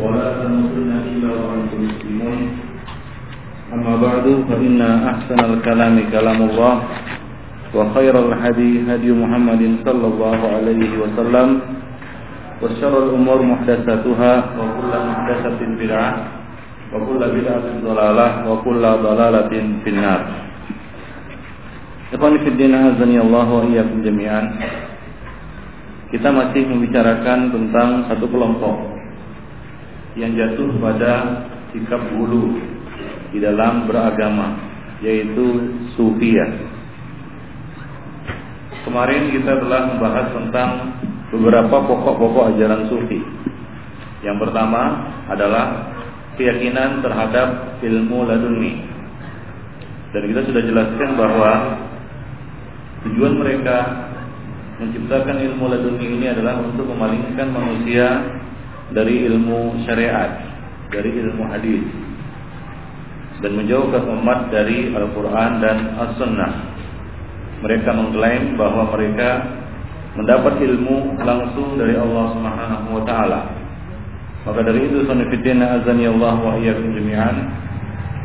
[0.00, 2.38] ولا تموتن إلا وأنتم مسلمون
[3.74, 6.74] أما بعد فإن أحسن الكلام كلام الله
[7.74, 11.48] وخير الهدي هدي محمد صلى الله عليه وسلم
[12.62, 16.10] وشر الأمور محدثاتها وكل محدثة بدعة
[16.92, 19.52] وكل بدعة ضلالة وكل ضلالة
[19.84, 20.22] في النار
[22.10, 24.50] Ikhwan Fiddin Azani Allah wa iyyakum jami'an
[26.10, 28.93] Kita masih membicarakan tentang satu kelompok
[30.15, 31.13] yang jatuh pada
[31.75, 32.55] sikap bulu
[33.35, 34.55] Di dalam beragama
[35.03, 36.51] Yaitu Sufiyah.
[38.87, 40.71] Kemarin kita telah membahas tentang
[41.35, 43.19] Beberapa pokok-pokok ajaran Sufi.
[44.23, 45.91] Yang pertama adalah
[46.35, 48.83] Keyakinan terhadap ilmu laduni.
[50.11, 51.51] Dan kita sudah jelaskan bahwa
[53.05, 53.77] Tujuan mereka
[54.81, 58.17] menciptakan ilmu laduni ini adalah untuk memalingkan manusia
[58.93, 60.41] dari ilmu syariat,
[60.93, 61.83] dari ilmu hadis
[63.41, 66.53] dan menjauhkan umat dari Al-Quran dan As-Sunnah.
[67.65, 69.41] Mereka mengklaim bahwa mereka
[70.15, 73.41] mendapat ilmu langsung dari Allah Subhanahu wa taala.
[74.45, 77.35] Maka dari itu sanifidina azani Allah wa jami'an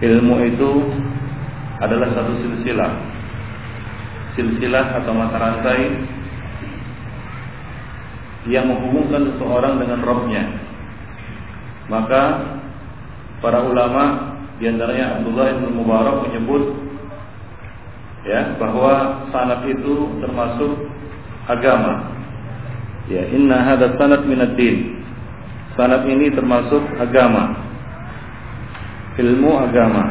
[0.05, 0.71] ilmu itu
[1.81, 2.93] adalah satu silsilah
[4.37, 5.81] silsilah atau mata rantai
[8.49, 10.45] yang menghubungkan seseorang dengan Robnya.
[11.93, 12.23] Maka
[13.45, 16.65] para ulama di antaranya Abdullah bin Mubarak menyebut
[18.25, 20.89] ya bahwa sanad itu termasuk
[21.49, 22.17] agama.
[23.11, 25.03] Ya, inna hadha sanad min ad-din.
[25.75, 27.59] Sanad ini termasuk agama.
[29.19, 30.05] Ilmu agama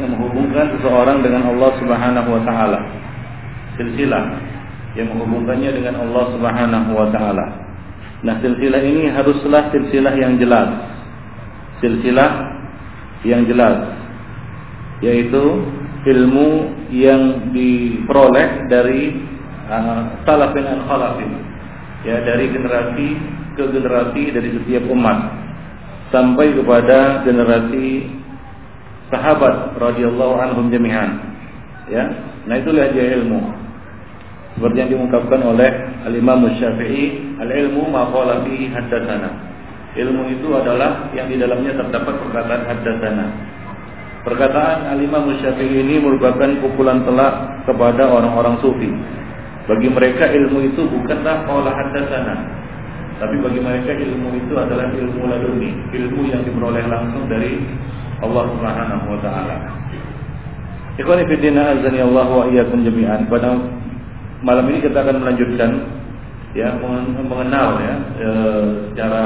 [0.00, 2.80] yang menghubungkan seseorang dengan Allah Subhanahu wa taala.
[3.76, 4.49] Silsilah
[4.98, 7.46] yang menghubungkannya dengan Allah Subhanahu wa taala.
[8.20, 10.68] Nah, silsilah ini haruslah silsilah yang jelas.
[11.80, 12.30] Silsilah
[13.24, 14.00] yang jelas
[15.00, 15.64] yaitu
[16.04, 19.16] ilmu yang diperoleh dari
[19.68, 21.32] uh, an khalafin
[22.04, 23.08] ya dari generasi
[23.56, 25.18] ke generasi dari setiap umat
[26.08, 28.08] sampai kepada generasi
[29.12, 31.18] sahabat radhiyallahu anhum jami'an.
[31.90, 32.06] Ya.
[32.46, 33.42] Nah itulah dia ilmu.
[34.58, 35.70] Seperti yang diungkapkan oleh
[36.04, 39.30] Al-Imam Syafi'i, al-ilmu ma qala fihi haddatsana.
[39.94, 43.26] Ilmu itu adalah yang di dalamnya terdapat perkataan haddatsana.
[44.26, 48.90] Perkataan Al-Imam Syafi'i ini merupakan pukulan telak kepada orang-orang sufi.
[49.70, 52.34] Bagi mereka ilmu itu bukanlah qala haddatsana,
[53.20, 57.60] tapi bagi mereka ilmu itu adalah ilmu laduni, ilmu yang diperoleh langsung dari
[58.24, 59.56] Allah Subhanahu wa taala.
[60.96, 63.28] Ikhwani fi din azani Allah wa iyyakum jami'an.
[63.28, 63.56] Pada
[64.40, 65.70] malam ini kita akan melanjutkan
[66.56, 66.74] ya
[67.22, 68.30] mengenal ya e,
[68.90, 69.24] secara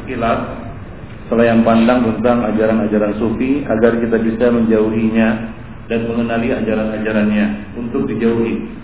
[0.00, 0.40] sekilas
[1.26, 5.28] selain pandang tentang ajaran-ajaran sufi agar kita bisa menjauhinya
[5.86, 7.46] dan mengenali ajaran-ajarannya
[7.78, 8.74] untuk dijauhi.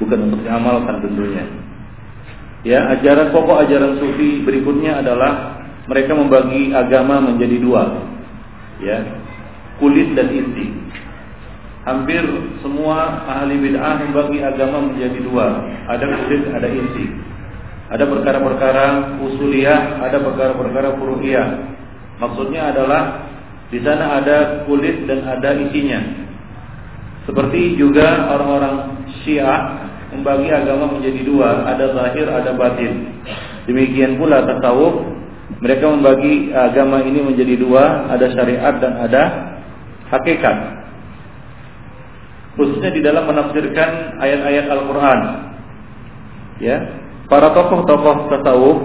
[0.00, 1.44] Bukan untuk diamalkan tentunya.
[2.64, 7.82] Ya ajaran pokok ajaran sufi berikutnya adalah mereka membagi agama menjadi dua
[8.80, 9.04] ya
[9.78, 10.83] kulit dan inti
[11.84, 12.24] hampir
[12.64, 15.46] semua ahli bid'ah membagi agama menjadi dua.
[15.88, 17.06] Ada kulit ada inti.
[17.92, 18.86] Ada perkara-perkara
[19.20, 21.48] usuliyah ada perkara-perkara furu'iyah.
[22.18, 23.28] Maksudnya adalah
[23.68, 26.00] di sana ada kulit dan ada isinya.
[27.24, 31.68] Seperti juga orang-orang Syiah membagi agama menjadi dua.
[31.68, 33.12] Ada zahir ada batin.
[33.64, 35.12] Demikian pula tasawuf.
[35.60, 39.22] Mereka membagi agama ini menjadi dua, ada syariat dan ada
[40.12, 40.83] hakikat.
[42.54, 45.20] Khususnya di dalam menafsirkan ayat-ayat Al-Qur'an.
[46.62, 46.76] Ya.
[47.26, 48.78] Para tokoh-tokoh tasawuf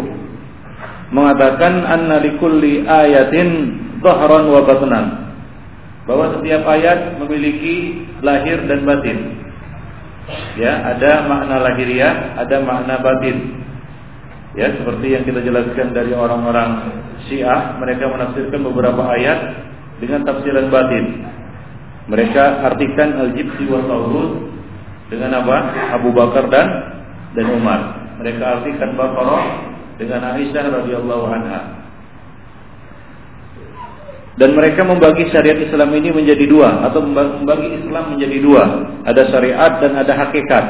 [1.13, 5.05] mengatakan anna likulli ayatin dhahran wa batnan.
[6.09, 9.37] Bahwa setiap ayat memiliki lahir dan batin.
[10.57, 13.37] Ya, ada makna lahiriah, ada makna batin.
[14.57, 16.89] Ya, seperti yang kita jelaskan dari orang-orang
[17.29, 19.61] Syiah, mereka menafsirkan beberapa ayat
[20.01, 21.05] dengan tafsiran batin.
[22.09, 24.49] Mereka artikan al-jibti wa tawrud
[25.13, 25.57] dengan apa?
[25.93, 26.67] Abu Bakar dan
[27.37, 27.81] dan Umar.
[28.17, 29.45] Mereka artikan Baqarah
[30.01, 31.79] dengan Aisyah radhiyallahu anha.
[34.39, 38.63] Dan mereka membagi syariat Islam ini menjadi dua atau membagi Islam menjadi dua.
[39.03, 40.65] Ada syariat dan ada hakikat.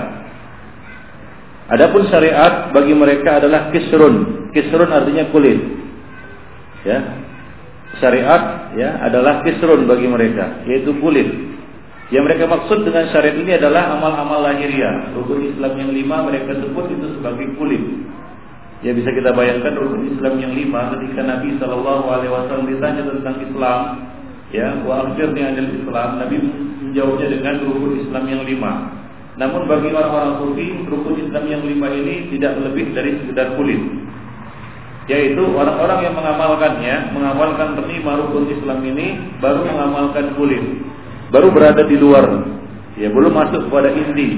[1.69, 4.49] Adapun syariat bagi mereka adalah kisrun.
[4.49, 5.61] Kisrun artinya kulit.
[6.81, 7.28] Ya.
[7.97, 11.25] Syariat ya adalah kisrun bagi mereka, yaitu kulit.
[12.13, 15.13] Yang mereka maksud dengan syariat ini adalah amal-amal lahiriah.
[15.13, 17.81] Rukun Islam yang lima mereka sebut itu sebagai kulit.
[18.85, 23.35] Ya bisa kita bayangkan rukun Islam yang lima ketika Nabi Shallallahu Alaihi Wasallam ditanya tentang
[23.45, 23.79] Islam,
[24.49, 26.35] ya, wa akhirnya adalah Islam, Nabi
[26.89, 28.71] menjawabnya dengan rukun Islam yang lima.
[29.37, 33.81] Namun bagi orang-orang sufi, rukun Islam yang lima ini tidak lebih dari sekedar kulit.
[35.09, 40.61] Yaitu orang-orang yang mengamalkannya, mengamalkan terima rukun Islam ini, baru mengamalkan kulit,
[41.33, 42.45] baru berada di luar,
[42.93, 44.37] ya belum masuk kepada inti.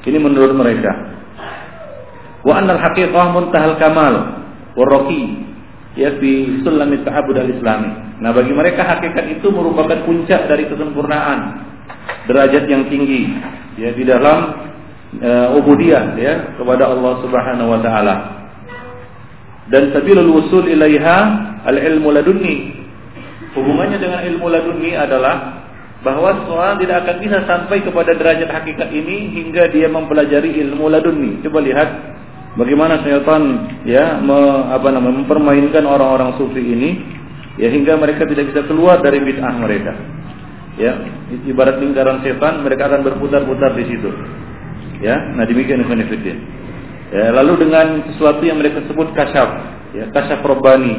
[0.00, 1.20] Ini menurut mereka
[2.40, 4.14] wa annal haqiqah muntahal kamal
[4.72, 5.44] warroki
[5.98, 8.20] ya fi sulam ta'abud al-islami.
[8.20, 11.64] Nah, bagi mereka hakikat itu merupakan puncak dari kesempurnaan,
[12.28, 13.32] derajat yang tinggi
[13.80, 14.38] ya di dalam
[15.20, 18.39] uh, ubudiyah ya kepada Allah Subhanahu wa taala.
[19.70, 21.18] Dan sabilul wusul ilaiha
[21.66, 22.74] al-ilmu ladunni.
[23.54, 25.62] Hubungannya dengan ilmu ladunni adalah
[26.02, 31.38] bahwa seorang tidak akan bisa sampai kepada derajat hakikat ini hingga dia mempelajari ilmu ladunni.
[31.44, 31.88] Coba lihat
[32.50, 33.42] Bagaimana syaitan
[33.86, 34.34] ya me,
[34.74, 36.98] apa namanya mempermainkan orang-orang sufi ini
[37.62, 39.94] ya hingga mereka tidak bisa keluar dari bid'ah mereka.
[40.74, 40.98] Ya,
[41.46, 44.10] ibarat lingkaran setan mereka akan berputar-putar di situ.
[44.98, 46.36] Ya, nah demikian Ikhwanifidin.
[47.10, 49.50] Ya, lalu dengan sesuatu yang mereka sebut kasyaf,
[49.98, 50.94] ya, kasyaf robbani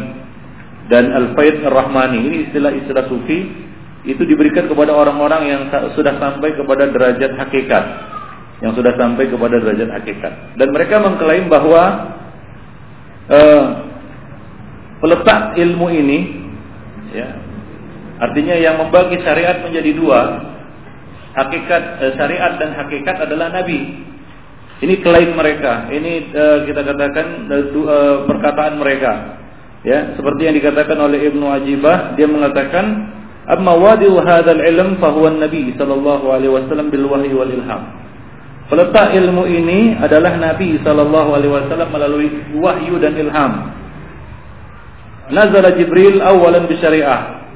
[0.91, 2.19] dan al-faid ar-rahmani.
[2.19, 3.47] Ini istilah-istilah sufi
[4.03, 5.61] itu diberikan kepada orang-orang yang
[5.95, 7.85] sudah sampai kepada derajat hakikat
[8.61, 10.33] yang sudah sampai kepada derajat hakikat.
[10.55, 11.83] Dan mereka mengklaim bahwa
[13.25, 13.65] uh,
[15.01, 16.19] peletak ilmu ini,
[17.09, 17.41] ya,
[18.21, 20.19] artinya yang membagi syariat menjadi dua,
[21.33, 24.10] hakikat uh, syariat dan hakikat adalah Nabi.
[24.81, 29.37] Ini klaim mereka, ini uh, kita katakan uh, perkataan mereka.
[29.85, 32.85] Ya, seperti yang dikatakan oleh Ibnu Ajibah, dia mengatakan,
[33.45, 38.01] "Amma wadi'u hadzal ilm fa huwa an-nabi sallallahu alaihi wasallam bil wahyi wal ilham."
[38.71, 43.67] Peletak ilmu ini adalah Nabi Shallallahu Alaihi Wasallam melalui wahyu dan ilham.
[45.27, 47.51] Nazala Jibril awalan syariah.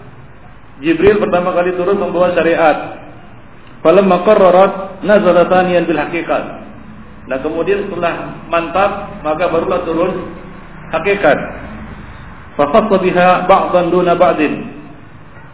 [0.83, 2.99] Jibril pertama kali turun membawa syariat.
[3.79, 4.73] Falamma qarrarat
[5.07, 6.64] nazala thaniyan bil hakikat.
[7.25, 10.29] Nah kemudian setelah mantap maka barulah turun
[10.93, 11.37] hakikat.
[12.55, 14.53] Fafassa biha ba'dan duna ba'din.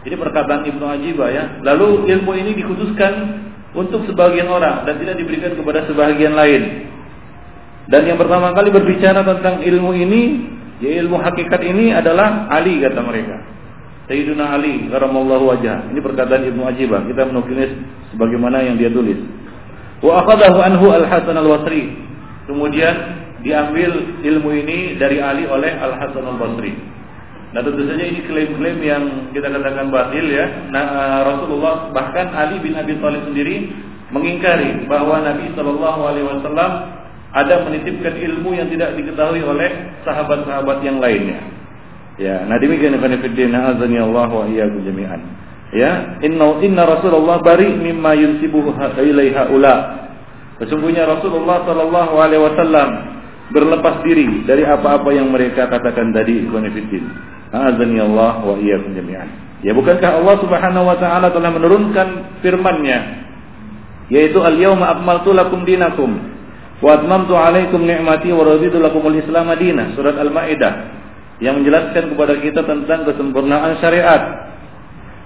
[0.02, 1.44] Ini perkataan Ibnu Ajibah ya.
[1.62, 3.12] Lalu ilmu ini dikhususkan
[3.72, 6.92] untuk sebagian orang dan tidak diberikan kepada sebagian lain.
[7.90, 10.22] Dan yang pertama kali berbicara tentang ilmu ini,
[10.78, 13.42] ya ilmu hakikat ini adalah Ali kata mereka.
[14.06, 15.90] Sayyiduna Ali karamallahu wajah.
[15.90, 17.06] Ini perkataan Ibnu Ajibah.
[17.06, 17.70] Kita menukilnya
[18.14, 19.18] sebagaimana yang dia tulis.
[20.02, 21.94] Wa anhu Al-Hasan Al-Basri.
[22.50, 22.94] Kemudian
[23.46, 26.74] diambil ilmu ini dari Ali oleh Al-Hasan Al-Basri.
[27.52, 29.02] Nah tentu saja ini klaim-klaim yang
[29.36, 30.72] kita katakan batil ya.
[30.72, 33.68] Nah, eh, Rasulullah bahkan Ali bin Abi Thalib sendiri
[34.08, 36.70] mengingkari bahwa Nabi Shallallahu Alaihi Wasallam
[37.32, 39.68] ada menitipkan ilmu yang tidak diketahui oleh
[40.04, 41.40] sahabat-sahabat yang lainnya.
[42.20, 45.20] Ya, nah demikian Ibn Fiddin azani Allah wa iyyakum jami'an.
[45.72, 50.04] Ya, inna inna Rasulullah bari mimma yunsibuhu ilaiha ula.
[50.60, 52.88] Sesungguhnya Rasulullah Shallallahu alaihi wasallam
[53.50, 57.04] berlepas diri dari apa-apa yang mereka katakan tadi Ibn Fiddin.
[57.52, 59.28] Azani Allah wa iyyakum jami'an.
[59.64, 63.22] Ya bukankah Allah Subhanahu wa taala telah menurunkan firman-Nya
[64.12, 66.20] yaitu al-yauma akmaltu lakum dinakum
[66.84, 70.72] wa atmamtu 'alaikum ni'mati wa raditu lakumul Islam madinah surat Al-Maidah
[71.40, 74.51] yang menjelaskan kepada kita tentang kesempurnaan syariat.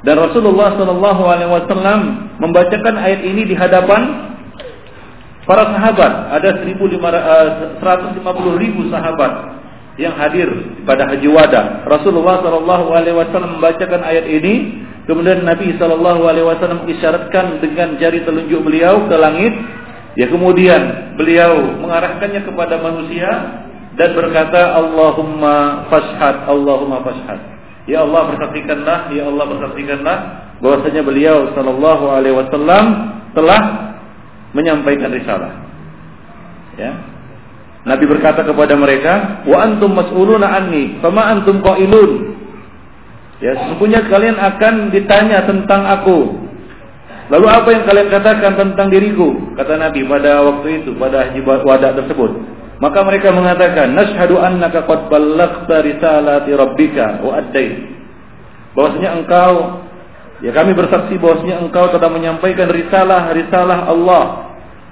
[0.04, 2.00] Dan Rasulullah Shallallahu alaihi wasallam
[2.42, 4.32] membacakan ayat ini di hadapan
[5.48, 6.12] para sahabat.
[6.36, 9.32] Ada 150 eh, ribu sahabat
[9.96, 10.48] yang hadir
[10.84, 11.88] pada Haji Wada.
[11.88, 18.20] Rasulullah Shallallahu Alaihi Wasallam membacakan ayat ini, kemudian Nabi Shallallahu Alaihi Wasallam isyaratkan dengan jari
[18.20, 19.56] telunjuk beliau ke langit.
[20.16, 23.28] Ya kemudian beliau mengarahkannya kepada manusia
[24.00, 27.55] dan berkata Allahumma fashhad Allahumma fashhad
[27.86, 30.16] ya Allah persaksikanlah ya Allah persaksikanlah
[30.60, 32.84] bahwasanya beliau sallallahu alaihi wasallam
[33.32, 33.60] telah
[34.54, 35.52] menyampaikan risalah
[36.76, 37.16] ya
[37.86, 42.34] Nabi berkata kepada mereka, "Wa antum mas'uluna anni, fama antum qailun?"
[43.38, 46.34] Ya, sesungguhnya kalian akan ditanya tentang aku.
[47.30, 49.54] Lalu apa yang kalian katakan tentang diriku?
[49.54, 52.32] Kata Nabi pada waktu itu, pada haji wada tersebut.
[52.76, 57.72] Maka mereka mengatakan, "Nashhadu annaka qad ballaghta risalati rabbika wa addait."
[58.76, 59.52] Bahwasanya engkau
[60.44, 64.24] ya kami bersaksi bahwasanya engkau telah menyampaikan risalah-risalah Allah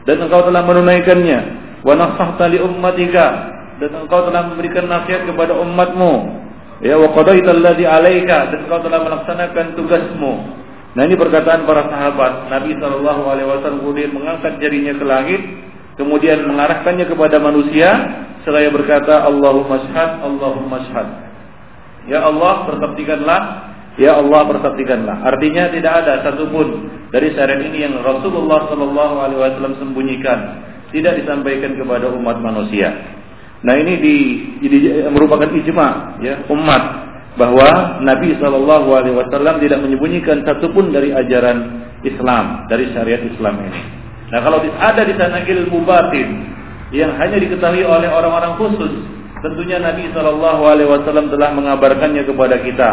[0.09, 1.41] dan engkau telah menunaikannya.
[1.85, 6.41] Wa nasahta li ummatika dan engkau telah memberikan nasihat kepada umatmu.
[6.81, 10.33] Ya wa qadaita alladhi alayka dan engkau telah melaksanakan tugasmu.
[10.97, 12.49] Nah ini perkataan para sahabat.
[12.49, 15.43] Nabi sallallahu alaihi wasallam mengangkat jarinya ke langit
[16.01, 17.89] kemudian mengarahkannya kepada manusia
[18.43, 21.09] seraya berkata Allahumma syhad Allahumma syhad.
[22.05, 25.23] Ya Allah persaksikanlah Ya Allah persaksikanlah.
[25.23, 30.39] Artinya tidak ada satupun dari syariat ini yang Rasulullah Shallallahu Alaihi Wasallam sembunyikan,
[30.91, 32.91] tidak disampaikan kepada umat manusia.
[33.63, 34.17] Nah ini di,
[34.67, 34.79] di
[35.15, 36.83] merupakan ijma ya umat
[37.39, 44.04] bahwa Nabi Shallallahu Alaihi Wasallam tidak menyembunyikan satupun dari ajaran Islam dari syariat Islam ini.
[44.35, 46.43] Nah kalau ada di sana ilmu batin
[46.91, 48.91] yang hanya diketahui oleh orang-orang khusus,
[49.47, 52.91] tentunya Nabi Shallallahu Alaihi Wasallam telah mengabarkannya kepada kita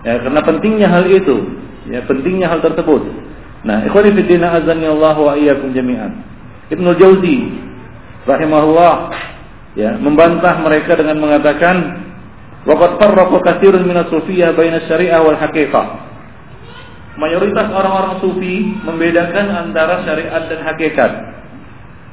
[0.00, 1.44] Ya, karena pentingnya hal itu,
[1.92, 3.04] ya pentingnya hal tersebut.
[3.68, 6.24] Nah, ikhwani fi din azani Allah wa iyyakum jami'an.
[6.72, 7.52] Ibnu Jauzi
[8.24, 8.94] rahimahullah
[9.76, 11.76] ya membantah mereka dengan mengatakan
[12.64, 16.09] waqad farraqa katsirun min as-sufiyyah baina syariah wal haqiqah.
[17.20, 21.12] Mayoritas orang-orang sufi membedakan antara syariat dan hakikat.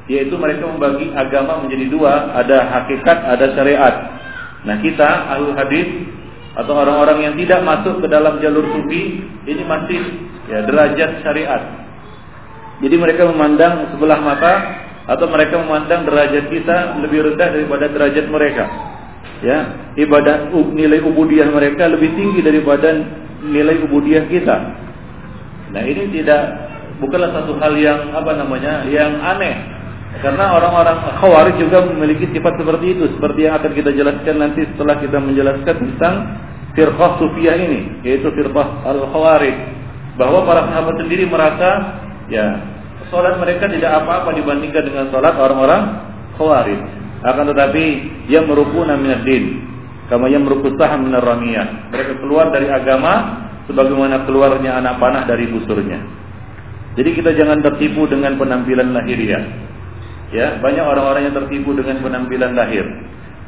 [0.04, 3.94] Yaitu mereka membagi agama menjadi dua, ada hakikat, ada syariat.
[4.68, 5.88] Nah, kita ahlu hadis
[6.52, 10.00] atau orang-orang yang tidak masuk ke dalam jalur sufi ini masih
[10.48, 11.62] ya derajat syariat.
[12.84, 14.54] Jadi mereka memandang sebelah mata
[15.08, 18.64] atau mereka memandang derajat kita lebih rendah daripada derajat mereka.
[19.40, 19.58] Ya,
[19.94, 22.92] ibadah nilai ubudiyah mereka lebih tinggi daripada
[23.40, 24.87] nilai ubudiyah kita.
[25.74, 26.42] Nah, ini tidak
[27.02, 28.86] bukanlah satu hal yang apa namanya?
[28.88, 29.76] yang aneh.
[30.18, 34.96] Karena orang-orang khawarij juga memiliki sifat seperti itu, seperti yang akan kita jelaskan nanti setelah
[34.98, 36.14] kita menjelaskan tentang
[36.78, 39.56] firqah sufiyah ini yaitu firqah al-khawarij
[40.14, 41.98] bahwa para sahabat sendiri merasa
[42.30, 42.46] ya
[43.10, 45.82] salat mereka tidak apa-apa dibandingkan dengan salat orang-orang
[46.38, 46.78] khawarij
[47.26, 47.84] akan tetapi
[48.30, 49.58] yang merukuna minad din
[50.06, 56.00] kama yang merukusah minar ramiyah mereka keluar dari agama sebagaimana keluarnya anak panah dari busurnya.
[56.98, 59.44] Jadi kita jangan tertipu dengan penampilan lahiriah.
[60.34, 62.84] Ya banyak orang-orang yang tertipu dengan penampilan lahir.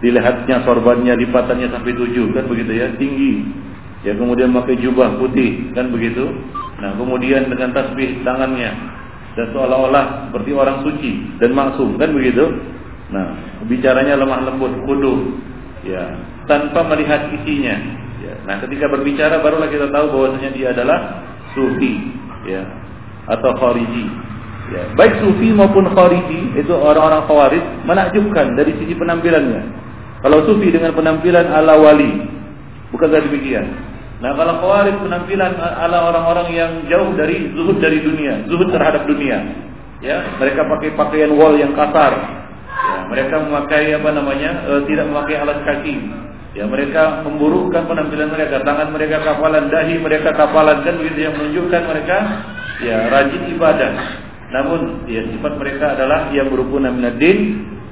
[0.01, 2.93] Dilihatnya sorbannya lipatannya sampai tujuh kan begitu ya?
[2.95, 3.49] Tinggi.
[4.07, 6.25] Ya kemudian pakai jubah putih kan begitu?
[6.81, 8.71] Nah kemudian dengan tasbih tangannya.
[9.37, 11.13] Dan seolah-olah seperti orang suci
[11.43, 12.49] dan maksum kan begitu?
[13.13, 13.35] Nah
[13.67, 15.37] bicaranya lemah lembut kudu
[15.85, 16.17] ya
[16.49, 17.77] tanpa melihat isinya
[18.31, 21.27] ya nah ketika berbicara barulah kita tahu bahwasanya dia adalah
[21.59, 22.15] sufi
[22.47, 22.63] ya
[23.27, 24.07] atau khariji
[24.71, 29.81] ya baik sufi maupun khariji itu orang-orang khawarij menakjubkan dari sisi penampilannya
[30.21, 32.29] kalau sufi dengan penampilan ala wali,
[32.93, 33.73] bukankah demikian?
[34.21, 39.41] Nah kalau khawarij penampilan ala orang-orang yang jauh dari zuhud dari dunia, zuhud terhadap dunia.
[40.05, 42.13] Ya, mereka pakai pakaian wol yang kasar.
[42.69, 44.51] Ya, mereka memakai apa namanya?
[44.65, 45.97] E, tidak memakai alas kaki.
[46.51, 51.83] Ya, mereka memburukkan penampilan mereka, tangan mereka kapalan, dahi mereka kapalan kan begitu yang menunjukkan
[51.87, 52.17] mereka
[52.83, 53.93] ya rajin ibadah.
[54.51, 57.39] Namun ya sifat mereka adalah yang berhubungan dengan din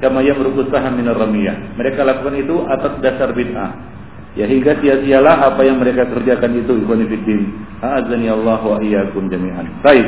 [0.02, 1.78] kama yamruku saham minar ramiyah.
[1.78, 3.70] Mereka lakukan itu atas dasar bid'ah.
[4.34, 7.46] Ya hingga sia-sialah apa yang mereka kerjakan itu ikhwan fillah.
[7.78, 9.66] A'azzani Allah wa iyyakum jami'an.
[9.86, 10.06] Baik.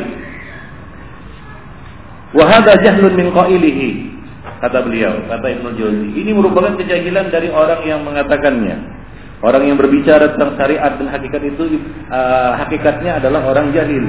[2.35, 3.89] Wa hadha jahlun min qailihi.
[4.61, 6.09] Kata beliau, kata Ibnu Jauzi.
[6.21, 8.77] Ini merupakan kejahilan dari orang yang mengatakannya.
[9.41, 11.81] Orang yang berbicara tentang syariat dan hakikat itu
[12.13, 14.05] uh, hakikatnya adalah orang jahil.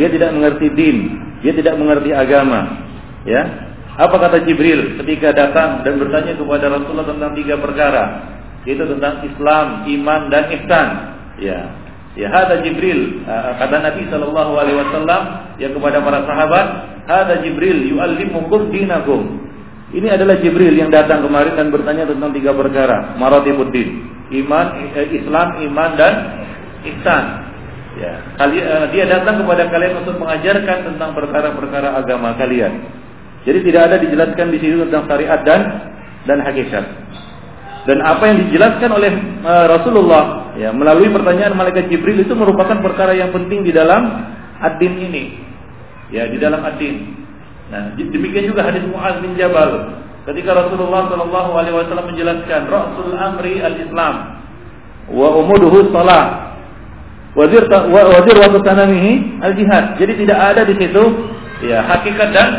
[0.00, 0.96] Dia tidak mengerti din,
[1.44, 2.88] dia tidak mengerti agama.
[3.28, 3.68] Ya,
[4.00, 8.04] apa kata Jibril ketika datang dan bertanya kepada Rasulullah tentang tiga perkara,
[8.64, 10.88] yaitu tentang Islam, iman dan ihsan.
[11.36, 11.58] Ya.
[12.12, 15.22] Ya hada Jibril kata Nabi sallallahu alaihi wasallam
[15.56, 16.66] ya kepada para sahabat,
[17.08, 19.51] hada Jibril yuallimukum dinakum.
[19.92, 24.08] Ini adalah Jibril yang datang kemarin dan bertanya tentang tiga perkara, maratibuddin,
[24.40, 26.14] iman, eh, Islam, iman dan
[26.88, 27.24] ihsan.
[28.00, 32.88] Ya, eh, dia datang kepada kalian untuk mengajarkan tentang perkara-perkara agama kalian.
[33.44, 35.60] Jadi tidak ada dijelaskan di sini tentang syariat dan
[36.24, 36.84] dan hakikat.
[37.82, 39.10] Dan apa yang dijelaskan oleh
[39.42, 44.22] uh, Rasulullah ya melalui pertanyaan malaikat Jibril itu merupakan perkara yang penting di dalam
[44.62, 45.24] ad-din ini.
[46.14, 47.21] Ya, di dalam ad-din.
[47.70, 53.58] Nah, demikian juga hadis Muaz bin Jabal ketika Rasulullah Shallallahu alaihi wasallam menjelaskan rasul amri
[53.58, 54.14] al-Islam
[55.10, 56.54] wa umuduhu salah
[57.34, 59.98] wazir wazir wa tanamihi al-jihad.
[59.98, 61.02] Jadi tidak ada di situ
[61.66, 62.50] ya hakikat dan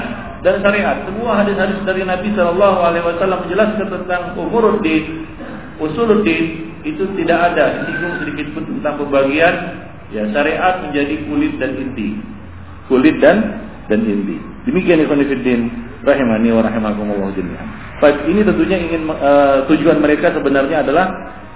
[0.44, 1.08] dan syariat.
[1.08, 5.24] Semua hadis-hadis dari Nabi Shallallahu Alaihi Wasallam menjelaskan tentang umuruddin,
[5.80, 9.56] usuluddin itu tidak ada disinggung sedikit pun tentang pembagian
[10.12, 12.20] ya syariat menjadi kulit dan inti,
[12.92, 13.38] kulit dan
[13.88, 14.53] dan inti.
[14.64, 15.24] Demikian ikhwan
[16.04, 17.68] rahimani wa rahimakumullah jami'an.
[18.04, 21.06] Baik, ini tentunya ingin uh, tujuan mereka sebenarnya adalah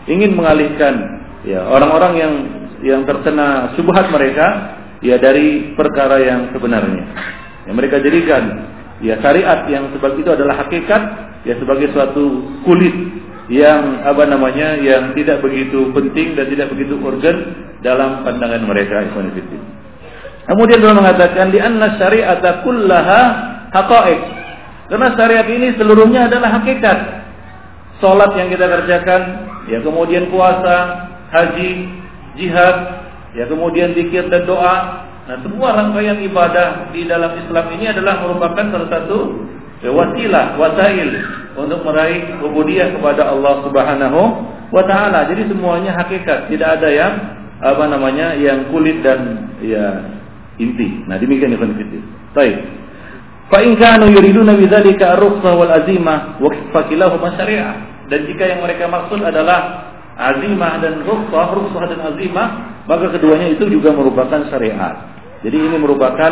[0.07, 0.95] ingin mengalihkan
[1.43, 2.33] ya orang-orang yang
[2.81, 4.47] yang terkena subhat mereka
[5.03, 7.03] ya dari perkara yang sebenarnya.
[7.67, 8.43] Yang mereka jadikan
[9.03, 11.01] ya syariat yang sebab itu adalah hakikat
[11.43, 12.95] ya sebagai suatu kulit
[13.47, 17.39] yang apa namanya yang tidak begitu penting dan tidak begitu urgent
[17.79, 19.31] dalam pandangan mereka ikhwan
[20.47, 23.21] Kemudian beliau mengatakan di anna syari'ata kullaha
[23.75, 24.21] haqa'iq.
[24.87, 26.99] Karena syariat ini seluruhnya adalah hakikat.
[27.99, 29.21] Salat yang kita kerjakan,
[29.67, 31.91] ya kemudian puasa, haji,
[32.39, 32.77] jihad,
[33.35, 35.03] ya kemudian zikir dan doa.
[35.27, 39.43] Nah, semua rangkaian ibadah di dalam Islam ini adalah merupakan salah satu
[39.83, 41.09] wasilah, wasail
[41.59, 44.21] untuk meraih ubudiyah kepada Allah Subhanahu
[44.71, 45.27] wa taala.
[45.27, 47.13] Jadi semuanya hakikat, tidak ada yang
[47.59, 50.16] apa namanya yang kulit dan ya
[50.57, 51.05] inti.
[51.05, 52.03] Nah, demikian Ibn Fitir.
[52.33, 52.57] Baik.
[53.47, 57.75] Fa in kanu yuriduna bidzalika ar-rukhsah wal azimah wa fakilahuma syari'ah.
[58.11, 59.87] Dan jika yang mereka maksud adalah
[60.17, 62.47] azimah dan rukhsah, rukhsah dan azimah,
[62.89, 65.15] maka keduanya itu juga merupakan syariat.
[65.45, 66.31] Jadi ini merupakan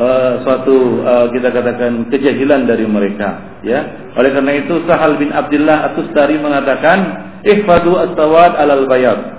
[0.00, 4.10] uh, suatu uh, kita katakan kejahilan dari mereka, ya.
[4.16, 6.98] Oleh karena itu Sahal bin Abdullah At-Tustari mengatakan,
[7.44, 9.38] "Ihfadu as-sawad alal bayad."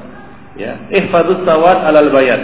[0.59, 2.39] Ya, ihfadu as-sawad alal bayad.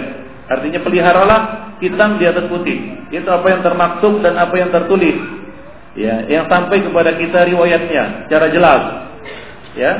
[0.47, 2.77] Artinya peliharalah hitam di atas putih.
[3.13, 5.17] Itu apa yang termaksud dan apa yang tertulis.
[5.97, 8.81] Ya, yang sampai kepada kita riwayatnya secara jelas.
[9.73, 9.93] Ya.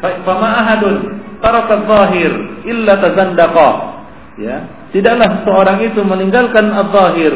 [0.00, 2.32] Fama ahadun taraka zahir
[2.68, 3.70] illa tazandaqa.
[4.36, 4.56] Ya.
[4.92, 7.32] Tidaklah seorang itu meninggalkan az-zahir.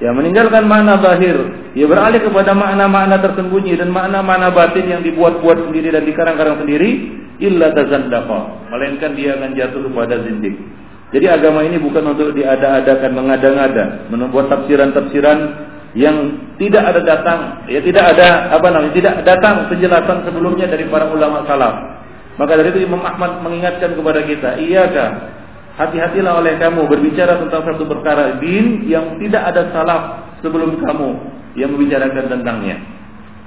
[0.00, 1.36] Ya, meninggalkan makna zahir.
[1.76, 7.72] Ia beralih kepada makna-makna tersembunyi dan makna-makna batin yang dibuat-buat sendiri dan dikarang-karang sendiri illa
[7.72, 8.72] tazandaqa.
[8.72, 10.56] Melainkan dia akan jatuh kepada zindik.
[11.10, 15.38] Jadi agama ini bukan untuk diada-adakan mengada-ngada, membuat tafsiran-tafsiran
[15.98, 21.10] yang tidak ada datang, ya tidak ada apa namanya, tidak datang penjelasan sebelumnya dari para
[21.10, 21.98] ulama salaf.
[22.38, 25.34] Maka dari itu Imam Ahmad mengingatkan kepada kita, iyaka
[25.74, 30.02] hati-hatilah oleh kamu berbicara tentang satu perkara din yang tidak ada salaf
[30.46, 31.10] sebelum kamu
[31.58, 32.78] yang membicarakan tentangnya.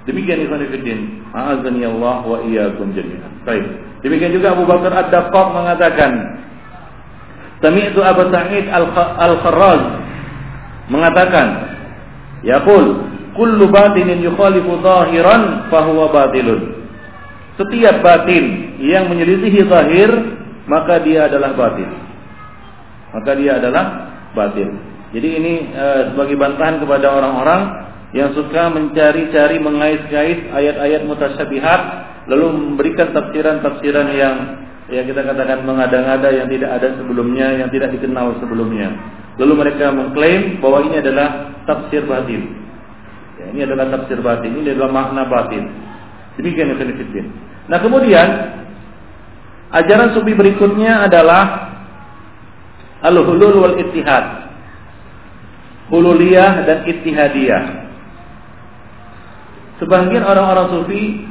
[0.03, 0.99] Demikian ikhwan fillah.
[1.31, 3.47] A'azani Allah wa iyyakum jami'an.
[3.47, 3.65] Baik.
[4.03, 6.11] Demikian juga Abu Bakar Ad-Daqqaq mengatakan,
[7.63, 9.81] Sami'tu Abu Sa'id Al-Kharraz
[10.91, 11.47] mengatakan,
[12.43, 13.07] Yaqul,
[13.39, 16.83] kullu batinin yukhalifu zahiran fahuwa batilun.
[17.55, 20.11] Setiap batin yang menyelisihi zahir,
[20.67, 21.87] maka dia adalah batin.
[23.15, 23.85] Maka dia adalah
[24.35, 24.75] batin.
[25.13, 27.61] Jadi ini e, sebagai bantahan kepada orang-orang
[28.17, 31.81] yang suka mencari-cari mengais-ngais ayat-ayat mutasyabihat
[32.27, 34.35] lalu memberikan tafsiran-tafsiran yang
[34.93, 38.93] ya kita katakan mengada-ngada yang tidak ada sebelumnya, yang tidak dikenal sebelumnya.
[39.41, 42.53] Lalu mereka mengklaim bahwa ini adalah tafsir batin.
[43.41, 45.65] Ya, ini adalah tafsir batin, ini adalah makna batin.
[46.37, 47.25] Demikian yang fitin.
[47.69, 48.27] Nah kemudian
[49.73, 51.73] ajaran sufi berikutnya adalah
[53.01, 54.45] al-hulul wal ittihad.
[55.89, 57.63] Hululiyah dan ittihadiyah.
[59.77, 61.27] Sebagian orang-orang sufi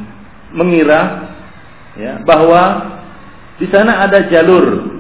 [0.52, 1.32] mengira
[1.96, 2.92] ya, bahwa
[3.60, 4.92] di sana ada jalur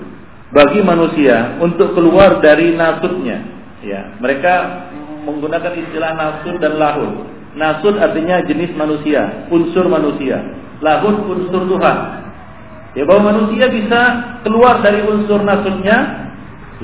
[0.52, 3.40] bagi manusia untuk keluar dari nasutnya.
[3.82, 4.86] Ya, mereka
[5.24, 7.26] menggunakan istilah nasut dan lahud.
[7.56, 10.40] Nasut artinya jenis manusia, unsur manusia.
[10.84, 11.98] Lahud unsur Tuhan.
[12.92, 14.00] Ya bahwa manusia bisa
[14.44, 16.28] keluar dari unsur nasutnya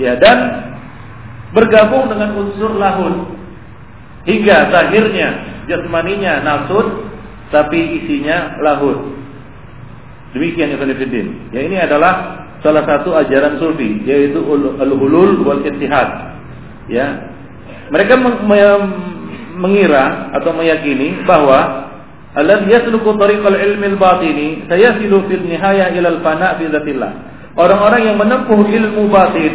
[0.01, 0.39] ya dan
[1.53, 3.29] bergabung dengan unsur lahud
[4.25, 5.29] hingga akhirnya
[5.69, 7.09] jasmaninya nasut
[7.53, 9.18] tapi isinya lahud.
[10.37, 11.27] Demikian Ibn Fiddin.
[11.57, 14.45] Ya ini adalah salah satu ajaran sufi yaitu
[14.77, 16.37] al-hulul wal ittihad.
[16.91, 17.33] Ya.
[17.89, 18.21] Mereka
[19.57, 21.89] mengira atau meyakini bahwa
[22.37, 27.13] alladhi yasluku tariqal ilmi al-batini sayasilu fil nihaya ila al-fana bi dzatillah.
[27.59, 29.55] Orang-orang yang menempuh ilmu batin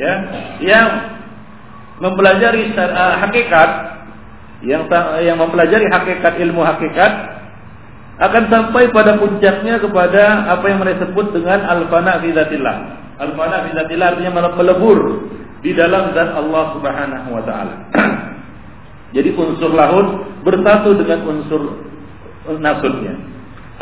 [0.00, 0.12] ya,
[0.58, 0.88] yang
[2.00, 2.72] mempelajari
[3.22, 3.70] hakikat
[4.64, 4.88] yang
[5.20, 7.35] yang mempelajari hakikat ilmu hakikat
[8.16, 12.76] akan sampai pada puncaknya kepada apa yang mereka sebut dengan al-fana fi dzatillah.
[13.20, 15.00] Al-fana fi dzatillah artinya melebur
[15.60, 17.74] di dalam zat Allah Subhanahu wa taala.
[19.16, 21.62] Jadi unsur lahud bersatu dengan unsur
[22.56, 23.20] nasudnya.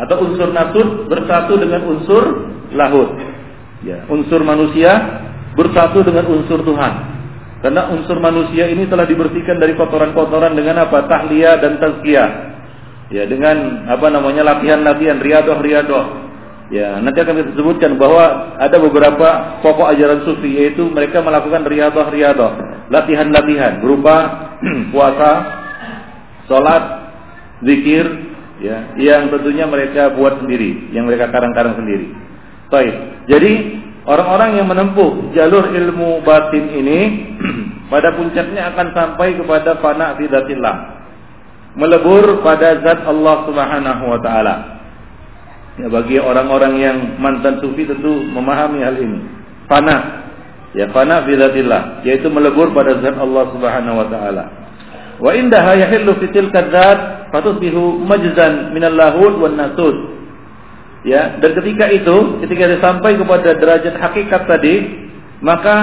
[0.03, 3.15] Atau unsur nasud bersatu dengan unsur lahud.
[3.87, 4.99] Ya, unsur manusia
[5.55, 6.95] bersatu dengan unsur Tuhan.
[7.63, 11.07] Karena unsur manusia ini telah dibersihkan dari kotoran-kotoran dengan apa?
[11.07, 12.54] Tahliyah dan tazkiyah
[13.13, 16.25] ya dengan apa namanya latihan-latihan riadoh-riadoh.
[16.73, 22.57] Ya, nanti akan kita sebutkan bahwa ada beberapa pokok ajaran sufi yaitu mereka melakukan riadoh-riadoh,
[22.89, 24.49] latihan-latihan berupa
[24.93, 25.33] puasa,
[26.49, 26.83] sholat,
[27.61, 28.09] zikir,
[28.65, 32.09] ya, yang tentunya mereka buat sendiri, yang mereka karang-karang sendiri.
[32.73, 32.95] Baik.
[33.29, 33.53] Jadi
[34.09, 37.01] orang-orang yang menempuh jalur ilmu batin ini
[37.93, 40.94] pada puncaknya akan sampai kepada fana fidatillah
[41.75, 44.55] melebur pada zat Allah Subhanahu wa taala.
[45.75, 49.21] Ya bagi orang-orang yang mantan sufi tentu memahami hal ini.
[49.67, 50.23] Fana.
[50.75, 54.45] Ya fana fi zatillah, yaitu melebur pada zat Allah Subhanahu wa taala.
[55.19, 60.15] Wa indaha yahillu fi tilka dzat fatusbihu majzan minal lahud wan nasud.
[61.05, 65.05] Ya, dan ketika itu, ketika dia sampai kepada derajat hakikat tadi,
[65.45, 65.77] maka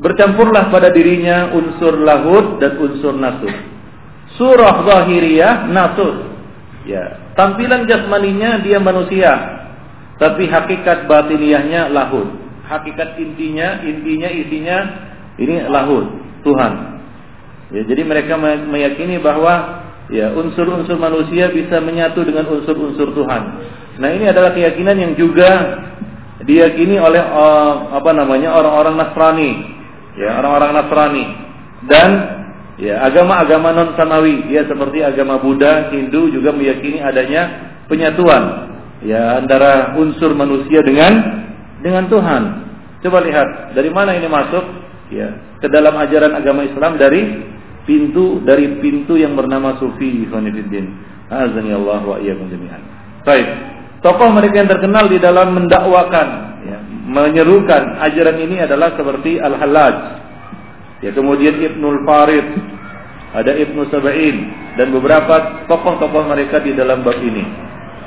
[0.00, 3.75] bercampurlah pada dirinya unsur lahud dan unsur nasud.
[4.36, 6.16] Surah zahiriyah nasud.
[6.86, 9.32] Ya, tampilan jasmaninya dia manusia,
[10.22, 12.30] tapi hakikat batiniahnya lahud.
[12.70, 14.78] Hakikat intinya, intinya isinya
[15.34, 16.06] ini lahud,
[16.46, 16.72] Tuhan.
[17.74, 23.42] Ya, jadi mereka meyakini bahwa ya unsur-unsur manusia bisa menyatu dengan unsur-unsur Tuhan.
[23.98, 25.82] Nah, ini adalah keyakinan yang juga
[26.46, 29.50] diyakini oleh uh, apa namanya orang-orang Nasrani,
[30.14, 31.24] ya orang-orang Nasrani
[31.90, 32.10] dan
[32.76, 38.72] ya agama-agama non samawi, ya seperti agama Buddha, Hindu juga meyakini adanya penyatuan
[39.04, 41.12] ya antara unsur manusia dengan
[41.80, 42.42] dengan Tuhan.
[43.04, 44.64] Coba lihat dari mana ini masuk
[45.12, 45.28] ya
[45.60, 47.22] ke dalam ajaran agama Islam dari
[47.86, 50.86] pintu dari pintu yang bernama sufi Ikhwanifiddin.
[51.26, 52.82] Azani Allah wa iyyakum jami'an.
[53.26, 53.46] Baik.
[54.04, 56.28] Tokoh mereka yang terkenal di dalam mendakwakan,
[56.62, 56.78] ya,
[57.10, 59.94] menyerukan ajaran ini adalah seperti Al-Hallaj,
[61.04, 62.48] ya kemudian Ibnul Farid,
[63.36, 64.36] ada Ibnu Sab'in
[64.80, 67.44] dan beberapa tokoh-tokoh mereka di dalam bab ini.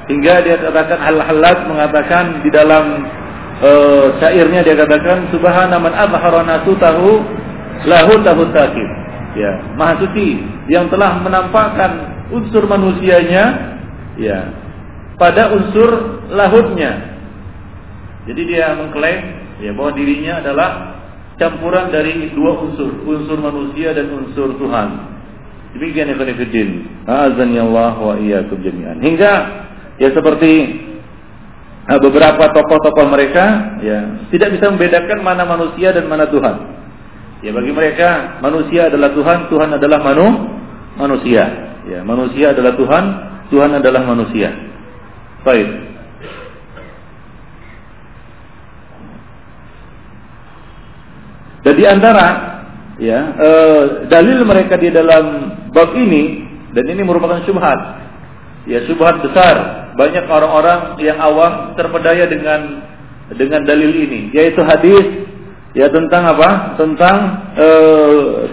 [0.10, 3.06] Hingga dia katakan Al-Hallaj mengatakan di dalam
[3.62, 7.21] uh, syairnya dia katakan subhana man azhara tahu
[7.86, 8.89] lahu tahu takib.
[9.38, 10.41] Ya, Maha suci
[10.73, 13.78] yang telah menampakkan unsur manusianya
[14.17, 14.49] ya
[15.21, 17.21] pada unsur lahutnya.
[18.25, 19.21] Jadi dia mengklaim
[19.62, 20.98] ya bahwa dirinya adalah
[21.39, 24.89] campuran dari dua unsur, unsur manusia dan unsur Tuhan.
[25.73, 26.69] Demikian Ibn Fiddin.
[27.08, 28.99] Azan ya Allah wa iyyakum jami'an.
[28.99, 29.34] Hingga
[29.97, 30.52] ya seperti
[31.88, 36.56] nah, beberapa tokoh-tokoh mereka ya tidak bisa membedakan mana manusia dan mana Tuhan.
[37.39, 40.28] Ya bagi mereka manusia adalah Tuhan, Tuhan adalah manu,
[40.99, 41.71] manusia.
[41.88, 43.06] Ya, manusia adalah Tuhan,
[43.49, 44.52] Tuhan adalah manusia.
[45.41, 45.88] Baik.
[51.65, 52.28] Dan di antara
[53.00, 53.50] ya e,
[54.08, 56.45] dalil mereka di dalam bab ini
[56.76, 57.80] dan ini merupakan syubhat.
[58.69, 59.88] Ya syubhat besar.
[59.98, 62.88] Banyak orang-orang yang awam terpedaya dengan
[63.36, 65.28] dengan dalil ini, yaitu hadis
[65.76, 66.80] ya tentang apa?
[66.80, 67.17] Tentang
[67.58, 67.67] e,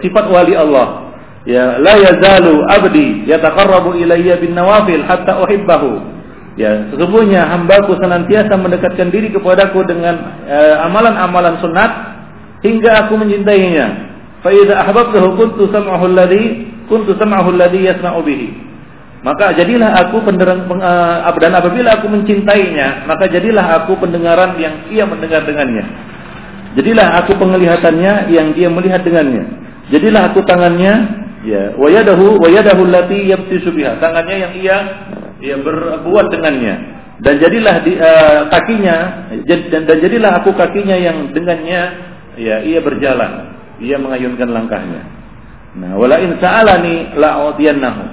[0.03, 1.07] sifat wali Allah.
[1.47, 6.17] Ya la yazalu abdi yataqarrabu ilayya bin nawafil hatta uhibbahu
[6.57, 11.91] Ya, sesungguhnya hambaku senantiasa mendekatkan diri kepadaku dengan eh, amalan-amalan uh, sunat
[12.67, 13.87] hingga aku mencintainya.
[14.43, 14.83] Fa idza
[15.39, 18.49] kuntu sam'ahu alladhi kuntu sam'ahu alladhi yasma'u bihi.
[19.27, 25.03] Maka jadilah aku pendengaran uh, dan apabila aku mencintainya, maka jadilah aku pendengaran yang ia
[25.03, 25.83] mendengar dengannya.
[26.79, 29.49] Jadilah aku penglihatannya yang dia melihat dengannya.
[29.91, 30.93] Jadilah aku tangannya
[31.43, 33.99] ya wayadahu wayadahu allati yabtisu biha.
[33.99, 34.77] Tangannya yang ia
[35.43, 38.97] ia berbuat dengannya dan jadilah di, uh, kakinya
[39.49, 41.83] dan, dan jadilah aku kakinya yang dengannya
[42.39, 43.57] ya ia berjalan.
[43.77, 45.03] Ia mengayunkan langkahnya.
[45.77, 48.05] Nah wala in sa'alani la'udiyannahu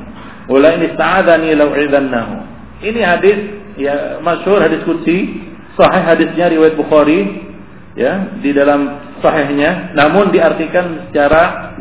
[0.51, 2.35] wala in ista'adani la'u'idannahu
[2.83, 3.37] ini hadis
[3.79, 5.39] ya masyhur hadis qudsi.
[5.73, 7.49] Sahih hadisnya riwayat Bukhari
[7.97, 9.95] ya di dalam sahihnya.
[9.97, 11.73] Namun diartikan secara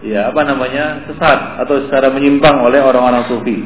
[0.00, 3.60] ya apa namanya sesat atau secara menyimpang oleh orang-orang sufi.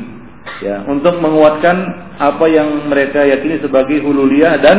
[0.64, 1.76] Ya untuk menguatkan
[2.18, 4.76] apa yang mereka yakini sebagai hululiyah dan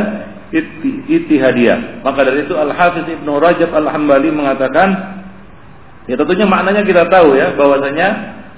[0.52, 2.04] ittihadiyah.
[2.04, 4.88] Maka dari itu Al-Hafiz Ibnu Rajab Al-Hambali mengatakan
[6.06, 8.08] ya tentunya maknanya kita tahu ya bahwasanya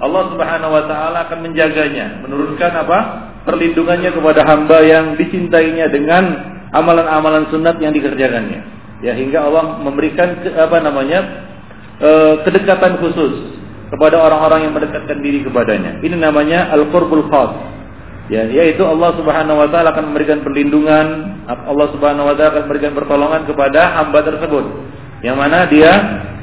[0.02, 2.98] Allah Subhanahu wa taala akan menjaganya, menurunkan apa?
[3.44, 6.24] perlindungannya kepada hamba yang dicintainya dengan
[6.72, 8.60] amalan-amalan sunat yang dikerjakannya.
[9.04, 11.20] Ya hingga Allah memberikan apa namanya?
[12.00, 13.54] Eh, kedekatan khusus
[13.92, 16.02] kepada orang-orang yang mendekatkan diri kepadanya.
[16.02, 17.73] Ini namanya al-qurbul khas.
[18.32, 21.06] Ya, yaitu Allah Subhanahu wa taala akan memberikan perlindungan,
[21.44, 24.64] Allah Subhanahu wa taala akan memberikan pertolongan kepada hamba tersebut.
[25.20, 25.92] Yang mana dia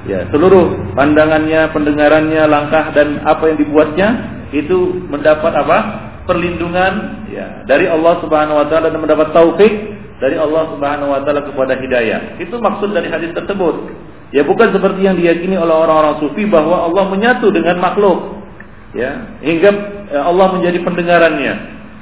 [0.06, 4.08] ya seluruh pandangannya, pendengarannya, langkah dan apa yang dibuatnya
[4.54, 5.78] itu mendapat apa?
[6.22, 9.74] perlindungan ya dari Allah Subhanahu wa taala dan mendapat taufik
[10.22, 12.38] dari Allah Subhanahu wa taala kepada hidayah.
[12.38, 13.90] Itu maksud dari hadis tersebut.
[14.32, 18.41] Ya bukan seperti yang diyakini oleh orang-orang sufi bahwa Allah menyatu dengan makhluk.
[18.92, 19.72] Ya, hingga
[20.12, 21.54] ya, Allah menjadi pendengarannya.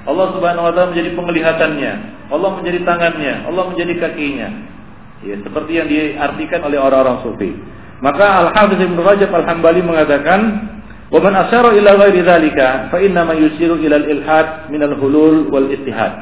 [0.09, 1.91] Allah Subhanahu wa taala menjadi penglihatannya.
[2.29, 4.49] Allah menjadi tangannya, Allah menjadi kakinya.
[5.21, 7.51] Ya, seperti yang diartikan oleh orang-orang sufi.
[7.99, 10.39] Maka Al-Hafiz Ibnu Rajab Al-Hambali mengatakan
[11.09, 15.65] Wa man asyara ila ghairi dzalika fa inna ma yusiru ila al-ilhad min al-hulul wal
[15.65, 16.21] ittihad.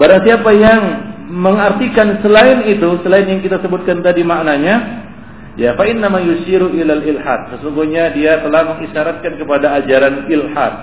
[0.00, 0.82] Barang siapa yang
[1.28, 5.04] mengartikan selain itu, selain yang kita sebutkan tadi maknanya,
[5.58, 7.40] ya fa inna yusiru ila al-ilhad.
[7.58, 10.74] Sesungguhnya dia telah mengisyaratkan kepada ajaran ilhad.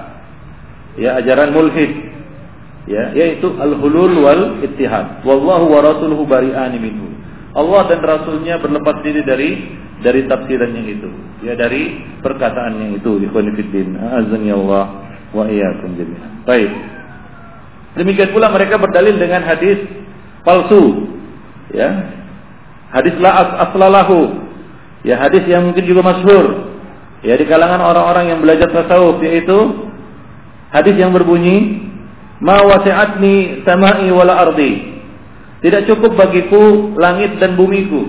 [0.96, 1.92] Ya, ajaran mulhid.
[2.86, 5.26] Ya, yaitu al-hulul wal ittihad.
[5.26, 7.16] Wallahu wa rasuluhu bari'an minhu.
[7.56, 9.50] Allah dan Rasulnya berlepas diri dari
[10.04, 11.08] dari tafsiran yang itu,
[11.40, 13.16] ya dari perkataan yang itu.
[13.24, 14.86] Ikhwan fillah, azani Allah
[15.32, 16.44] wa iyyakum jami'an.
[16.44, 16.72] Baik.
[17.96, 19.80] Demikian pula mereka berdalil dengan hadis
[20.44, 21.16] palsu,
[21.72, 22.12] ya.
[22.92, 24.45] Hadis la as aslalahu,
[25.06, 26.74] ya hadis yang mungkin juga masyhur,
[27.22, 29.86] ya di kalangan orang-orang yang belajar tasawuf yaitu
[30.74, 31.86] hadis yang berbunyi
[32.42, 34.96] ma wasi'atni sama'i wala ardi
[35.66, 38.06] tidak cukup bagiku langit dan bumiku.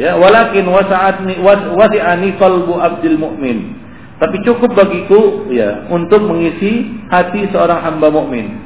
[0.00, 3.76] Ya, walakin wasa'atni wasi'ani qalbu abdil mu'min.
[4.16, 8.56] Tapi cukup bagiku ya untuk mengisi hati seorang hamba mukmin.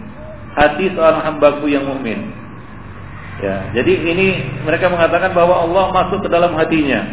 [0.55, 2.31] Hati seorang hambaku yang mukmin.
[3.45, 4.27] Ya, jadi ini
[4.65, 7.05] mereka mengatakan bahwa Allah masuk ke dalam hatinya.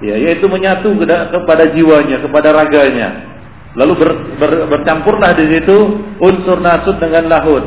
[0.00, 3.28] Ya, yaitu menyatu kepada jiwanya, kepada raganya.
[3.76, 7.60] Lalu ber, ber, bercampurlah di situ unsur nasut dengan lahud.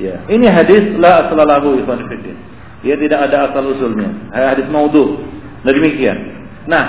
[0.00, 2.36] Ya, ini hadis la aslalahu ikhwan fillah.
[2.80, 4.08] Ya tidak ada asal usulnya.
[4.32, 5.20] Hadis maudhu.
[5.66, 6.16] Nah demikian.
[6.64, 6.84] Nah,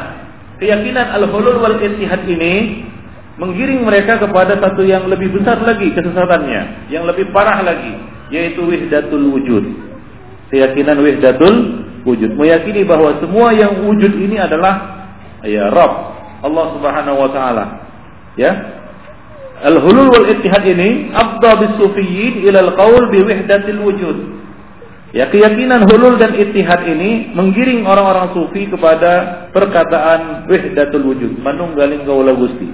[0.62, 2.86] keyakinan al-hulul wal ittihad ini
[3.42, 7.98] menggiring mereka kepada satu yang lebih besar lagi kesesatannya, yang lebih parah lagi,
[8.30, 9.89] yaitu wihdatul wujud.
[10.50, 11.56] Keyakinan wihdatul
[12.04, 15.06] wujud, meyakini bahwa semua yang wujud ini adalah
[15.46, 15.94] ya Rabb
[16.42, 17.66] Allah Subhanahu wa taala.
[18.40, 18.80] Ya,
[19.60, 24.18] Al-hulul wal ittihad ini afdal bisufiyyin ila al-qaul bi wahdatil wujud.
[25.12, 32.32] Ya, keyakinan hulul dan ittihad ini menggiring orang-orang sufi kepada perkataan wahdatul wujud, manunggaling kaula
[32.38, 32.70] Gusti.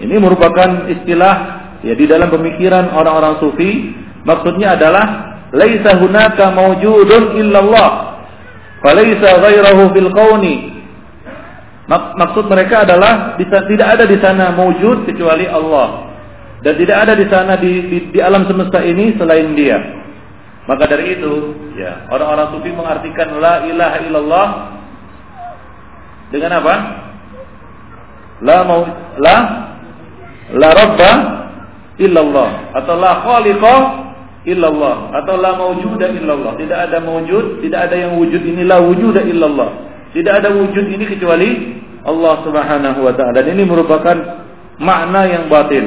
[0.00, 1.34] Ini merupakan istilah
[1.82, 3.92] ya di dalam pemikiran orang-orang sufi,
[4.24, 8.20] maksudnya adalah laisa hunaka mawjudun illallah.
[8.78, 10.78] Falaisa ghairahu fil kauni
[11.88, 16.12] Maksud mereka adalah tidak ada di sana wujud kecuali Allah
[16.60, 19.80] dan tidak ada di sana di, di, di alam semesta ini selain Dia.
[20.68, 21.32] Maka dari itu,
[21.80, 24.48] ya orang-orang sufi mengartikan la ilaha illallah
[26.28, 26.74] dengan apa?
[28.44, 28.84] La mau
[29.16, 29.36] la
[30.52, 31.12] la rabba
[31.96, 32.50] illallah
[32.84, 33.74] atau la khaliqa
[34.46, 36.54] illallah atau la maujuda illallah.
[36.58, 39.70] Tidak ada mewujud, tidak ada yang wujud ini la wujuda illallah.
[40.14, 41.48] Tidak ada wujud ini kecuali
[42.06, 43.42] Allah Subhanahu wa taala.
[43.42, 44.16] Dan ini merupakan
[44.78, 45.84] makna yang batil.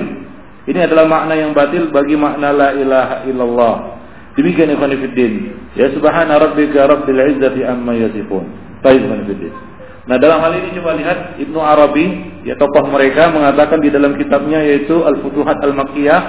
[0.67, 3.75] Ini adalah makna yang batil bagi makna la ilaha illallah.
[4.37, 5.33] Demikian ikhwan fillah.
[5.75, 8.45] Ya subhana rabbika rabbil izzati amma yasifun.
[8.85, 9.53] Baik ikhwan fillah.
[10.01, 12.05] Nah dalam hal ini coba lihat Ibnu Arabi,
[12.45, 16.21] ya tokoh mereka mengatakan di dalam kitabnya yaitu Al-Futuhat Al-Makkiyah,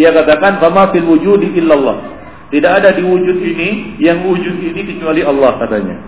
[0.00, 2.00] dia katakan fama fil wujudi illallah.
[2.48, 6.00] Tidak ada di wujud ini yang wujud ini kecuali Allah katanya.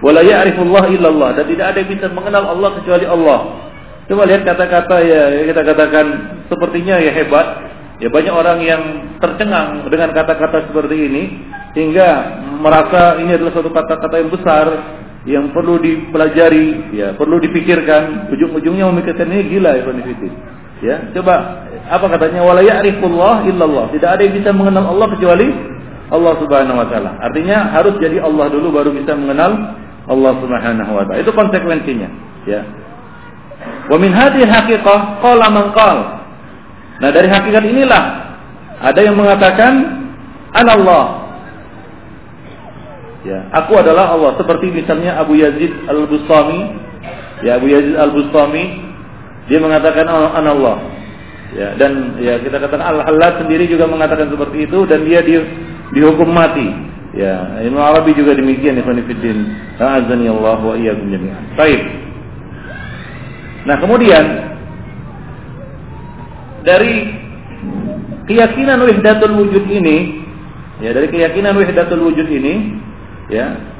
[0.00, 3.68] Wala ya'rifullah illallah dan tidak ada yang bisa mengenal Allah kecuali Allah.
[4.08, 6.06] Coba lihat kata-kata ya kita katakan
[6.48, 7.76] sepertinya ya hebat.
[8.00, 8.82] Ya banyak orang yang
[9.20, 11.22] tercengang dengan kata-kata seperti ini
[11.76, 12.08] hingga
[12.64, 14.66] merasa ini adalah suatu kata-kata yang besar
[15.24, 18.28] yang perlu dipelajari, ya perlu dipikirkan.
[18.32, 20.53] Ujung-ujungnya memikirkan ini gila ya Konfiti.
[20.84, 23.88] Ya, coba apa katanya wala ya'rifullah illallah.
[23.96, 25.48] Tidak ada yang bisa mengenal Allah kecuali
[26.12, 27.16] Allah Subhanahu wa taala.
[27.24, 31.24] Artinya harus jadi Allah dulu baru bisa mengenal Allah Subhanahu wa taala.
[31.24, 32.08] Itu konsekuensinya,
[32.44, 32.60] ya.
[33.88, 35.72] Wa min hadhihi haqiqah qala man.
[37.00, 38.04] Nah, dari hakikat inilah
[38.84, 40.04] ada yang mengatakan
[40.52, 41.24] anallah.
[43.24, 46.60] Ya, aku adalah Allah seperti misalnya Abu Yazid Al-Bustami.
[47.40, 48.93] Ya, Abu Yazid Al-Bustami
[49.48, 50.80] dia mengatakan anallah.
[51.54, 55.38] Ya, dan ya kita katakan Al-Hallat sendiri juga mengatakan seperti itu dan dia di,
[55.94, 56.66] dihukum mati.
[57.14, 59.78] Ya, Ibnu Arabi juga demikian ikhwan fillah.
[59.78, 61.54] Azani Allah wa iyyakum jami'an.
[61.54, 61.82] Baik.
[63.70, 64.24] Nah, kemudian
[66.66, 67.14] dari
[68.26, 70.26] keyakinan wahdatul wujud ini,
[70.82, 72.82] ya dari keyakinan wahdatul wujud ini,
[73.30, 73.73] ya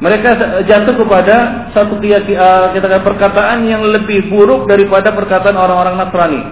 [0.00, 0.32] mereka
[0.64, 6.42] jatuh kepada satu keyakinan kita perkataan yang lebih buruk daripada perkataan orang-orang Nasrani.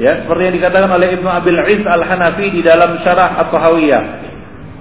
[0.00, 4.02] Ya, seperti yang dikatakan oleh Ibnu Abil Is Al-Hanafi di dalam Syarah At-Tahawiyah.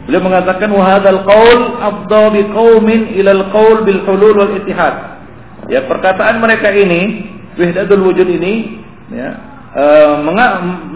[0.07, 5.19] Beliau mengatakan wahadal qaul afdal bi qaumin ila al qaul bil hulul wal ittihad.
[5.67, 7.27] Ya, perkataan mereka ini,
[7.59, 9.29] wahdatul wujud ini ya,
[9.75, 9.83] e,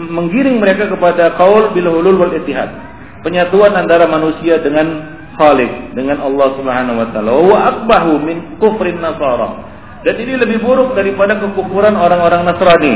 [0.08, 2.72] menggiring mereka kepada qaul bil hulul wal ittihad.
[3.20, 7.30] Penyatuan antara manusia dengan Khalik, dengan Allah Subhanahu wa taala.
[7.38, 9.70] Wa akbahu min kufrin Nasara.
[10.00, 12.94] Dan ini lebih buruk daripada kekufuran orang-orang Nasrani.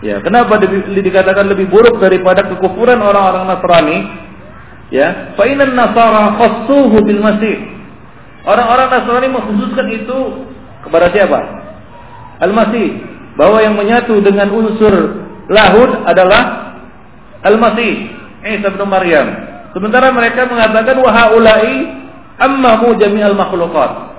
[0.00, 0.56] Ya, kenapa
[0.96, 3.98] dikatakan lebih buruk daripada kekufuran orang-orang Nasrani?
[4.90, 7.62] Ya, fa inna nasara khassuhu bil masih.
[8.48, 10.18] Orang-orang Nasrani mengkhususkan itu
[10.88, 11.40] kepada siapa?
[12.40, 12.88] Al-Masih.
[13.36, 15.20] Bahwa yang menyatu dengan unsur
[15.52, 16.74] lahud adalah
[17.44, 17.92] Al-Masih,
[18.40, 19.49] Isa bin Maryam.
[19.70, 21.86] Sementara mereka mengatakan wa haula'i
[22.40, 24.10] ammamu jami'al makhluqat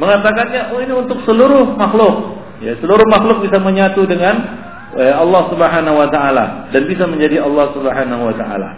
[0.00, 2.40] mengatakannya oh ini untuk seluruh makhluk.
[2.64, 4.36] Ya, seluruh makhluk bisa menyatu dengan
[4.96, 8.70] eh, Allah Subhanahu wa taala dan bisa menjadi Allah Subhanahu wa taala.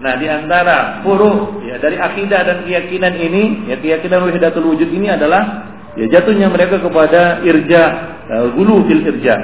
[0.00, 5.12] Nah, di antara furu ya dari akidah dan keyakinan ini, ya keyakinan wahdatul wujud ini
[5.12, 5.68] adalah
[5.98, 7.82] ya jatuhnya mereka kepada irja,
[8.30, 9.36] uh, gulu fil irja.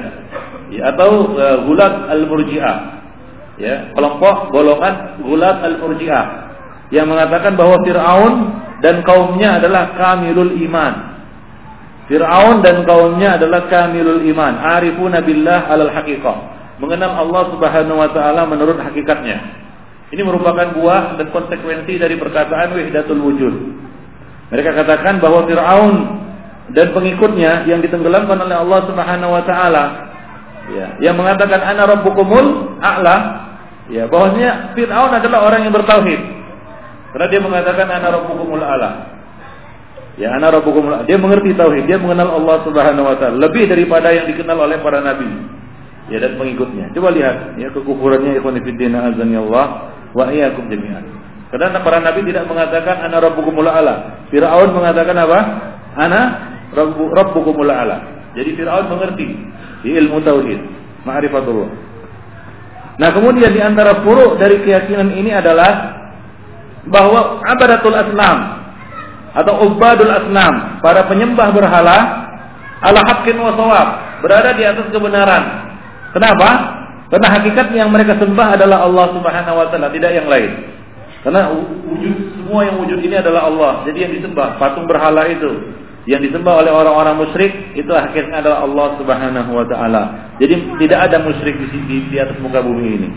[0.67, 2.96] Ya, atau uh, gulat al-murji'ah.
[3.57, 6.25] Ya, kelompok golongan gulat al-murji'ah
[6.93, 8.33] yang mengatakan bahwa Firaun
[8.85, 11.17] dan kaumnya adalah kamilul iman.
[12.07, 16.37] Fir'aun dan kaumnya adalah kamilul iman, arifuna billah alal haqiqah.
[16.79, 19.43] Mengenal Allah Subhanahu wa taala menurut hakikatnya.
[20.07, 23.53] Ini merupakan buah dan konsekuensi dari perkataan wahdatul wujud.
[24.55, 25.95] Mereka katakan bahwa Fir'aun
[26.71, 29.83] dan pengikutnya yang ditenggelamkan oleh Allah Subhanahu wa taala
[30.71, 33.15] ya, yang mengatakan ana rabbukumul a'la
[33.91, 36.21] ya bahwasanya Fir'aun adalah orang yang bertauhid.
[37.15, 38.91] Karena dia mengatakan ana rabbukumul a'la.
[40.17, 44.25] Ya ana rabbukum dia mengerti tauhid, dia mengenal Allah Subhanahu wa taala lebih daripada yang
[44.25, 45.29] dikenal oleh para nabi.
[46.07, 46.91] Ya dan pengikutnya.
[46.95, 49.65] Coba lihat ya kekufurannya ikhwan fillah azan Allah
[50.15, 51.05] wa iyyakum jami'an.
[51.47, 54.27] Karena para nabi tidak mengatakan ana rabbukumul a'la.
[54.27, 55.39] Firaun mengatakan apa?
[55.95, 56.21] Ana
[56.75, 57.97] rabbu rabbukumul a'la.
[58.35, 59.27] Jadi Firaun mengerti
[59.85, 60.59] di ilmu tauhid,
[61.07, 61.86] ma'rifatullah.
[62.97, 66.01] Nah, kemudian di antara furu dari keyakinan ini adalah
[66.89, 68.37] bahwa abadatul asnam
[69.37, 71.97] atau ubadul asnam, para penyembah berhala
[72.81, 73.53] ala haqqin wa
[74.21, 75.43] berada di atas kebenaran.
[76.13, 76.49] Kenapa?
[77.07, 80.51] Karena hakikat yang mereka sembah adalah Allah Subhanahu wa taala, tidak yang lain.
[81.21, 83.73] Karena wujud semua yang wujud ini adalah Allah.
[83.85, 85.49] Jadi yang disembah patung berhala itu
[86.07, 90.03] yang disembah oleh orang-orang musyrik itu akhirnya adalah Allah Subhanahu wa taala.
[90.39, 93.09] Jadi tidak ada musyrik di, di, di atas muka bumi ini.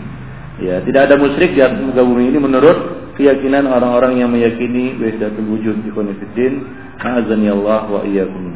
[0.59, 2.77] Ya, tidak ada musyrik di atas muka bumi ini menurut
[3.15, 6.67] keyakinan orang-orang yang meyakini wahdatul wujud di konfiddin.
[7.01, 8.53] Azani Allah wa iyyakum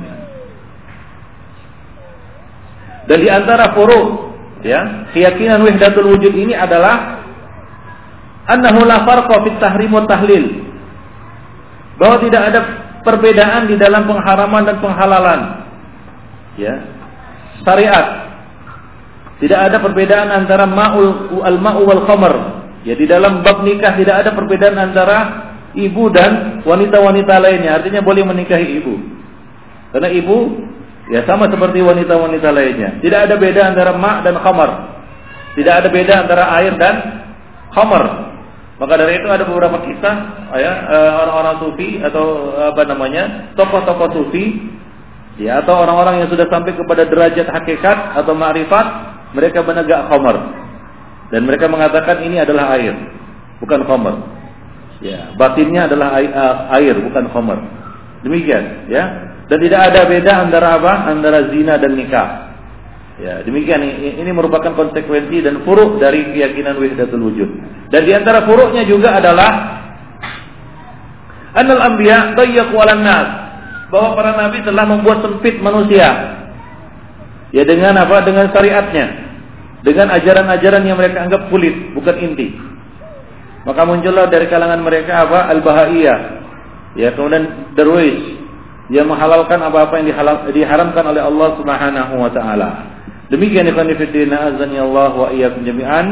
[3.10, 4.36] Dan di antara furu
[4.68, 7.24] ya, keyakinan wahdatul wujud ini adalah
[8.52, 10.46] annahu la farqa fit tahrim wa tahlil.
[11.96, 15.42] Bahwa tidak ada perbedaan di dalam pengharaman dan penghalalan.
[16.58, 16.76] Ya.
[17.62, 18.26] Syariat
[19.40, 22.34] tidak ada perbedaan antara ma'ul al-ma'u wal khamar.
[22.88, 25.18] Ya di dalam bab nikah tidak ada perbedaan antara
[25.76, 27.82] ibu dan wanita-wanita lainnya.
[27.82, 28.96] Artinya boleh menikahi ibu.
[29.92, 30.38] Karena ibu
[31.12, 32.90] ya sama seperti wanita-wanita lainnya.
[33.04, 34.72] Tidak ada beda antara ma' dan khamar.
[35.56, 36.96] Tidak ada beda antara air dan
[37.76, 38.35] khamar.
[38.76, 40.16] Maka dari itu ada beberapa kisah
[40.52, 44.68] ya eh, orang-orang sufi atau apa namanya tokoh-tokoh sufi
[45.40, 48.88] ya atau orang-orang yang sudah sampai kepada derajat hakikat atau ma'rifat
[49.32, 50.38] mereka menegak khamar.
[51.32, 52.94] Dan mereka mengatakan ini adalah air
[53.64, 54.16] bukan khamar.
[55.00, 56.20] Ya batinnya adalah
[56.76, 57.60] air bukan khamar.
[58.28, 59.04] Demikian ya.
[59.46, 60.94] Dan tidak ada beda antara apa?
[61.16, 62.46] Antara zina dan nikah
[63.22, 63.82] ya demikian
[64.20, 67.50] ini merupakan konsekuensi dan furuk dari keyakinan wahdatul wujud
[67.90, 69.52] dan di antara furuknya juga adalah
[71.56, 73.28] annal anbiya dayyaqu 'alan nas
[73.88, 76.10] bahwa para nabi telah membuat sempit manusia
[77.56, 79.26] ya dengan apa dengan syariatnya
[79.86, 82.58] dengan ajaran-ajaran yang mereka anggap kulit, bukan inti.
[83.70, 85.46] Maka muncullah dari kalangan mereka apa?
[85.54, 86.20] Al-Bahaiyah.
[86.98, 88.42] Ya, kemudian Darwish
[88.90, 90.10] yang menghalalkan apa-apa yang
[90.50, 92.70] diharamkan oleh Allah Subhanahu wa taala.
[93.34, 96.06] Demikian ikhwan fillah azani Allah wa iyyakum jami'an.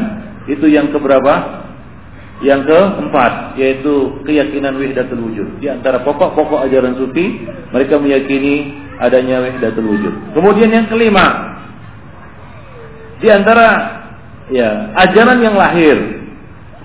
[0.50, 1.64] Itu yang keberapa?
[2.42, 5.48] Yang keempat yaitu keyakinan wahdatul wujud.
[5.62, 10.14] Di antara pokok-pokok ajaran sufi, mereka meyakini adanya wahdatul wujud.
[10.34, 11.54] Kemudian yang kelima,
[13.22, 13.68] di antara
[14.52, 15.96] ya ajaran yang lahir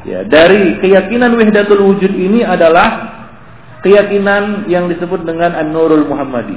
[0.07, 3.19] ya dari keyakinan wahdatul wujud ini adalah
[3.83, 6.55] keyakinan yang disebut dengan An-Nurul Muhammadi.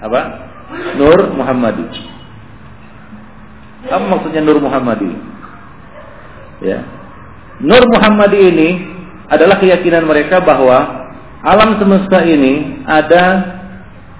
[0.00, 0.20] Apa?
[0.96, 2.15] Nur Muhammadi.
[3.86, 5.10] Apa maksudnya Nur Muhammadi?
[6.62, 6.82] Ya.
[7.62, 8.68] Nur Muhammadi ini
[9.30, 11.08] adalah keyakinan mereka bahwa
[11.42, 13.24] alam semesta ini ada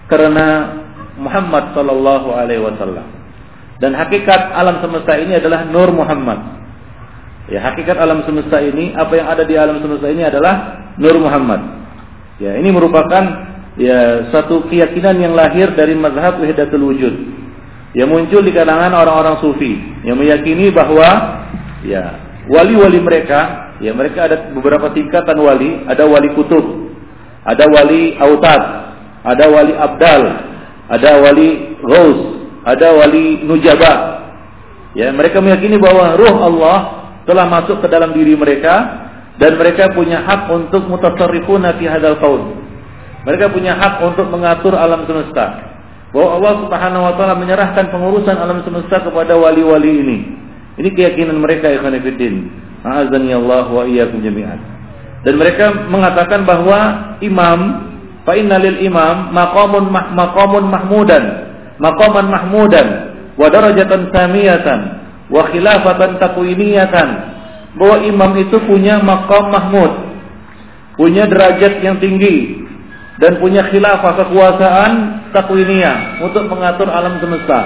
[0.07, 0.79] karena
[1.19, 3.07] Muhammad Shallallahu Alaihi Wasallam.
[3.77, 6.39] Dan hakikat alam semesta ini adalah Nur Muhammad.
[7.47, 10.55] Ya, hakikat alam semesta ini, apa yang ada di alam semesta ini adalah
[10.99, 11.61] Nur Muhammad.
[12.43, 13.23] Ya, ini merupakan
[13.79, 17.15] ya satu keyakinan yang lahir dari mazhab wahdatul wujud.
[17.97, 19.73] Yang muncul di kalangan orang-orang sufi
[20.05, 21.09] yang meyakini bahwa
[21.81, 26.93] ya wali-wali mereka, ya mereka ada beberapa tingkatan wali, ada wali kutub,
[27.41, 28.63] ada wali autad,
[29.25, 30.23] ada wali abdal,
[30.93, 31.49] ada wali
[31.81, 32.21] ghaus,
[32.69, 33.95] ada wali nujaba.
[34.93, 36.77] Ya, mereka meyakini bahwa ruh Allah
[37.25, 39.05] telah masuk ke dalam diri mereka
[39.37, 42.61] dan mereka punya hak untuk mutasarrifuna fi hadzal kaun.
[43.25, 45.76] Mereka punya hak untuk mengatur alam semesta.
[46.17, 50.19] Bahwa Allah Subhanahu wa taala menyerahkan pengurusan alam semesta kepada wali-wali ini.
[50.81, 52.65] Ini keyakinan mereka ikhwan fillah.
[52.89, 54.57] A'azani Allah wa iyyakum jami'an.
[55.29, 57.61] Dan mereka mengatakan bahwa imam
[58.25, 61.25] fa innalil imam maqamun maqamun mahmudan,
[61.77, 62.87] maqaman mahmudan
[63.37, 64.81] wa darajatan samiyatan
[65.29, 67.09] wa khilafatan takwiniyatan
[67.77, 69.93] bahwa imam itu punya makam mahmud,
[70.97, 72.66] punya derajat yang tinggi
[73.17, 74.93] dan punya khilafah kekuasaan
[75.33, 77.61] takwiniyah untuk mengatur alam semesta.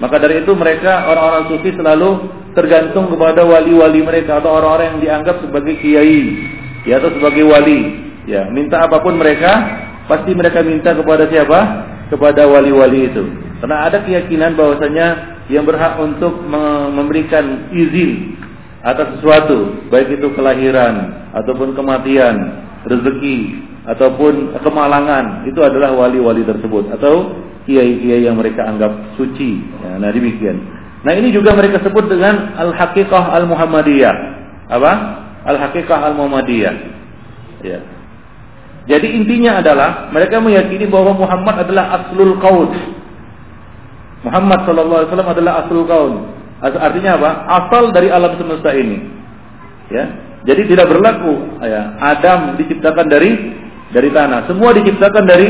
[0.00, 2.10] Maka dari itu mereka orang-orang sufi selalu
[2.56, 6.48] tergantung kepada wali-wali mereka atau orang-orang yang dianggap sebagai kiai
[6.88, 8.10] ya atau sebagai wali.
[8.22, 9.50] Ya, minta apa pun mereka
[10.06, 11.60] pasti mereka minta kepada siapa?
[12.08, 13.24] Kepada wali-wali itu.
[13.62, 15.06] Karena ada keyakinan bahwasanya
[15.52, 16.34] yang berhak untuk
[16.92, 18.40] memberikan izin
[18.82, 22.34] atas sesuatu, baik itu kelahiran ataupun kematian,
[22.90, 27.34] rezeki ataupun kemalangan, itu adalah wali-wali tersebut atau
[27.66, 29.62] kiai-kiai yang mereka anggap suci.
[29.82, 30.58] Ya, nah demikian.
[31.02, 34.14] Nah ini juga mereka sebut dengan al-haqiqah al-muhammadiyah.
[34.70, 34.92] Apa?
[35.50, 36.74] Al-haqiqah al-muhammadiyah.
[37.66, 37.78] Ya.
[38.86, 42.70] Jadi intinya adalah mereka meyakini bahwa Muhammad adalah aslul qaul.
[44.22, 46.12] Muhammad sallallahu alaihi wasallam adalah aslul qaul.
[46.62, 47.30] Artinya apa?
[47.50, 49.02] Asal dari alam semesta ini.
[49.90, 50.04] Ya.
[50.42, 53.30] Jadi tidak berlaku ya, Adam diciptakan dari
[53.92, 54.48] dari tanah.
[54.48, 55.48] Semua diciptakan dari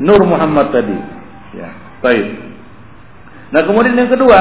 [0.00, 0.96] Nur Muhammad tadi.
[1.52, 1.68] Ya.
[2.00, 2.26] Baik.
[3.52, 4.40] Nah, kemudian yang kedua,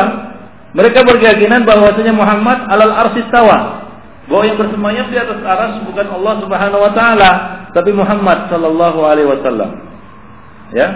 [0.72, 3.84] mereka berkeyakinan bahwasanya Muhammad alal arsis tawa.
[4.30, 7.32] Bahwa yang bersemayam di atas aras bukan Allah Subhanahu wa taala,
[7.76, 9.70] tapi Muhammad sallallahu alaihi wasallam.
[10.72, 10.88] Ya.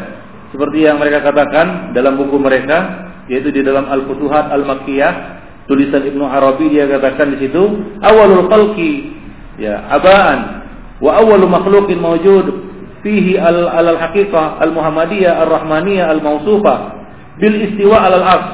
[0.56, 5.36] Seperti yang mereka katakan dalam buku mereka, yaitu di dalam Al-Futuhat Al-Makkiyah
[5.66, 7.64] tulisan Ibnu Arabi dia katakan di situ
[8.02, 9.18] awalul khalqi
[9.58, 10.65] ya abaan
[11.06, 12.74] wa awalu makhluqin mawjud.
[13.06, 17.06] Fihi al al haqiqah al muhammadiyah al rahmaniyah al mausufa
[17.38, 18.50] bil istiwa al ars.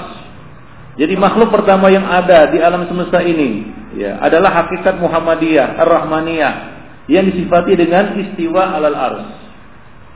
[1.00, 3.64] Jadi makhluk pertama yang ada di alam semesta ini
[3.96, 6.54] ya adalah hakikat muhammadiyah ar rahmaniyah
[7.08, 9.24] yang disifati dengan istiwa al ars.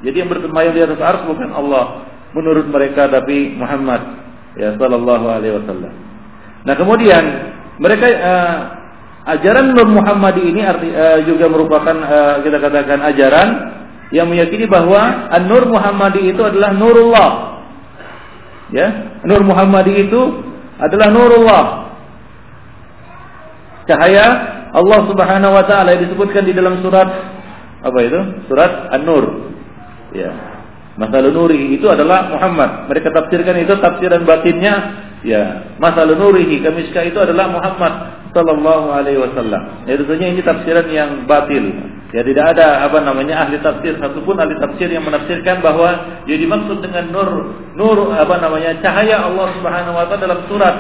[0.04, 2.04] Jadi yang bersemayam di atas ars bukan Allah
[2.36, 4.04] menurut mereka tapi Muhammad
[4.60, 5.94] ya sallallahu alaihi wasallam.
[6.68, 7.24] Nah, kemudian
[7.80, 8.58] mereka uh,
[9.26, 13.48] ajaran Nur Muhammadi ini arti, uh, juga merupakan uh, kita katakan ajaran
[14.14, 17.32] yang meyakini bahwa An-Nur Muhammadi itu adalah nurullah.
[18.70, 20.22] Ya, Nur Muhammadi itu
[20.78, 21.66] adalah nurullah.
[23.86, 24.26] Cahaya
[24.74, 27.10] Allah Subhanahu wa taala disebutkan di dalam surat
[27.82, 28.20] apa itu?
[28.50, 29.54] Surat An-Nur.
[30.14, 30.32] Ya.
[30.96, 32.88] Masalah nurihi itu adalah Muhammad.
[32.88, 34.74] Mereka tafsirkan itu tafsiran batinnya
[35.28, 37.94] ya masalah nurihi kamiska itu adalah Muhammad
[38.36, 39.88] sallallahu alaihi wasallam.
[39.88, 41.64] Ya tentunya ini tafsiran yang batil.
[42.12, 46.84] Ya tidak ada apa namanya ahli tafsir satupun ahli tafsir yang menafsirkan bahwa yang dimaksud
[46.84, 47.30] dengan nur
[47.80, 50.76] nur apa namanya cahaya Allah Subhanahu wa taala dalam surat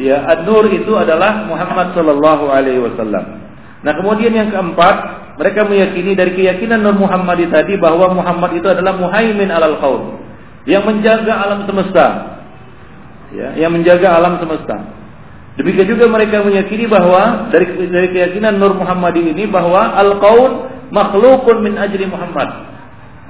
[0.00, 3.44] ya an-nur itu adalah Muhammad sallallahu alaihi wasallam.
[3.84, 4.96] Nah, kemudian yang keempat,
[5.36, 10.24] mereka meyakini dari keyakinan Nur Muhammadi tadi bahwa Muhammad itu adalah muhaimin alal qaum
[10.64, 12.06] yang menjaga alam semesta.
[13.34, 15.03] Ya, yang menjaga alam semesta.
[15.54, 21.78] Demikian juga mereka meyakini bahwa dari dari keyakinan Nur Muhammadi ini bahwa al-qaun makhlukun min
[21.78, 22.48] ajli Muhammad.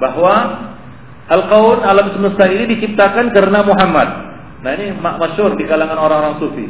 [0.01, 0.33] Bahwa
[1.29, 4.09] al-qaun alam semesta ini diciptakan karena Muhammad.
[4.65, 6.65] Nah ini masyur di kalangan orang-orang sufi.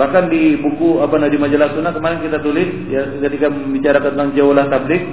[0.00, 4.68] Bahkan di buku apa di majalah sunnah kemarin kita tulis ya ketika membicarakan tentang jauhlah
[4.72, 5.04] tablik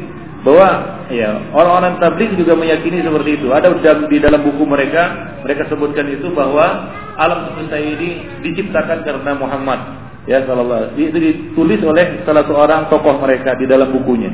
[0.43, 0.67] bahwa
[1.11, 3.51] ya orang-orang tablik juga meyakini seperti itu.
[3.51, 3.75] Ada
[4.07, 6.87] di dalam buku mereka mereka sebutkan itu bahwa
[7.17, 9.79] alam semesta ini diciptakan karena Muhammad.
[10.23, 14.31] Ya sallallahu itu ditulis oleh salah seorang tokoh mereka di dalam bukunya.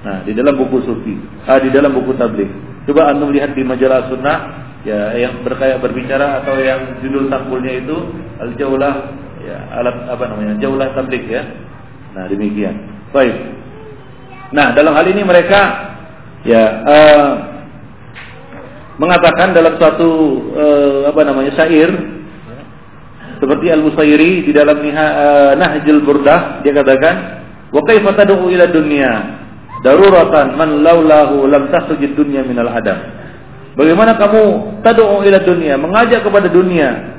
[0.00, 1.12] Nah, di dalam buku sufi,
[1.44, 2.48] ah, di dalam buku tablik.
[2.88, 4.38] Coba anda lihat di majalah sunnah
[4.80, 7.96] ya yang berkaya berbicara atau yang judul sampulnya itu
[8.40, 9.12] al-jaulah
[9.44, 11.44] ya alat apa namanya jauhlah tablik ya.
[12.16, 12.80] Nah demikian.
[13.12, 13.36] Baik.
[14.56, 15.60] Nah dalam hal ini mereka
[16.48, 17.49] ya uh,
[19.00, 20.08] mengatakan dalam satu
[20.52, 21.88] uh, apa namanya syair
[23.40, 27.14] seperti al musairi di dalam uh, Nahjul Burdah dia katakan
[27.72, 29.40] wa kaifa tad'u ila dunya
[29.80, 33.00] daruratan man laulahu lam tasujid dunya minal adam.
[33.80, 34.42] Bagaimana kamu
[34.84, 37.16] tad'u ila dunia, mengajak kepada dunia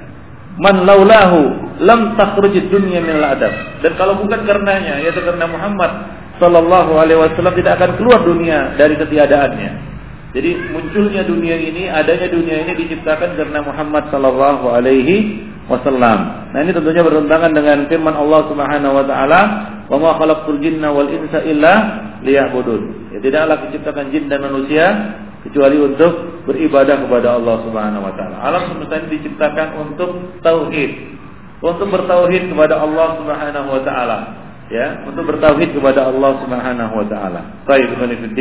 [0.62, 3.50] man laulahu lam takhrujid dunya minal adam.
[3.82, 5.92] Dan kalau bukan karenanya, yaitu karena Muhammad
[6.38, 9.91] sallallahu alaihi wasallam tidak akan keluar dunia dari ketiadaannya.
[10.32, 16.52] Jadi munculnya dunia ini, adanya dunia ini diciptakan karena Muhammad sallallahu alaihi wasallam.
[16.56, 19.42] Nah, ini tentunya bertentangan dengan firman Allah Subhanahu wa taala,
[19.92, 21.74] "Wa ma khalaqtul jinna wal insa illa
[22.24, 24.86] liya'budun." Ya, tidaklah diciptakan jin dan manusia
[25.44, 28.36] kecuali untuk beribadah kepada Allah Subhanahu wa taala.
[28.40, 30.92] Alam semesta ini diciptakan untuk tauhid.
[31.60, 34.20] Untuk bertauhid kepada Allah Subhanahu wa taala.
[34.72, 37.42] Ya, untuk bertauhid kepada Allah Subhanahu wa taala.
[37.68, 38.32] Baik, Ibnu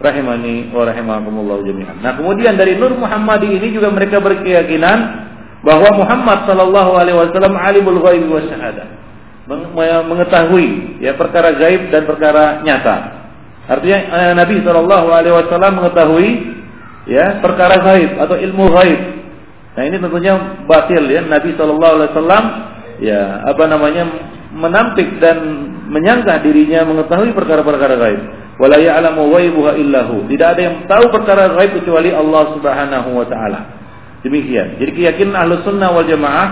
[0.00, 2.00] rahimani wa rahimakumullah jami'an.
[2.00, 4.98] Nah, kemudian dari Nur Muhammadi ini juga mereka berkeyakinan
[5.60, 8.88] bahwa Muhammad sallallahu alaihi wasallam alimul ghaib wa syahadah.
[10.08, 12.96] Mengetahui ya perkara gaib dan perkara nyata.
[13.68, 16.28] Artinya eh, Nabi sallallahu alaihi wasallam mengetahui
[17.04, 19.00] ya perkara gaib atau ilmu gaib.
[19.76, 22.44] Nah, ini tentunya batil ya Nabi sallallahu alaihi wasallam
[23.04, 23.20] ya
[23.52, 24.04] apa namanya
[24.56, 25.44] menampik dan
[25.92, 28.22] menyangka dirinya mengetahui perkara-perkara gaib
[28.60, 30.28] wala ya'lamu ghaibuha illahu.
[30.28, 33.60] Tidak ada yang tahu perkara gaib kecuali Allah Subhanahu wa taala.
[34.20, 34.76] Demikian.
[34.76, 36.48] Jadi keyakinan ahlu sunnah wal jamaah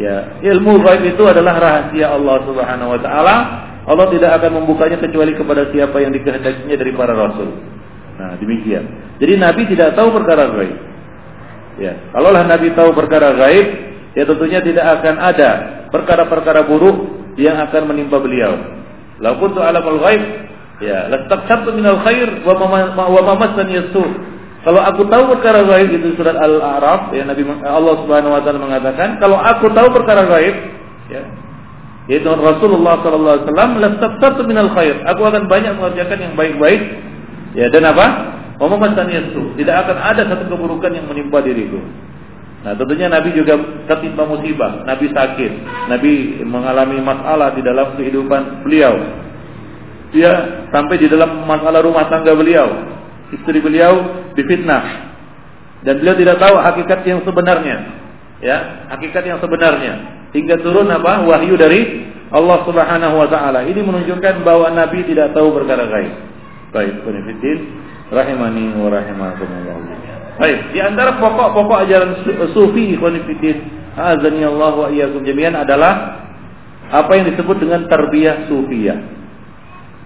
[0.00, 3.36] ya ilmu gaib itu adalah rahasia Allah Subhanahu wa taala.
[3.84, 7.52] Allah tidak akan membukanya kecuali kepada siapa yang dikehendakinya dari para rasul.
[8.16, 8.84] Nah, demikian.
[9.20, 10.76] Jadi Nabi tidak tahu perkara gaib.
[11.80, 13.66] Ya, kalaulah Nabi tahu perkara gaib,
[14.12, 15.50] ya tentunya tidak akan ada
[15.88, 16.96] perkara-perkara buruk
[17.40, 18.52] yang akan menimpa beliau.
[19.20, 20.22] Lau kuntu alamul ghaib
[20.80, 24.00] Ya, lastabsartu minal khair wa wa mamassani yasu.
[24.64, 29.20] Kalau aku tahu perkara gaib itu surat Al-A'raf ya Nabi Allah Subhanahu wa taala mengatakan,
[29.20, 30.56] kalau aku tahu perkara gaib
[31.12, 31.22] ya
[32.08, 35.04] yaitu Rasulullah sallallahu alaihi wasallam lastabsartu minal khair.
[35.04, 36.80] Aku akan banyak mengerjakan yang baik-baik
[37.56, 38.06] ya dan apa?
[38.56, 39.52] Wa mamassani yasu.
[39.60, 41.80] Tidak akan ada satu keburukan yang menimpa diriku.
[42.60, 43.56] Nah tentunya Nabi juga
[43.88, 45.52] tertimpa musibah, Nabi sakit,
[45.88, 48.96] Nabi mengalami masalah di dalam kehidupan beliau
[50.10, 52.66] dia sampai di dalam masalah rumah tangga beliau.
[53.30, 55.14] Istri beliau difitnah.
[55.86, 57.76] Dan beliau tidak tahu hakikat yang sebenarnya.
[58.42, 60.26] Ya, hakikat yang sebenarnya.
[60.34, 61.22] Hingga turun apa?
[61.24, 63.66] Wahyu dari Allah Subhanahu wa taala.
[63.66, 66.14] Ini menunjukkan bahwa Nabi tidak tahu perkara gaib.
[66.70, 67.58] Baik, Fiddin,
[68.14, 69.76] rahimani wa rahimakumullah.
[70.38, 72.10] Baik, di antara pokok-pokok ajaran
[72.54, 73.56] sufi Fiddin,
[73.94, 76.22] azani Allah wa iyyakum jami'an adalah
[76.90, 79.19] apa yang disebut dengan tarbiyah sufiyah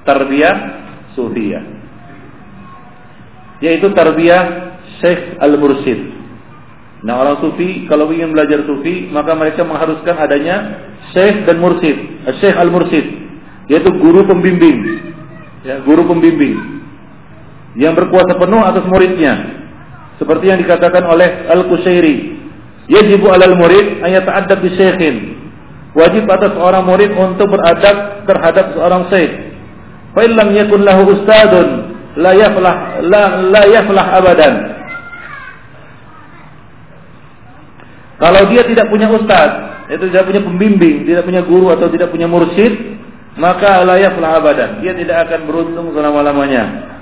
[0.05, 0.57] tarbiyah
[1.17, 1.75] sufiyah
[3.65, 6.01] yaitu tarbiyah Syekh Al-Mursyid.
[7.05, 10.57] Nah, orang sufi kalau ingin belajar sufi, maka mereka mengharuskan adanya
[11.13, 11.97] Syekh dan Mursyid,
[12.41, 13.07] Syekh Al-Mursyid,
[13.69, 15.13] yaitu guru pembimbing.
[15.65, 16.85] Ya, guru pembimbing
[17.77, 19.65] yang berkuasa penuh atas muridnya.
[20.21, 22.17] Seperti yang dikatakan oleh Al-Qusairi,
[22.87, 25.17] yajibu 'alal murid an yata'addab bi syekhin.
[25.95, 29.44] Wajib atas seorang murid untuk beradab terhadap seorang syekh
[30.15, 31.95] Fa illam yakun lahu ustadun
[34.15, 34.55] abadan.
[38.15, 39.51] Kalau dia tidak punya ustaz,
[39.91, 42.95] itu tidak punya pembimbing, tidak punya guru atau tidak punya mursyid,
[43.37, 44.79] maka la yaflah abadan.
[44.81, 46.95] Dia tidak akan beruntung selama-lamanya.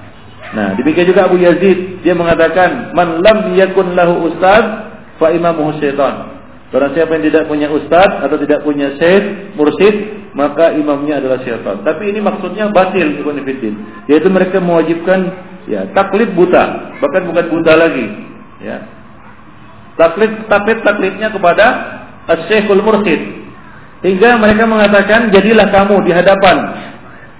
[0.52, 4.88] Nah, demikian juga Abu Yazid, dia mengatakan, "Man lam yakun lahu ustaz,
[5.20, 6.32] fa imamuhu syaitan."
[6.72, 11.84] Barang siapa yang tidak punya ustaz atau tidak punya syekh, mursyid, maka imamnya adalah syaitan.
[11.84, 13.74] Tapi ini maksudnya batil Ibn Fiddin.
[14.08, 15.28] Yaitu mereka mewajibkan
[15.68, 18.06] ya taklid buta, bahkan bukan buta lagi.
[18.64, 18.88] Ya.
[20.00, 21.66] Taklid taklid taklidnya kepada
[22.48, 23.44] Syekhul Mursyid.
[24.02, 26.56] Hingga mereka mengatakan jadilah kamu di hadapan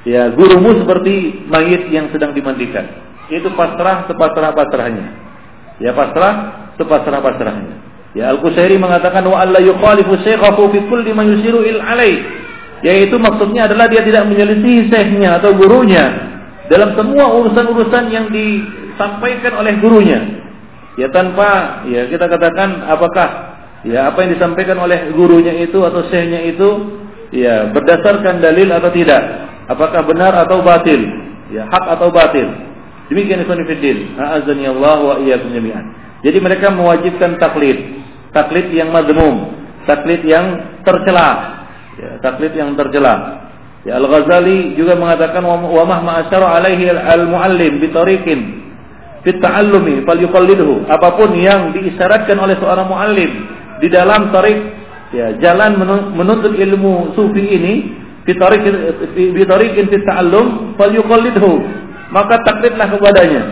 [0.07, 2.87] ya gurumu seperti mayit yang sedang dimandikan.
[3.33, 5.07] Itu pasrah sepasrah-pasrahnya.
[5.81, 6.35] Ya pasrah
[6.77, 7.75] sepasrah-pasrahnya.
[8.13, 12.42] Ya Al-Qusairi mengatakan wa alla yukhalifu syekhahu fi kulli ma yusiru il alaih
[12.83, 16.33] yaitu maksudnya adalah dia tidak menyelisih syekhnya atau gurunya
[16.67, 20.21] dalam semua urusan-urusan yang disampaikan oleh gurunya.
[21.01, 23.29] Ya tanpa ya kita katakan apakah
[23.89, 26.69] ya apa yang disampaikan oleh gurunya itu atau syekhnya itu
[27.33, 29.23] ya berdasarkan dalil atau tidak.
[29.71, 31.01] Apakah benar atau batil?
[31.53, 32.49] Ya hak atau batil.
[33.13, 34.41] Demikian ikhwan fillah.
[34.73, 35.85] Allah wa jami'an.
[36.23, 38.01] Jadi mereka mewajibkan taklid.
[38.33, 39.53] Taklid yang mazmum,
[39.85, 41.52] taklid yang tercela,
[42.03, 43.47] ya, taklid yang tercela.
[43.83, 48.41] Ya Al-Ghazali juga mengatakan wa mahma asyara alaihi al-muallim bi tariqin
[49.27, 50.87] fi ta'allumi falyuqallidhu.
[50.87, 53.31] Apa pun yang diisyaratkan oleh seorang muallim
[53.83, 54.59] di dalam tarik
[55.11, 55.83] ya jalan
[56.15, 57.75] menuntut ilmu sufi ini
[58.23, 58.75] fi tariqin
[59.15, 61.83] fi tariqin fi ta'allum falyuqallidhu.
[62.13, 63.43] maka taklidlah kepadanya.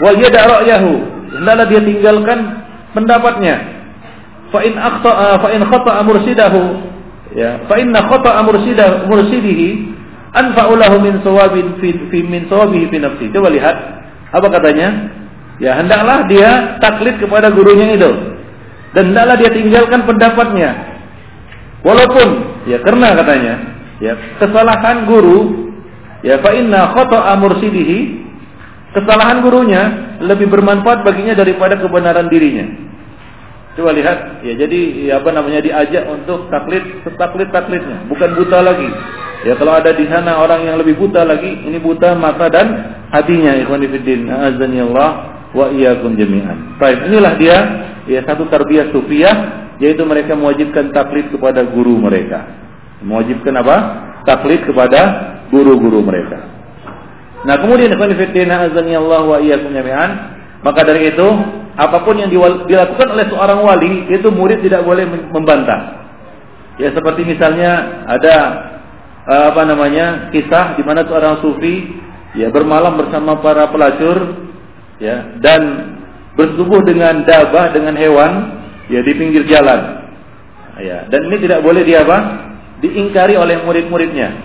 [0.00, 0.92] Wa yada ra'yahu,
[1.38, 2.38] hendaklah dia tinggalkan
[2.96, 3.54] pendapatnya.
[4.48, 6.60] Fa in akhta'a fa in khata'a mursidahu
[7.36, 9.68] ya, fa inna khata'a mursidahu mursidihi
[10.32, 13.28] anfa'u lahu min sawabin fi, fi min sawabihi fi nafsi.
[13.30, 13.76] Coba lihat
[14.32, 14.88] apa katanya?
[15.56, 18.12] Ya, hendaklah dia taklid kepada gurunya itu.
[18.92, 20.70] Dan hendaklah dia tinggalkan pendapatnya.
[21.84, 22.28] Walaupun
[22.66, 23.54] ya karena katanya,
[24.00, 25.70] ya kesalahan guru
[26.24, 28.26] ya fa inna khata'a mursidihi
[28.96, 29.82] kesalahan gurunya
[30.24, 32.85] lebih bermanfaat baginya daripada kebenaran dirinya.
[33.76, 38.88] Coba lihat, ya jadi ya apa namanya diajak untuk taklid, taklid taklidnya, bukan buta lagi.
[39.44, 42.72] Ya kalau ada di sana orang yang lebih buta lagi, ini buta mata dan
[43.12, 43.52] hatinya.
[43.60, 45.10] Ikhwan fillah, azani Allah
[45.52, 46.80] wa iyyakum jami'an.
[46.80, 47.56] Baik, inilah dia
[48.08, 49.36] ya satu tarbiyah sufiyah
[49.76, 52.48] yaitu mereka mewajibkan taklid kepada guru mereka.
[53.04, 53.76] Mewajibkan apa?
[54.24, 55.00] Taklid kepada
[55.52, 56.48] guru-guru mereka.
[57.44, 60.10] Nah, kemudian ikhwan fillah azani Allah wa iyyakum jami'an,
[60.64, 61.28] maka dari itu
[61.76, 66.08] apa pun yang dilakukan oleh seorang wali itu murid tidak boleh membantah.
[66.80, 68.36] Ya seperti misalnya ada
[69.28, 71.88] eh, apa namanya kisah di mana seorang sufi
[72.36, 74.48] ya bermalam bersama para pelacur
[75.00, 75.60] ya dan
[76.36, 78.32] bersubuh dengan dabah dengan hewan
[78.92, 80.04] ya di pinggir jalan.
[80.76, 82.46] Ya, dan ini tidak boleh dia apa?
[82.84, 84.36] diingkari oleh murid-muridnya.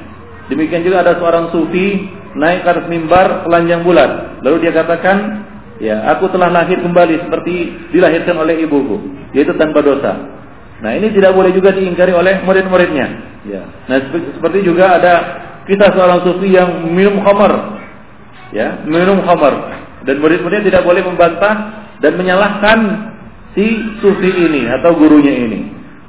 [0.47, 4.39] Demikian juga ada seorang sufi naik ke atas mimbar telanjang bulat.
[4.39, 5.47] Lalu dia katakan,
[5.81, 7.53] ya aku telah lahir kembali seperti
[7.89, 9.01] dilahirkan oleh ibuku,
[9.33, 10.13] yaitu tanpa dosa.
[10.81, 13.07] Nah ini tidak boleh juga diingkari oleh murid-muridnya.
[13.49, 13.65] Ya.
[13.89, 13.97] Nah
[14.37, 15.13] seperti juga ada
[15.65, 17.81] kita seorang sufi yang minum khamar,
[18.53, 19.53] ya minum khamar,
[20.05, 22.79] dan murid-muridnya tidak boleh membantah dan menyalahkan
[23.57, 23.65] si
[24.01, 25.59] sufi ini atau gurunya ini.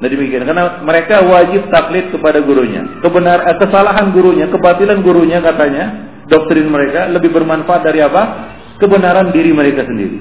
[0.02, 2.82] Nah demikian karena mereka wajib taklid kepada gurunya.
[3.04, 8.51] Kebenar eh, kesalahan gurunya, kebatilan gurunya katanya doktrin mereka lebih bermanfaat dari apa?
[8.82, 10.18] Kebenaran diri mereka sendiri.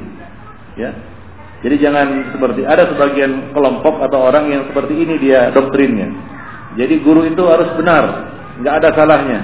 [0.78, 0.94] Ya.
[1.66, 6.10] Jadi jangan seperti ada sebagian kelompok atau orang yang seperti ini dia doktrinnya.
[6.78, 9.40] Jadi guru itu harus benar, nggak ada salahnya.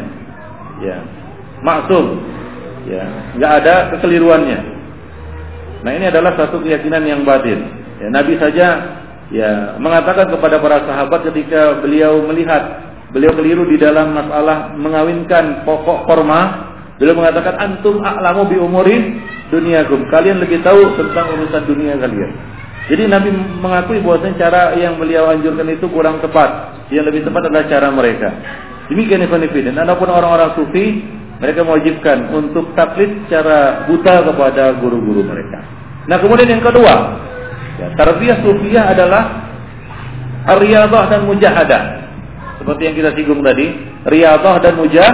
[0.86, 0.97] Ya.
[1.65, 2.05] Maksum.
[2.88, 3.03] Ya,
[3.36, 4.59] nggak ada kekeliruannya.
[5.84, 7.68] Nah, ini adalah satu keyakinan yang batin.
[7.99, 8.68] Ya, Nabi saja
[9.28, 12.80] ya mengatakan kepada para sahabat ketika beliau melihat
[13.11, 16.66] beliau keliru di dalam masalah mengawinkan pokok korma
[16.98, 19.22] beliau mengatakan antum a'lamu bi umurin
[19.54, 20.10] duniakum.
[20.10, 22.32] Kalian lebih tahu tentang urusan dunia kalian.
[22.88, 23.30] Jadi Nabi
[23.60, 26.80] mengakui bahwasanya cara yang beliau anjurkan itu kurang tepat.
[26.88, 28.30] Yang lebih tepat adalah cara mereka.
[28.88, 31.04] Demikian Ibn dan adapun orang-orang sufi
[31.38, 35.60] mereka mewajibkan untuk taklid secara buta kepada guru-guru mereka.
[36.08, 37.28] Nah kemudian yang kedua
[37.78, 39.24] Ya, tarbiyah sufiah adalah
[40.58, 41.82] riyadhah dan mujahadah.
[42.58, 43.70] Seperti yang kita singgung tadi,
[44.10, 45.12] riyadhah dan mujah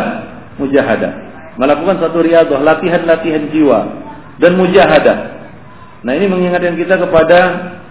[0.55, 1.11] mujahadah.
[1.55, 3.79] Melakukan satu riyadhah, latihan-latihan jiwa
[4.41, 5.17] dan mujahadah.
[6.03, 7.39] Nah, ini mengingatkan kita kepada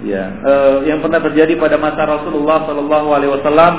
[0.05, 3.73] ya eh, yang pernah terjadi pada masa Rasulullah sallallahu alaihi wasallam.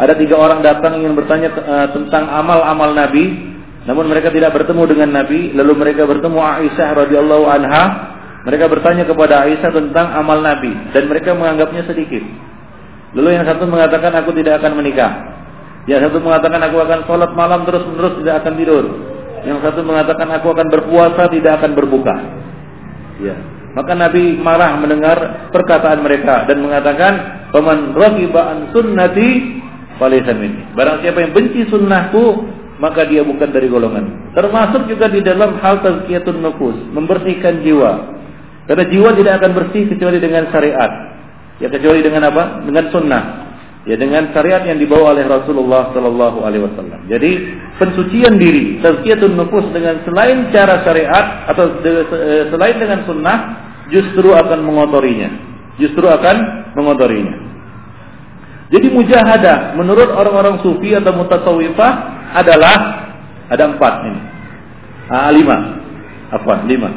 [0.00, 3.54] Ada tiga orang datang ingin bertanya eh, tentang amal-amal Nabi,
[3.86, 5.54] namun mereka tidak bertemu dengan Nabi.
[5.54, 7.84] Lalu mereka bertemu Aisyah radhiyallahu anha
[8.40, 12.24] mereka bertanya kepada Aisyah tentang amal Nabi dan mereka menganggapnya sedikit.
[13.12, 15.12] Lalu yang satu mengatakan aku tidak akan menikah.
[15.84, 18.84] Yang satu mengatakan aku akan sholat malam terus menerus tidak akan tidur.
[19.44, 22.16] Yang satu mengatakan aku akan berpuasa tidak akan berbuka.
[23.20, 23.36] Ya.
[23.70, 27.12] Maka Nabi marah mendengar perkataan mereka dan mengatakan,
[27.54, 29.62] "Paman ragiba an sunnati
[29.96, 32.50] falaysa minni." Barang siapa yang benci sunnahku,
[32.82, 34.34] maka dia bukan dari golongan.
[34.34, 38.18] Termasuk juga di dalam hal tazkiyatun nufus, membersihkan jiwa.
[38.66, 40.90] Karena jiwa tidak akan bersih kecuali dengan syariat.
[41.60, 42.64] Ya kecuali dengan apa?
[42.64, 43.22] Dengan sunnah.
[43.90, 47.10] Ya dengan syariat yang dibawa oleh Rasulullah Sallallahu Alaihi Wasallam.
[47.10, 53.38] Jadi pensucian diri, tazkiyatun nufus dengan selain cara syariat atau eh, selain dengan sunnah,
[53.90, 55.26] justru akan mengotorinya.
[55.82, 57.34] Justru akan mengotorinya.
[58.70, 61.92] Jadi mujahadah menurut orang-orang sufi atau mutasawifah
[62.38, 62.76] adalah
[63.50, 64.22] ada empat ini.
[65.10, 65.56] Ah, lima.
[66.30, 66.62] Apa?
[66.62, 66.94] Lima.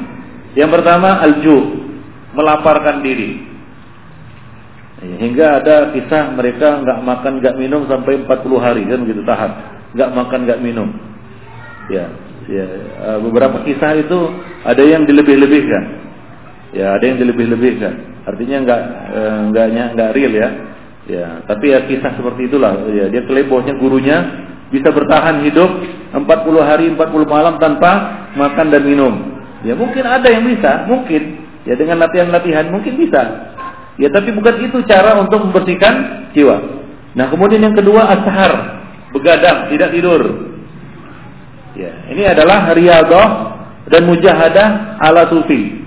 [0.53, 1.57] Yang pertama alju,
[2.37, 3.52] melaparkan diri.
[5.03, 9.51] Hingga ada kisah mereka nggak makan nggak minum sampai 40 hari kan begitu tahan,
[9.91, 10.89] nggak makan nggak minum.
[11.91, 12.07] Ya,
[12.47, 12.65] ya
[13.11, 14.19] eh, beberapa kisah itu
[14.63, 15.83] ada yang dilebih-lebihkan.
[16.71, 18.23] Ya, ada yang dilebih-lebihkan.
[18.23, 18.81] Artinya nggak
[19.11, 20.49] eh, nggaknya nggak real ya.
[21.03, 22.87] Ya, tapi ya kisah seperti itulah.
[22.87, 24.17] Ya, dia kelebohnya gurunya
[24.71, 25.69] bisa bertahan hidup
[26.15, 26.23] 40
[26.63, 29.13] hari 40 malam tanpa makan dan minum.
[29.67, 31.43] Ya mungkin ada yang bisa, mungkin.
[31.67, 33.51] Ya dengan latihan-latihan mungkin bisa.
[34.01, 36.57] Ya tapi bukan itu cara untuk membersihkan jiwa.
[37.13, 38.51] Nah kemudian yang kedua ashar,
[39.13, 40.21] begadang, tidak tidur.
[41.73, 43.27] Ya, ini adalah riyadhah
[43.89, 45.81] dan mujahadah ala sufi.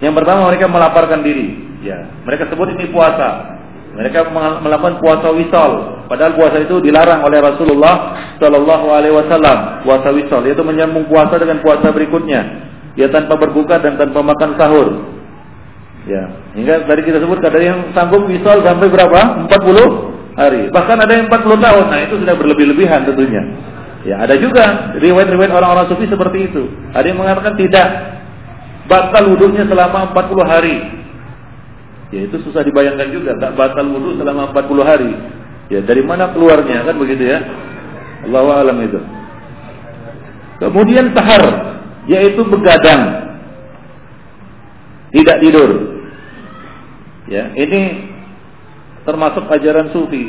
[0.00, 1.56] Yang pertama mereka melaparkan diri.
[1.80, 3.56] Ya, mereka sebut ini puasa.
[3.96, 4.32] Mereka
[4.64, 6.04] melakukan puasa wisol.
[6.08, 9.84] Padahal puasa itu dilarang oleh Rasulullah Shallallahu Alaihi Wasallam.
[9.84, 12.70] Puasa wisol yaitu menyambung puasa dengan puasa berikutnya.
[12.96, 14.88] Ya tanpa berbuka dan tanpa makan sahur.
[16.10, 16.26] Ya,
[16.58, 19.46] hingga tadi kita sebut ada yang sanggup wisol sampai berapa?
[19.46, 20.66] 40 hari.
[20.74, 21.84] Bahkan ada yang 40 tahun.
[21.86, 23.42] Nah, itu sudah berlebih-lebihan tentunya.
[24.02, 26.66] Ya, ada juga riwayat-riwayat orang-orang sufi seperti itu.
[26.90, 27.86] Ada yang mengatakan tidak
[28.90, 30.76] batal wudhunya selama 40 hari.
[32.10, 35.14] Ya, itu susah dibayangkan juga, tak batal wudhu selama 40 hari.
[35.70, 37.38] Ya, dari mana keluarnya kan begitu ya?
[38.26, 38.98] Allah alam itu.
[40.58, 41.44] Kemudian sahar,
[42.10, 43.30] yaitu begadang.
[45.14, 45.89] Tidak tidur.
[47.30, 48.10] Ya, ini
[49.06, 50.26] termasuk ajaran sufi.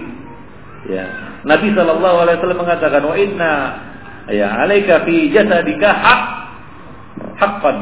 [0.85, 1.05] Ya,
[1.41, 3.53] Nabi Shallallahu Alaihi Wasallam mengatakan wa inna
[4.29, 6.21] ya alaika fi jasadika hak
[7.41, 7.77] hakkan.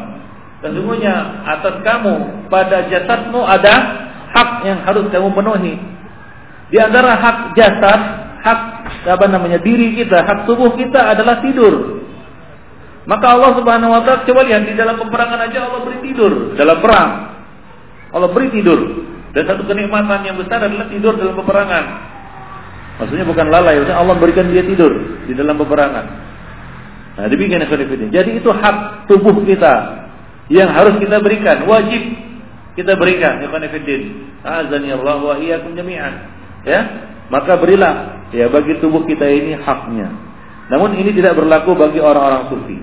[0.64, 3.74] Sesungguhnya atas kamu pada jasadmu ada
[4.32, 5.76] hak yang harus kamu penuhi.
[6.70, 8.00] Di antara hak jasad,
[8.44, 8.60] hak
[9.04, 12.04] apa namanya diri kita, hak tubuh kita adalah tidur.
[13.08, 16.78] Maka Allah Subhanahu wa taala coba lihat di dalam peperangan aja Allah beri tidur dalam
[16.84, 17.39] perang.
[18.14, 18.80] Allah beri tidur.
[19.30, 21.86] Dan satu kenikmatan yang besar adalah tidur dalam peperangan.
[23.00, 24.92] Maksudnya bukan lalai, maksudnya Allah berikan dia tidur
[25.30, 26.06] di dalam peperangan.
[27.16, 29.74] Nah, demikian ikhwan Jadi itu hak tubuh kita
[30.50, 32.02] yang harus kita berikan, wajib
[32.74, 33.64] kita berikan ikhwan
[34.44, 36.14] Azani Allah wa iyyakum jami'an.
[36.68, 36.80] Ya,
[37.32, 40.10] maka berilah ya bagi tubuh kita ini haknya.
[40.74, 42.78] Namun ini tidak berlaku bagi orang-orang sufi.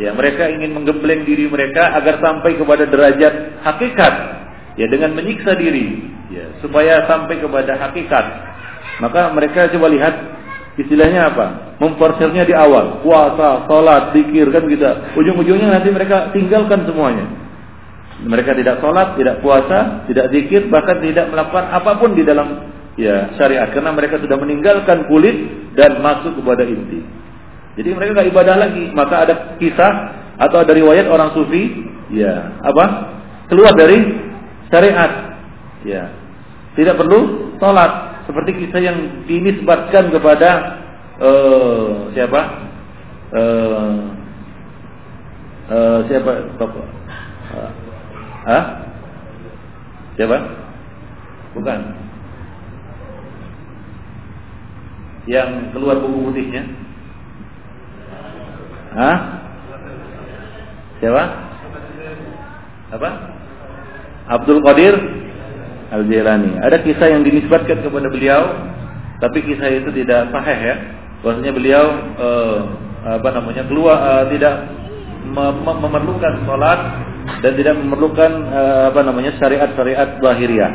[0.00, 4.39] Ya, mereka ingin menggembleng diri mereka agar sampai kepada derajat hakikat
[4.80, 8.24] ya dengan menyiksa diri ya supaya sampai kepada hakikat
[9.00, 10.14] maka mereka coba lihat
[10.76, 11.46] istilahnya apa?
[11.80, 14.84] Memforsirnya di awal, puasa, sholat, zikir kan gitu.
[15.16, 17.26] Ujung-ujungnya nanti mereka tinggalkan semuanya.
[18.20, 22.68] Mereka tidak sholat, tidak puasa, tidak zikir, bahkan tidak melakukan apa pun di dalam
[23.00, 25.36] ya syariat karena mereka sudah meninggalkan kulit
[25.72, 27.00] dan masuk kepada inti.
[27.80, 28.84] Jadi mereka nggak ibadah lagi.
[28.92, 29.92] Maka ada kisah
[30.36, 31.80] atau ada riwayat orang sufi,
[32.12, 32.84] ya apa?
[33.48, 34.28] Keluar dari
[34.70, 35.36] syariat,
[35.84, 36.20] ya
[36.78, 40.50] tidak perlu sholat, seperti kisah yang dinisbatkan kepada
[41.18, 42.40] uh, siapa?
[43.34, 43.98] Uh,
[45.66, 46.86] uh, siapa tokoh?
[48.46, 48.66] Uh?
[50.14, 50.36] Siapa?
[51.58, 51.80] Bukan.
[55.26, 56.62] Yang keluar buku putihnya?
[58.94, 59.16] Hah?
[61.02, 61.22] Siapa?
[62.94, 63.39] Apa?
[64.30, 64.94] Abdul Qadir
[65.90, 66.62] Al-Jilani.
[66.62, 68.46] Ada kisah yang dinisbatkan kepada beliau,
[69.18, 70.76] tapi kisah itu tidak sahih ya.
[71.20, 71.84] Bahwasanya beliau
[72.16, 72.58] uh,
[73.18, 74.70] apa namanya keluar uh, tidak
[75.26, 76.80] mem memerlukan sholat
[77.42, 80.72] dan tidak memerlukan uh, apa namanya syariat-syariat lahiriah.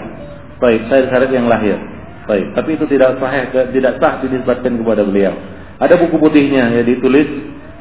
[0.60, 1.80] Baik, syariat yang lahir.
[2.28, 5.34] Baik, tapi itu tidak sahih tidak sah dinisbatkan kepada beliau.
[5.80, 7.28] Ada buku putihnya ya ditulis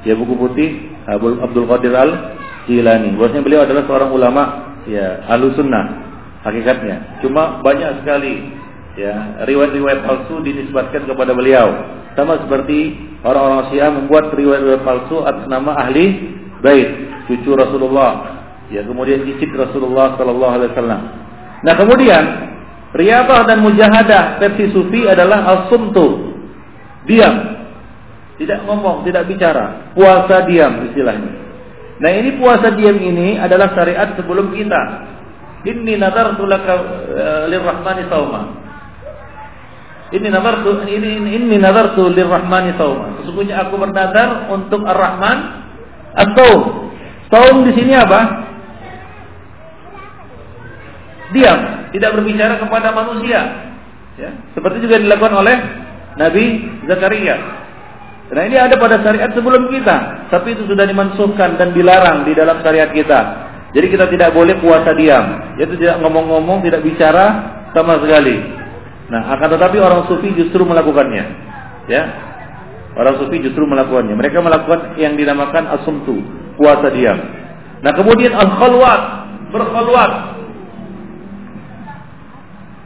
[0.07, 0.70] ya buku putih
[1.11, 2.11] Abdul Qadir Al
[2.70, 3.18] Jilani.
[3.18, 4.43] Bahwasanya beliau adalah seorang ulama
[4.89, 5.85] ya Ahlussunnah
[6.45, 7.20] hakikatnya.
[7.24, 8.53] Cuma banyak sekali
[8.95, 11.72] ya riwayat-riwayat palsu dinisbatkan kepada beliau.
[12.14, 12.95] Sama seperti
[13.26, 16.89] orang-orang Syiah membuat riwayat-riwayat palsu atas nama ahli bait,
[17.26, 18.32] cucu Rasulullah.
[18.72, 21.03] Ya, kemudian cicit Rasulullah sallallahu alaihi wasallam.
[21.64, 22.24] Nah, kemudian
[22.97, 26.32] riyadhah dan mujahadah versi sufi adalah as-sumtu.
[27.05, 27.61] Diam.
[28.41, 29.93] Tidak ngomong, tidak bicara.
[29.95, 31.43] Puasa diam istilahnya.
[31.95, 34.82] Nah, ini puasa diam ini adalah syariat sebelum kita.
[35.64, 38.40] Inni nadartu laka uh, lirrahmani sauma.
[40.11, 43.22] Inni nadartu ini inni nadartu lirrahmani sauma.
[43.22, 45.38] Sesungguhnya aku bernadar untuk Ar-Rahman
[46.18, 46.90] as-saum.
[47.30, 48.20] Saum di sini apa?
[51.32, 53.40] Diam, tidak berbicara kepada manusia.
[54.14, 55.57] Ya, seperti juga dilakukan oleh
[56.14, 56.45] Nabi
[56.86, 57.64] Zakaria.
[58.33, 62.64] Nah ini ada pada syariat sebelum kita, tapi itu sudah dimansuhkan dan dilarang di dalam
[62.64, 63.20] syariat kita.
[63.75, 67.27] Jadi kita tidak boleh puasa diam, yaitu tidak ngomong-ngomong, tidak bicara
[67.75, 68.39] sama sekali.
[69.11, 71.25] Nah, akan tetapi orang sufi justru melakukannya.
[71.91, 72.03] Ya.
[72.95, 74.14] Orang sufi justru melakukannya.
[74.14, 76.22] Mereka melakukan yang dinamakan asumtu,
[76.57, 77.18] puasa diam.
[77.83, 79.03] Nah, kemudian al-khalwat,
[79.53, 80.12] berkhalwat.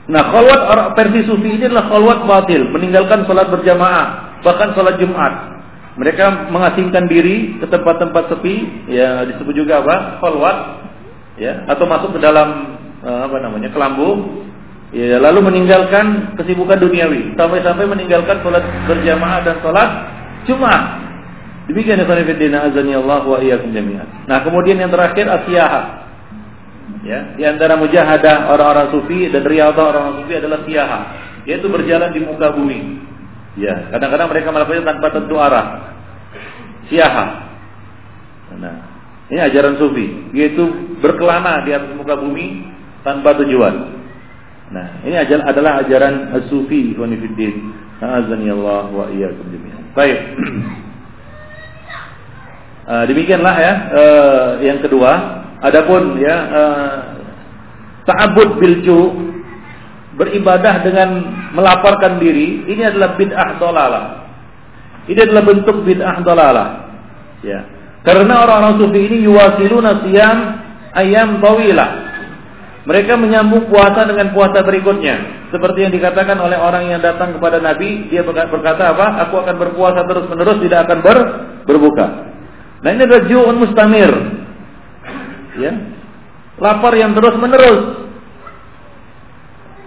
[0.08, 0.60] Nah, khalwat
[0.96, 5.58] versi sufi ini adalah khalwat batil, meninggalkan sholat berjamaah, bahkan sholat Jumat.
[5.98, 10.22] Mereka mengasingkan diri ke tempat-tempat sepi, ya disebut juga apa?
[10.22, 10.58] Khalwat,
[11.42, 13.66] ya, atau masuk ke dalam eh, apa namanya?
[13.74, 14.42] kelambu,
[14.94, 19.90] ya, lalu meninggalkan kesibukan duniawi, sampai-sampai meninggalkan sholat berjamaah dan sholat
[20.46, 21.08] Jumat.
[21.68, 24.24] Demikian fillah azani Allah wa iyyakum jami'an.
[24.24, 26.08] Nah, kemudian yang terakhir asyaha.
[27.04, 30.98] Ya, di antara mujahadah orang-orang sufi dan riyadhah orang-orang sufi adalah siyaha,
[31.44, 33.07] yaitu berjalan di muka bumi.
[33.58, 35.66] Ya, kadang-kadang mereka melakukannya tanpa tentu arah.
[36.86, 37.26] Siyaha.
[38.58, 38.76] Nah,
[39.28, 42.64] ini ajaran sufi, yaitu berkelana di atas muka bumi
[43.02, 43.98] tanpa tujuan.
[44.72, 47.54] Nah, ini adalah ajaran sufi ikhwan fillah.
[47.98, 49.90] Azani Allah wa iyyakum jami'an.
[49.90, 50.18] Baik.
[52.86, 53.74] Uh, demikianlah ya.
[53.90, 55.10] Uh, yang kedua,
[55.66, 56.96] adapun ya uh,
[58.06, 58.98] ta'abbud bilju
[60.18, 61.08] beribadah dengan
[61.54, 64.04] melaporkan diri, ini adalah bid'ah dolalah.
[65.06, 66.68] Ini adalah bentuk bid'ah dolalah.
[67.40, 67.64] Ya.
[68.02, 70.38] Karena orang-orang sufi ini yuwasiluna siyam
[70.92, 72.10] ayam tawilah.
[72.88, 75.46] Mereka menyambung puasa dengan puasa berikutnya.
[75.52, 79.28] Seperti yang dikatakan oleh orang yang datang kepada Nabi, dia berkata apa?
[79.28, 81.18] Aku akan berpuasa terus-menerus, tidak akan ber,
[81.68, 82.06] berbuka.
[82.80, 84.12] Nah ini adalah ju'un mustamir.
[85.60, 85.72] Ya.
[86.58, 88.07] Lapar yang terus menerus.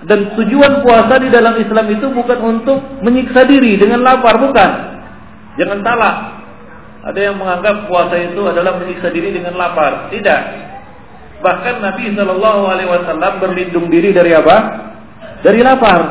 [0.02, 4.72] Dan tujuan puasa di dalam Islam itu bukan untuk menyiksa diri dengan lapar, bukan.
[5.62, 6.16] Jangan salah.
[7.02, 10.10] Ada yang menganggap puasa itu adalah menyiksa diri dengan lapar.
[10.10, 10.42] Tidak.
[11.42, 14.58] Bahkan Nabi Shallallahu Alaihi Wasallam berlindung diri dari apa?
[15.42, 16.02] Dari lapar.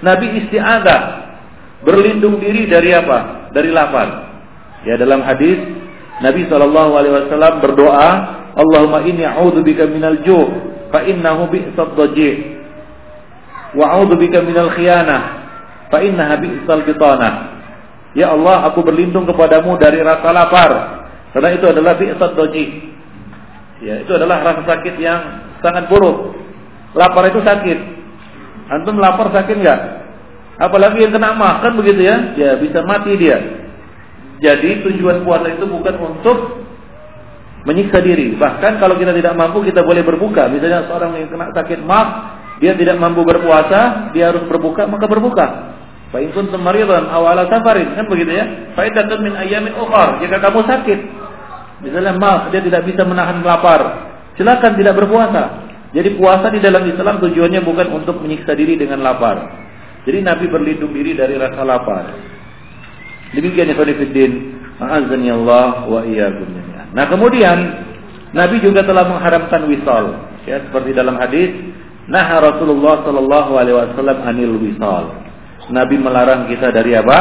[0.00, 1.00] Nabi istiadah
[1.84, 3.48] berlindung diri dari apa?
[3.52, 4.08] Dari lapar.
[4.88, 5.60] Ya dalam hadis
[6.24, 8.10] Nabi Shallallahu Alaihi Wasallam berdoa,
[8.56, 10.48] Allahumma inni a'udzubika minal ju'
[10.88, 11.94] fa innahu bi'sad
[13.72, 15.20] daji' wa a'udzubika minal khiyanah
[15.92, 17.32] fa innaha bi'sal bitanah.
[18.16, 20.70] Ya Allah, aku berlindung kepadamu dari rasa lapar
[21.36, 22.68] karena itu adalah bi'sad daji'.
[23.78, 25.20] Ya, itu adalah rasa sakit yang
[25.62, 26.34] sangat buruk.
[26.98, 27.78] Lapar itu sakit.
[28.74, 29.80] Antum lapar sakit enggak?
[30.58, 33.38] Apalagi yang kena makan begitu ya, ya bisa mati dia.
[34.42, 36.66] Jadi tujuan puasa itu bukan untuk
[37.66, 38.34] menyiksa diri.
[38.34, 40.50] Bahkan kalau kita tidak mampu kita boleh berbuka.
[40.50, 42.06] Misalnya seorang yang kena sakit mah,
[42.58, 45.46] dia tidak mampu berpuasa, dia harus berbuka, maka berbuka.
[46.08, 48.74] Fa in kuntum maridan aw ala safarin, kan begitu ya?
[48.74, 50.18] Fa iddatun min ayyamin ukhra.
[50.24, 50.98] Jika kamu sakit,
[51.86, 55.68] misalnya mah dia tidak bisa menahan lapar, silakan tidak berpuasa.
[55.94, 59.68] Jadi puasa di dalam Islam tujuannya bukan untuk menyiksa diri dengan lapar.
[60.04, 62.12] Jadi Nabi berlindung diri dari rasa lapar.
[63.36, 64.32] Demikian ikhwan fillah,
[64.80, 66.48] ma'azani Allah wa iyyakum.
[66.96, 67.58] Nah, kemudian
[68.32, 71.52] Nabi juga telah mengharamkan wisal, ya seperti dalam hadis,
[72.08, 75.12] nah Rasulullah sallallahu alaihi wasallam anil wisal.
[75.68, 77.18] Nabi melarang kita dari apa?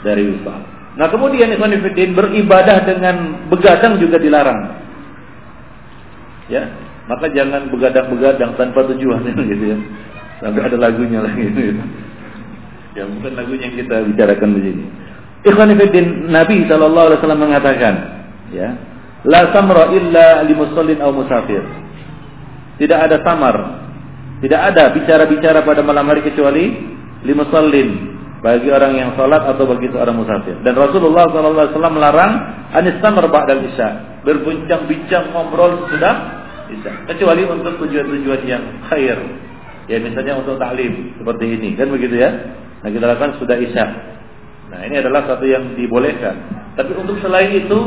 [0.00, 0.72] Dari wisal.
[0.92, 4.60] Nah, kemudian ikhwan fillah beribadah dengan begadang juga dilarang.
[6.52, 6.68] Ya,
[7.08, 9.78] maka jangan begadang-begadang tanpa tujuan gitu ya.
[10.42, 11.80] Sampai ada lagunya lagi gitu.
[12.92, 14.84] Ya, bukan lagunya yang kita bicarakan di sini.
[15.48, 17.94] Ikhwanifiddin Nabi sallallahu alaihi wasallam mengatakan,
[18.52, 18.68] ya,
[19.24, 21.64] la samra illa li musallin aw musafir.
[22.76, 23.56] Tidak ada samar,
[24.42, 26.74] tidak ada bicara-bicara pada malam hari kecuali
[27.22, 28.12] li musallin
[28.42, 30.58] bagi orang yang salat atau bagi seorang musafir.
[30.66, 32.32] Dan Rasulullah wasallam melarang
[32.74, 36.14] anis samar ba'dal isya, berbincang-bincang ngobrol sudah
[36.74, 39.18] isya, kecuali untuk tujuan-tujuan yang khair.
[39.86, 42.30] Ya misalnya untuk taklim seperti ini, kan begitu ya.
[42.82, 43.86] Nah kita lakukan sudah isya.
[44.74, 46.34] Nah ini adalah satu yang dibolehkan.
[46.74, 47.78] Tapi untuk selain itu,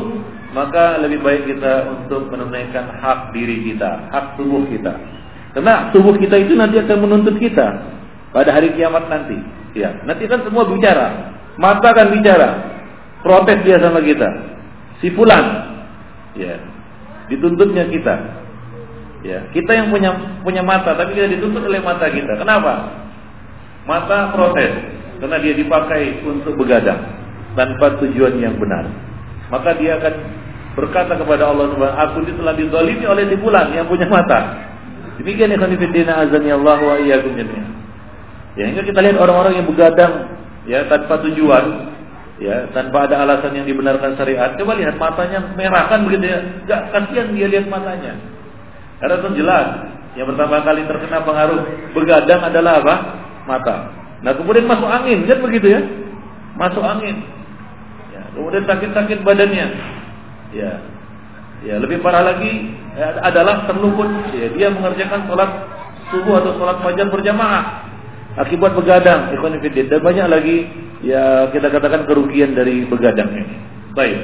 [0.56, 4.96] maka lebih baik kita untuk menunaikan hak diri kita, hak tubuh kita.
[5.56, 7.64] Karena tubuh kita itu nanti akan menuntut kita
[8.36, 9.40] pada hari kiamat nanti.
[9.72, 12.50] Ya, nanti kan semua bicara, mata akan bicara,
[13.24, 14.28] protes dia sama kita.
[15.00, 15.44] Si fulan,
[16.36, 16.60] ya,
[17.32, 18.16] dituntutnya kita.
[19.24, 20.12] Ya, kita yang punya
[20.44, 22.36] punya mata, tapi kita dituntut oleh mata kita.
[22.36, 22.92] Kenapa?
[23.88, 24.72] Mata protes,
[25.24, 27.00] karena dia dipakai untuk begadang
[27.56, 28.92] tanpa tujuan yang benar.
[29.48, 30.14] Maka dia akan
[30.76, 34.75] berkata kepada Allah Subhanahu aku ini telah dizalimi oleh si bulan yang punya mata.
[35.22, 37.72] Demikian ikhwan fillah azani Allah wa iyyakum jami'an.
[38.56, 40.14] Ya, hingga kita lihat orang-orang yang begadang
[40.64, 41.92] ya tanpa tujuan,
[42.40, 44.56] ya tanpa ada alasan yang dibenarkan syariat.
[44.56, 46.40] Coba lihat matanya merah kan begitu ya.
[46.40, 48.16] Enggak kasihan dia lihat matanya.
[49.00, 49.68] Karena itu jelas
[50.16, 51.60] yang pertama kali terkena pengaruh
[51.92, 52.96] begadang adalah apa?
[53.44, 53.76] Mata.
[54.24, 55.82] Nah kemudian masuk angin, kan begitu ya?
[56.56, 57.20] Masuk angin.
[58.16, 59.68] Ya, kemudian sakit-sakit badannya.
[60.56, 60.80] Ya,
[61.66, 64.08] ya lebih parah lagi ya, adalah terluput.
[64.32, 65.50] Ya, dia mengerjakan sholat
[66.14, 67.86] subuh atau sholat fajar berjamaah
[68.36, 70.58] akibat begadang, ekonomi dan banyak lagi
[71.04, 73.56] ya kita katakan kerugian dari begadang ini.
[73.96, 74.20] Baik.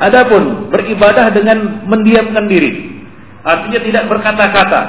[0.00, 3.04] Adapun beribadah dengan mendiamkan diri,
[3.44, 4.82] artinya tidak berkata-kata.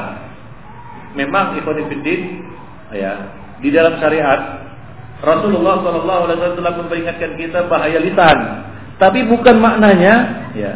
[1.12, 2.16] Memang ekonomi
[2.95, 3.14] ya
[3.59, 4.64] di dalam syariat
[5.22, 8.38] Rasulullah Shallallahu Alaihi Wasallam memperingatkan kita bahaya lisan.
[8.97, 10.14] Tapi bukan maknanya,
[10.53, 10.74] ya,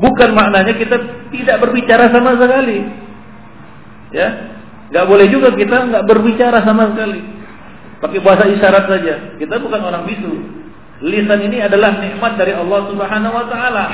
[0.00, 0.96] bukan maknanya kita
[1.30, 2.78] tidak berbicara sama sekali.
[4.10, 4.28] Ya,
[4.90, 7.20] nggak boleh juga kita nggak berbicara sama sekali.
[8.00, 9.14] Pakai bahasa isyarat saja.
[9.36, 10.32] Kita bukan orang bisu.
[11.04, 13.86] Lisan ini adalah nikmat dari Allah Subhanahu Wa Taala.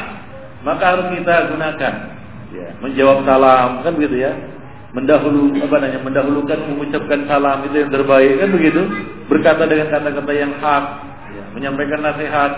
[0.62, 1.94] Maka harus kita gunakan.
[2.54, 4.32] Ya, menjawab salam kan begitu ya.
[4.94, 6.00] Mendahulu apa namanya?
[6.06, 8.82] Mendahulukan mengucapkan salam itu yang terbaik kan begitu.
[9.26, 10.84] Berkata dengan kata-kata yang hak,
[11.34, 12.50] ya, menyampaikan nasihat,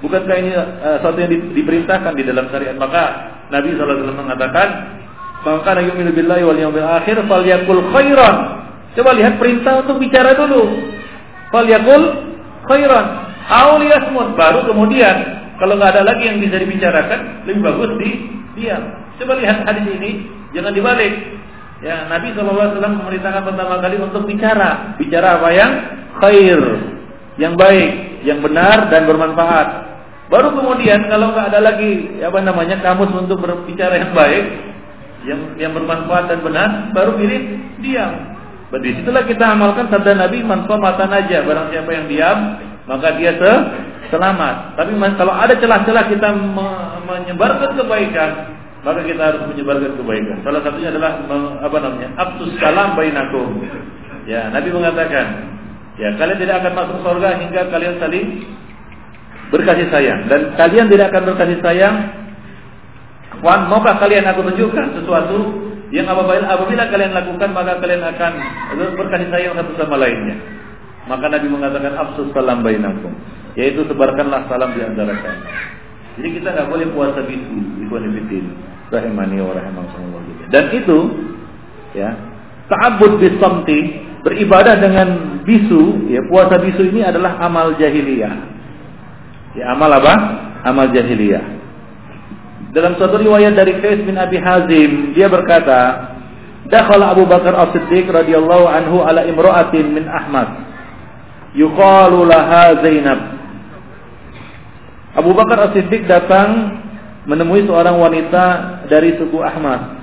[0.00, 2.76] Bukankah ini uh, satu yang di, diperintahkan di dalam syariat?
[2.76, 3.02] Maka
[3.52, 4.68] Nabi SAW mengatakan,
[5.44, 8.36] "Maka yu'minu billahi wal yawmil akhir falyakul khairan."
[8.96, 10.90] Coba lihat perintah untuk bicara dulu.
[11.52, 12.02] Falyakul
[12.66, 13.06] khairan.
[13.50, 14.34] Aw liyasmut.
[14.34, 18.10] Baru kemudian kalau nggak ada lagi yang bisa dibicarakan, lebih bagus di
[18.56, 18.80] diam.
[19.20, 20.24] Coba lihat hadis ini,
[20.56, 21.12] jangan dibalik.
[21.84, 24.96] Ya, Nabi SAW memerintahkan pertama kali untuk bicara.
[24.96, 25.72] Bicara apa yang
[26.24, 26.60] khair,
[27.36, 29.68] yang baik, yang benar dan bermanfaat.
[30.30, 34.44] Baru kemudian kalau nggak ada lagi apa namanya kamus untuk berbicara yang baik,
[35.26, 37.42] yang yang bermanfaat dan benar, baru pilih
[37.82, 38.38] diam.
[38.70, 42.38] Di situlah kita amalkan sabda Nabi manfaat mata aja barang siapa yang diam
[42.86, 43.52] maka dia se
[44.10, 44.78] selamat.
[44.78, 46.68] Tapi kalau ada celah-celah kita me
[47.06, 48.30] menyebarkan kebaikan,
[48.86, 50.36] maka kita harus menyebarkan kebaikan.
[50.46, 51.22] Salah satunya adalah
[51.62, 52.08] apa namanya?
[52.18, 53.62] Abtus salam bainakum.
[54.30, 55.26] Ya, Nabi mengatakan,
[55.98, 58.26] ya kalian tidak akan masuk surga hingga kalian saling
[59.50, 61.96] berkasih sayang dan kalian tidak akan berkasih sayang
[63.40, 65.38] Wan, maukah kalian aku tunjukkan sesuatu
[65.94, 68.32] yang apabila, apabila kalian lakukan maka kalian akan
[69.00, 70.36] berkasih sayang satu sama lainnya.
[71.08, 73.16] Maka Nabi mengatakan absus salam bainakum,
[73.56, 75.80] yaitu sebarkanlah salam di antara kalian.
[76.20, 78.56] Jadi kita nggak boleh puasa bisu, ikhwan fillah.
[78.90, 80.50] Rahimani wa rahimakumullah.
[80.52, 80.98] Dan itu
[81.96, 82.10] ya,
[82.68, 88.59] ta'abbud bisamti, beribadah dengan bisu, ya puasa bisu ini adalah amal jahiliyah.
[89.60, 90.14] Ya, amal apa?
[90.64, 91.44] Amal jahiliyah.
[92.72, 96.10] Dalam suatu riwayat dari Qais bin Abi Hazim, dia berkata,
[96.70, 100.48] Dakhala Abu Bakar As-Siddiq radhiyallahu anhu ala imra'atin min Ahmad.
[101.52, 103.20] Yuqalu laha Zainab.
[105.18, 106.80] Abu Bakar As-Siddiq datang
[107.28, 108.44] menemui seorang wanita
[108.88, 110.00] dari suku Ahmad.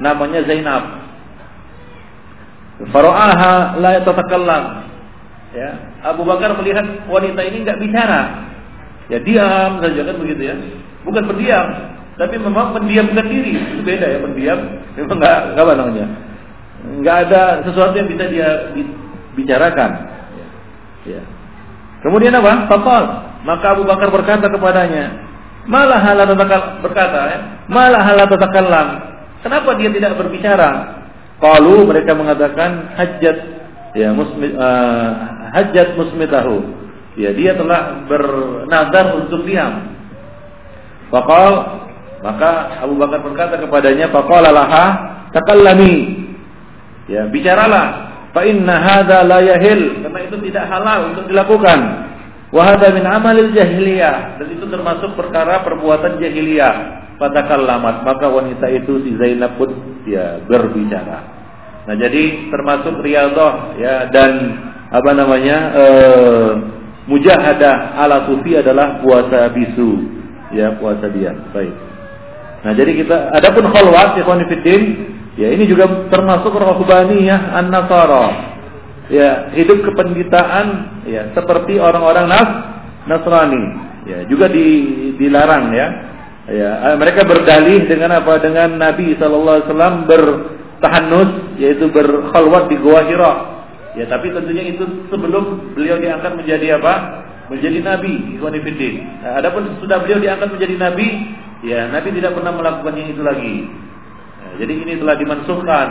[0.00, 0.82] Namanya Zainab.
[2.88, 4.64] Fara'aha la yatatakallam.
[5.52, 5.70] Ya,
[6.08, 8.53] Abu Bakar melihat wanita ini enggak bicara.
[9.12, 10.54] Ya diam saja kan begitu ya.
[11.04, 11.68] Bukan berdiam,
[12.16, 13.52] tapi memang mendiamkan diri.
[13.76, 14.58] Itu beda ya pendiam.
[14.94, 16.06] Memang enggak apa namanya.
[16.86, 18.48] Enggak ada sesuatu yang bisa dia
[19.34, 19.90] bicarakan.
[21.04, 21.20] Ya.
[22.00, 22.70] Kemudian apa?
[22.70, 23.04] Fakal.
[23.44, 25.20] Maka Abu Bakar berkata kepadanya,
[25.68, 26.32] malah halat
[26.80, 27.38] berkata, ya,
[27.68, 28.88] malah halat tatakallam.
[29.44, 31.04] Kenapa dia tidak berbicara?
[31.44, 33.36] Kalau mereka mengatakan hajat
[33.92, 35.10] ya musmi, uh,
[35.52, 36.83] hajat musmitahu
[37.14, 39.94] Ya dia telah bernazar untuk diam.
[41.14, 41.52] Fakal
[42.24, 44.84] maka Abu Bakar berkata kepadanya, "Faqala laha
[45.36, 46.24] takallami."
[47.04, 48.16] Ya, bicaralah.
[48.32, 51.78] Fa inna hadza la yahil, karena itu tidak halal untuk dilakukan.
[52.48, 57.04] Wa min amalil jahiliyah, dan itu termasuk perkara perbuatan jahiliyah.
[57.20, 59.70] Fatakallamat, maka wanita itu si Zainab pun
[60.08, 61.18] ya berbicara.
[61.84, 64.32] Nah, jadi termasuk riyadhah ya dan
[64.90, 65.58] apa namanya?
[65.76, 66.50] Eh,
[67.08, 69.90] mujahadah ala sufi adalah puasa bisu.
[70.54, 71.34] Ya puasa dia.
[71.50, 71.74] Baik.
[72.64, 74.82] Nah jadi kita adapun khalwat ikhwan fillah
[75.34, 78.26] ya ini juga termasuk rahbaniyah an-nasara.
[79.12, 80.66] Ya hidup kependitaan
[81.04, 82.50] ya seperti orang-orang nas
[83.04, 83.64] Nasrani.
[84.04, 84.64] Ya juga di,
[85.20, 85.88] dilarang ya.
[86.44, 88.40] Ya mereka berdalih dengan apa?
[88.40, 93.53] Dengan Nabi sallallahu alaihi bertahanus yaitu berkhalwat di Gua Hira
[93.94, 96.94] Ya tapi tentunya itu sebelum beliau diangkat menjadi apa?
[97.46, 101.06] Menjadi nabi, ikhwan Nah, adapun sudah beliau diangkat menjadi nabi,
[101.62, 103.56] ya Nabi tidak pernah melakukan yang itu lagi.
[104.40, 105.86] Nah, jadi ini telah dimansuhkan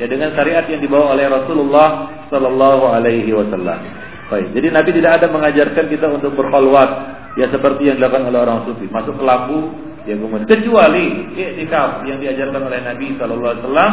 [0.00, 1.88] ya dengan syariat yang dibawa oleh Rasulullah
[2.32, 3.82] sallallahu alaihi wasallam.
[4.32, 6.90] Baik, jadi Nabi tidak ada mengajarkan kita untuk berkhalwat
[7.36, 12.18] ya seperti yang dilakukan oleh orang sufi, masuk ke lampu ya kemudian kecuali iktikaf yang
[12.18, 13.92] diajarkan oleh Nabi sallallahu alaihi wasallam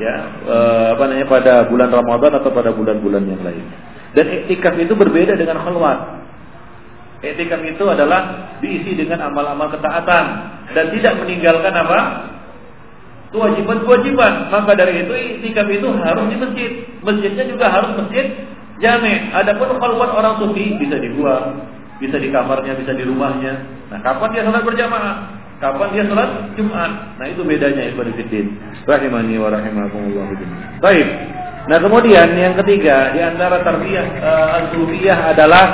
[0.00, 0.14] ya
[0.48, 0.56] e,
[0.96, 3.64] apa namanya pada bulan Ramadan atau pada bulan-bulan yang lain.
[4.12, 5.98] Dan iktikaf itu berbeda dengan khalwat.
[7.24, 10.24] Iktikaf itu adalah diisi dengan amal-amal ketaatan
[10.72, 12.00] dan tidak meninggalkan apa?
[13.32, 14.52] kewajiban-kewajiban.
[14.52, 16.70] Maka dari itu iktikaf itu harus di masjid.
[17.00, 18.28] Masjidnya juga harus masjid
[18.78, 19.32] jame.
[19.32, 21.64] Adapun khalwat orang sufi bisa dibuang,
[21.98, 23.52] bisa di kamarnya, bisa di rumahnya.
[23.88, 25.41] Nah, kapan dia salat berjamaah?
[25.62, 26.30] Kapan dia sholat?
[26.58, 27.22] Jumat.
[27.22, 28.58] Nah itu bedanya Ibnu Fiddin.
[28.82, 30.26] Rahimani wa rahimakumullah.
[30.82, 31.06] Baik.
[31.70, 35.64] Nah kemudian yang ketiga di antara tarbiyah uh, adalah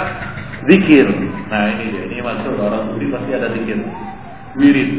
[0.68, 1.08] zikir.
[1.48, 3.80] Nah ini dia, ini maksud orang sufi pasti ada zikir.
[4.60, 4.90] Wirid.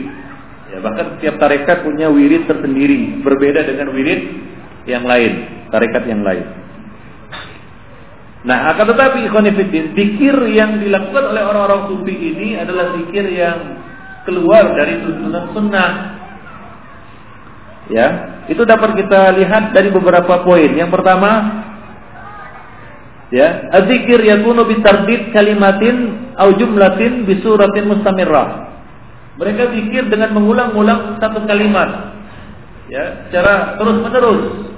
[0.73, 4.21] Ya, bahkan setiap tarekat punya wirid tersendiri, berbeda dengan wirid
[4.89, 6.45] yang lain, tarekat yang lain.
[8.39, 13.88] Nah, akan tetapi ikhwanifiddin, zikir yang dilakukan oleh orang-orang sufi ini adalah zikir yang
[14.28, 15.91] keluar dari tuntunan sunnah.
[17.89, 18.07] Ya,
[18.45, 20.70] itu dapat kita lihat dari beberapa poin.
[20.78, 21.32] Yang pertama,
[23.30, 28.74] Ya, adzikir yakunu bitardid kalimatin au jumlatin bi suratin mustamirrah.
[29.38, 32.17] Mereka zikir dengan mengulang-ulang satu kalimat.
[32.89, 34.74] Ya, secara terus-menerus.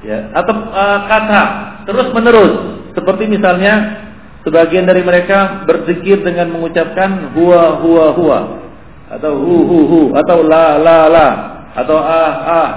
[0.00, 1.42] Ya, atau uh, kata
[1.84, 2.80] terus-menerus.
[2.96, 4.05] Seperti misalnya
[4.46, 8.40] sebagian dari mereka berzikir dengan mengucapkan huwa huwa huwa.
[9.10, 10.00] Atau hu hu hu.
[10.14, 11.28] Atau la la la.
[11.74, 12.70] Atau ah ah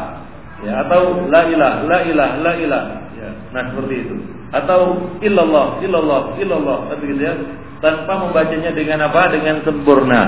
[0.65, 2.83] ya atau la ilah la ilah la ilah.
[3.13, 4.15] Ya nah seperti itu.
[4.49, 6.77] Atau illallah illallah illallah.
[6.97, 7.37] Begitu ya.
[7.79, 9.29] Tanpa membacanya dengan apa?
[9.29, 10.21] Dengan sempurna.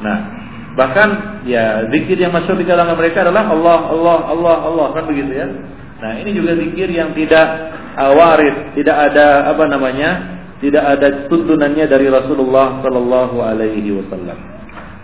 [0.00, 0.18] Nah
[0.76, 4.86] bahkan ya zikir yang masuk di kalangan mereka adalah Allah Allah Allah Allah.
[4.96, 5.46] Kan begitu ya.
[6.00, 10.35] Nah ini juga zikir yang tidak awarid tidak ada apa namanya
[10.66, 14.56] tidak ada tuntunannya dari Rasulullah Sallallahu Alaihi Wasallam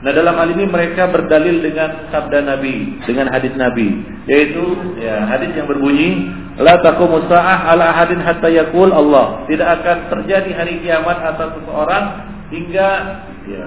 [0.02, 5.54] Nah dalam hal ini mereka berdalil dengan sabda Nabi, dengan hadis Nabi, yaitu ya, hadis
[5.54, 6.26] yang berbunyi,
[6.58, 9.46] La taqumu sa'ah ala ahadin hatta yakul Allah.
[9.46, 12.04] Tidak akan terjadi hari kiamat atas seseorang
[12.50, 12.88] hingga
[13.46, 13.66] ya,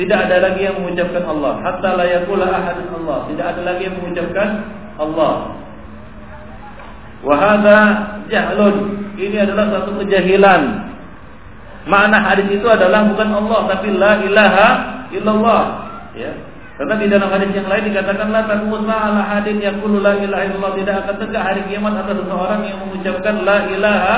[0.00, 1.52] tidak ada lagi yang mengucapkan Allah.
[1.60, 3.18] Hatta la yakula ahadin Allah.
[3.28, 4.48] Tidak ada lagi yang mengucapkan
[4.96, 5.59] Allah.
[7.22, 7.78] Wahada
[8.32, 9.08] jahlun.
[9.20, 10.90] Ini adalah satu kejahilan
[11.88, 14.68] Makna hadis itu adalah bukan Allah tapi la ilaha
[15.16, 15.62] illallah.
[16.12, 16.32] Ya.
[16.76, 20.72] Karena di dalam hadis yang lain dikatakan la taqusa ala hadin yaqulu la ilaha illallah
[20.80, 24.16] tidak akan tegak hari kiamat atas seseorang yang mengucapkan la ilaha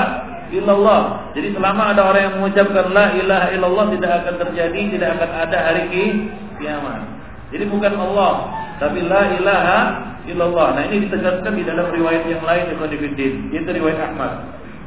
[0.51, 1.01] illallah.
[1.35, 5.57] Jadi selama ada orang yang mengucapkan la ilaha illallah tidak akan terjadi, tidak akan ada
[5.71, 5.83] hari
[6.59, 6.99] kiamat.
[7.51, 8.33] Jadi bukan Allah,
[8.79, 9.79] tapi la ilaha
[10.27, 10.67] illallah.
[10.79, 14.31] Nah ini ditegaskan di dalam riwayat yang lain di Itu riwayat Ahmad.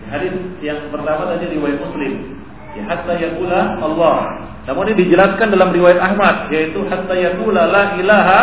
[0.07, 0.33] Hadis
[0.63, 2.13] yang pertama tadi riwayat Muslim
[2.79, 4.19] ya, hatta yakula Allah.
[4.67, 8.41] Namun ini dijelaskan dalam riwayat Ahmad yaitu hatta yakula la ilaha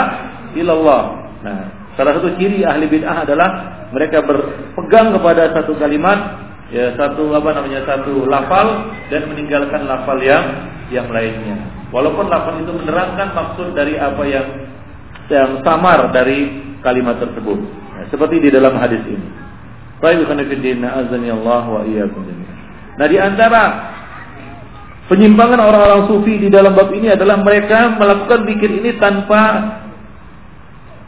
[0.56, 1.04] illallah.
[1.44, 1.64] Nah,
[1.96, 3.50] salah satu ciri ahli bid'ah adalah
[3.92, 6.42] mereka berpegang kepada satu kalimat
[6.74, 11.70] ya satu apa namanya satu lafal dan meninggalkan lafal yang yang lainnya.
[11.94, 14.48] Walaupun lafal itu menerangkan maksud dari apa yang
[15.30, 17.58] yang samar dari kalimat tersebut.
[17.64, 19.28] Nah, seperti di dalam hadis ini.
[20.04, 21.82] Allah wa
[22.94, 23.94] Nah, di antara
[25.04, 29.76] Penyimpangan orang-orang sufi di dalam bab ini adalah mereka melakukan zikir ini tanpa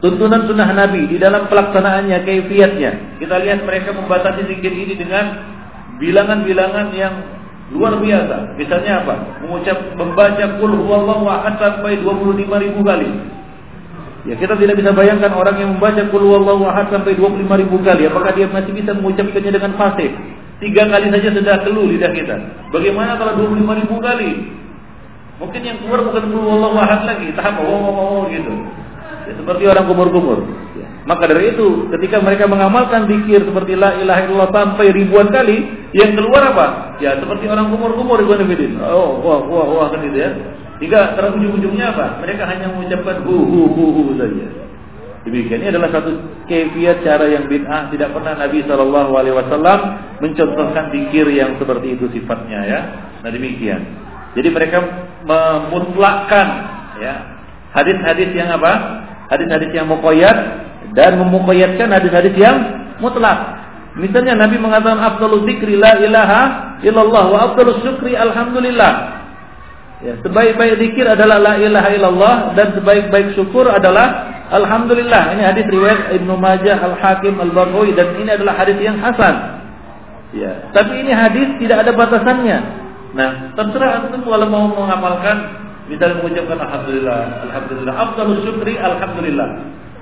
[0.04, 3.18] tuntunan sunnah Nabi di dalam pelaksanaannya, kaifiatnya.
[3.24, 5.40] Kita lihat mereka membatasi zikir ini dengan
[5.96, 7.14] bilangan-bilangan yang
[7.72, 8.60] luar biasa.
[8.60, 9.16] Misalnya apa?
[9.48, 13.10] Mengucap membaca kul huwallahu ahad sampai 25 ribu kali.
[14.26, 18.10] Ya kita tidak bisa bayangkan orang yang membaca kul huwallahu ahad sampai 25 ribu kali.
[18.10, 20.10] Apakah dia masih bisa mengucapkannya dengan fasih?
[20.58, 22.36] Tiga kali saja sudah keluh lidah kita.
[22.74, 24.32] Bagaimana kalau 25 ribu kali?
[25.36, 28.54] Mungkin yang keluar bukan Allah wahad lagi, tahap oh, oh, oh, gitu.
[29.28, 30.48] Ya, seperti orang kumur-kumur.
[30.80, 30.88] Ya.
[31.04, 35.60] Maka dari itu, ketika mereka mengamalkan zikir seperti la ilaha illallah sampai ribuan kali,
[35.92, 36.98] yang keluar apa?
[37.04, 40.32] Ya seperti orang kumur-kumur ibn Oh, wah, wah, wah, kan gitu ya.
[40.86, 42.22] Hingga terus ujung-ujungnya apa?
[42.22, 44.46] Mereka hanya mengucapkan hu hu hu hu saja.
[45.26, 46.14] Demikian ini adalah satu
[46.46, 49.80] kefiat cara yang bid'ah tidak pernah Nabi Shallallahu Alaihi Wasallam
[50.22, 52.80] mencontohkan dikir yang seperti itu sifatnya ya.
[53.26, 53.82] Nah demikian.
[54.38, 54.86] Jadi mereka
[55.26, 56.48] memutlakkan
[57.02, 57.42] ya
[57.74, 59.02] hadis-hadis yang apa?
[59.34, 60.38] Hadis-hadis yang mukoyat
[60.94, 62.62] dan memukoyatkan hadis-hadis yang
[63.02, 63.66] mutlak.
[63.98, 66.42] Misalnya Nabi mengatakan afdalu dzikri la ilaha
[66.86, 69.25] illallah wa afdalu syukri alhamdulillah.
[70.04, 76.14] Ya, sebaik-baik zikir adalah la ilaha illallah dan sebaik-baik syukur adalah Alhamdulillah ini hadis riwayat
[76.22, 79.64] Ibnu Majah, Al Hakim, Al Baghawi dan ini adalah hadis yang hasan.
[80.36, 82.58] Ya, tapi ini hadis tidak ada batasannya.
[83.16, 87.20] Nah, terserah antum kalau mau mengamalkan misalnya mengucapkan alhamdulillah,
[87.50, 89.50] alhamdulillah, afdalus syukri alhamdulillah.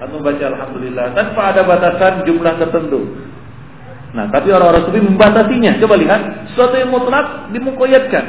[0.01, 3.13] Atau baca alhamdulillah tanpa ada batasan jumlah tertentu.
[4.13, 5.79] Nah, tapi orang-orang sufi membatasinya.
[5.81, 6.21] Coba lihat,
[6.51, 8.25] sesuatu yang mutlak dimukoyatkan.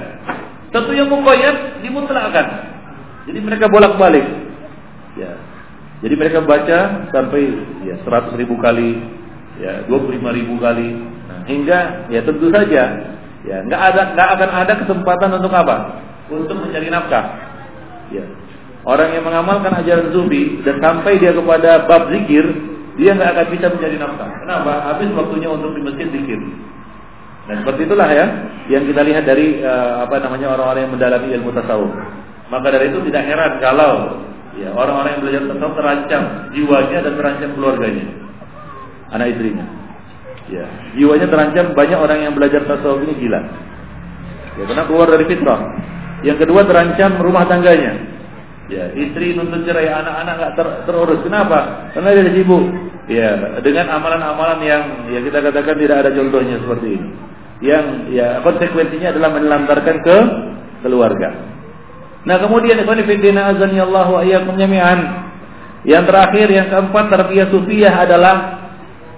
[0.74, 2.46] Sesuatu yang mukoyat dimutlakkan.
[3.30, 4.26] Jadi mereka bolak-balik.
[5.14, 5.38] Ya,
[6.02, 7.46] jadi mereka baca sampai
[7.86, 8.98] ya 100 ribu kali,
[9.62, 10.98] ya 25 ribu kali,
[11.30, 12.82] nah, hingga ya tentu saja
[13.46, 16.02] ya nggak ada nggak akan ada kesempatan untuk apa?
[16.26, 17.24] Untuk mencari nafkah.
[18.10, 18.26] Ya.
[18.82, 22.44] Orang yang mengamalkan ajaran sufi dan sampai dia kepada bab zikir,
[22.98, 24.28] dia nggak akan bisa mencari nafkah.
[24.42, 24.90] Kenapa?
[24.90, 26.42] Habis waktunya untuk di masjid zikir.
[27.44, 28.26] Nah, seperti itulah ya
[28.72, 31.92] yang kita lihat dari uh, apa namanya orang-orang yang mendalami ilmu tasawuf.
[32.48, 34.24] Maka dari itu tidak heran kalau
[34.56, 36.22] ya orang-orang yang belajar tasawuf terancam
[36.56, 38.06] jiwanya dan terancam keluarganya,
[39.12, 39.66] anak istrinya.
[40.48, 40.64] Ya,
[40.96, 43.40] jiwanya terancam banyak orang yang belajar tasawuf ini gila.
[44.56, 45.60] Ya, karena keluar dari fitrah.
[46.24, 47.92] Yang kedua terancam rumah tangganya.
[48.72, 51.20] Ya, istri nuntut cerai, anak-anak nggak ter terurus.
[51.20, 51.92] Kenapa?
[51.92, 52.64] Karena dia sibuk.
[53.04, 57.33] Ya, dengan amalan-amalan yang ya kita katakan tidak ada contohnya seperti ini
[57.64, 60.16] yang ya konsekuensinya adalah menelantarkan ke
[60.84, 61.32] keluarga.
[62.28, 65.00] Nah kemudian ikhwan fillah azani Allah wa iyyakum jami'an.
[65.84, 68.36] Yang terakhir yang keempat tarbiyah sufiyah adalah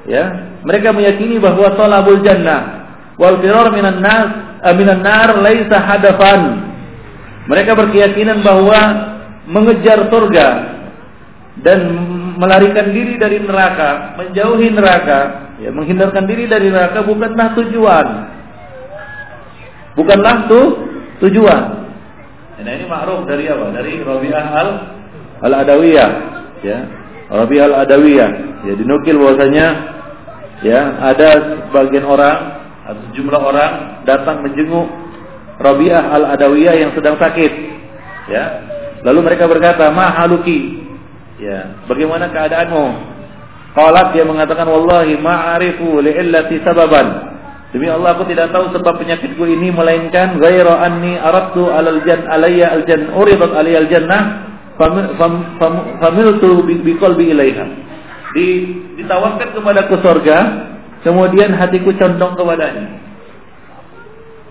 [0.06, 0.24] ya
[0.62, 4.30] mereka meyakini bahwa talabul jannah wal firar minan nas
[4.62, 6.42] eh, minan nar laisa hadafan.
[7.46, 8.78] Mereka berkeyakinan bahwa
[9.46, 10.46] mengejar surga
[11.62, 11.78] dan
[12.36, 15.18] melarikan diri dari neraka, menjauhi neraka,
[15.62, 18.35] ya menghindarkan diri dari neraka bukanlah tujuan.
[19.96, 20.66] Bukanlah tuh
[21.24, 21.62] tujuan.
[22.56, 23.72] Nah ini ma'ruf dari apa?
[23.72, 24.68] Dari Rabi'ah al
[25.40, 26.10] al Adawiyah,
[26.60, 26.78] ya.
[27.32, 28.30] Rabi'ah al Adawiyah.
[28.68, 29.66] Ya dinukil bahwasanya
[30.60, 31.28] ya ada
[31.68, 32.38] sebagian orang
[32.86, 33.72] atau jumlah orang
[34.04, 34.88] datang menjenguk
[35.60, 37.52] Rabi'ah al Adawiyah yang sedang sakit.
[38.28, 38.44] Ya.
[39.04, 40.82] Lalu mereka berkata, "Ma haluki?"
[41.36, 42.86] Ya, bagaimana keadaanmu?
[43.76, 47.35] Qalat dia mengatakan, "Wallahi ma'arifu li'illati sababan."
[47.74, 52.70] Demi Allah aku tidak tahu sebab penyakitku ini melainkan ghaira anni aradtu alal jan alayya
[52.70, 54.22] al jan uridat alayya al jannah
[56.00, 57.66] familtu bi qalbi ilaiha.
[58.36, 58.46] Di,
[59.00, 60.38] ditawarkan kepada ke surga,
[61.00, 62.86] kemudian hatiku condong kepadanya.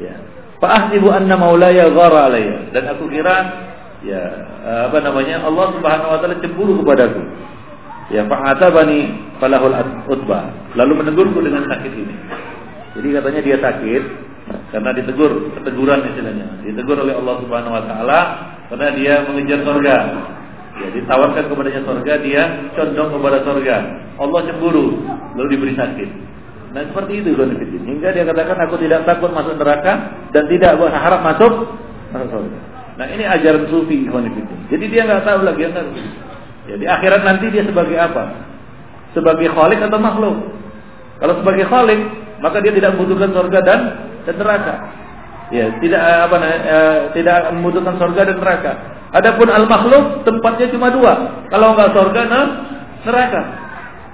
[0.02, 0.16] Ya.
[0.58, 3.36] Fa ahsibu anna maulaya ghara alayya dan aku kira
[4.04, 4.24] ya
[4.90, 7.22] apa namanya Allah Subhanahu wa taala cemburu kepadaku.
[8.14, 9.00] Ya fa'atabani
[9.42, 9.74] falahul
[10.10, 10.46] utbah.
[10.78, 12.16] Lalu menegurku dengan sakit ini.
[12.96, 14.04] Jadi katanya dia sakit
[14.72, 16.48] karena ditegur, keteguran istilahnya.
[16.64, 18.20] Ditegur oleh Allah Subhanahu wa taala
[18.72, 19.98] karena dia mengejar surga.
[20.76, 22.44] Ya, ditawarkan kepadanya surga, dia
[22.76, 23.76] condong kepada surga.
[24.20, 25.04] Allah cemburu,
[25.36, 26.10] lalu diberi sakit.
[26.76, 27.88] Nah seperti itu Gonifidin.
[27.88, 31.80] Hingga dia katakan aku tidak takut masuk neraka dan tidak harap masuk
[32.12, 32.60] masuk surga.
[33.00, 34.60] Nah ini ajaran sufi Gonifidin.
[34.68, 35.76] Jadi dia nggak tahu lagi yang
[36.66, 38.42] Ya, di akhirat nanti dia sebagai apa?
[39.14, 40.50] Sebagai khalik atau makhluk?
[41.22, 42.02] Kalau sebagai khalik,
[42.44, 43.80] maka dia tidak membutuhkan surga dan,
[44.26, 44.74] neraka.
[45.54, 48.72] Ya, tidak eh, apa eh, tidak membutuhkan surga dan neraka.
[49.16, 51.46] Adapun al makhluk tempatnya cuma dua.
[51.48, 52.46] Kalau enggak surga, nah
[53.06, 53.42] neraka.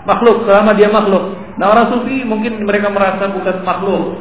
[0.05, 1.41] Makhluk selama dia makhluk.
[1.57, 4.17] Nah orang sufi mungkin mereka merasa bukan makhluk.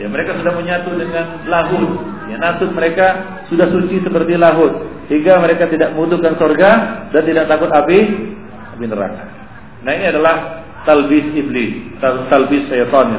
[0.00, 1.90] Ya mereka sudah menyatu dengan lahut.
[2.26, 4.72] Ya nasut mereka sudah suci seperti lahut.
[5.06, 6.70] Sehingga mereka tidak membutuhkan surga
[7.12, 7.98] dan tidak takut api
[8.76, 9.22] api neraka.
[9.84, 13.18] Nah ini adalah talbis iblis, talbis syaitan ya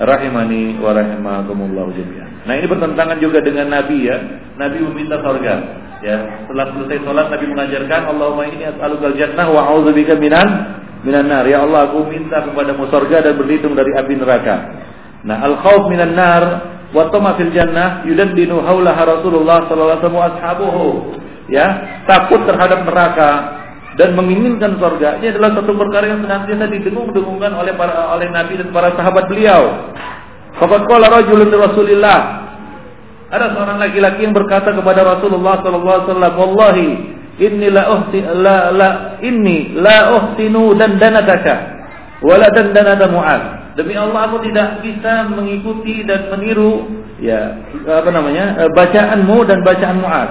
[0.00, 2.48] rahimani wa rahimakumullah jami'an.
[2.48, 4.16] Nah, ini bertentangan juga dengan Nabi ya.
[4.56, 5.54] Nabi meminta surga.
[6.00, 10.48] Ya, setelah selesai sholat Nabi mengajarkan Allahumma ini as'alukal jannah wa a'udzubika minan
[11.04, 11.44] minan nar.
[11.44, 14.56] Ya Allah, aku minta kepadamu surga dan berlindung dari api neraka.
[15.28, 16.42] Nah, al khauf minan nar
[16.96, 20.88] wa tama fil jannah yudaddinu haulaha Rasulullah sallallahu alaihi wasallam ashabuhu.
[21.52, 21.66] Ya,
[22.08, 23.59] takut terhadap neraka
[24.00, 28.72] dan menginginkan surga ini adalah satu perkara yang senantiasa didengung-dengungkan oleh para oleh Nabi dan
[28.72, 29.92] para sahabat beliau.
[30.56, 32.18] Faqad qala rajulun Rasulillah
[33.28, 36.88] ada seorang laki-laki yang berkata kepada Rasulullah sallallahu alaihi wasallam, "Wallahi
[37.44, 38.88] inni la uhti la la
[39.20, 41.54] inni la uhtinu dan danataka
[42.24, 47.52] wala dan danata Mu'ad." Demi Allah aku tidak bisa mengikuti dan meniru ya
[47.84, 48.64] apa namanya?
[48.72, 50.30] bacaanmu dan bacaan Mu'ad.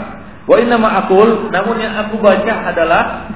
[0.49, 3.29] Wa inna ma aqul, namun yang aku baca adalah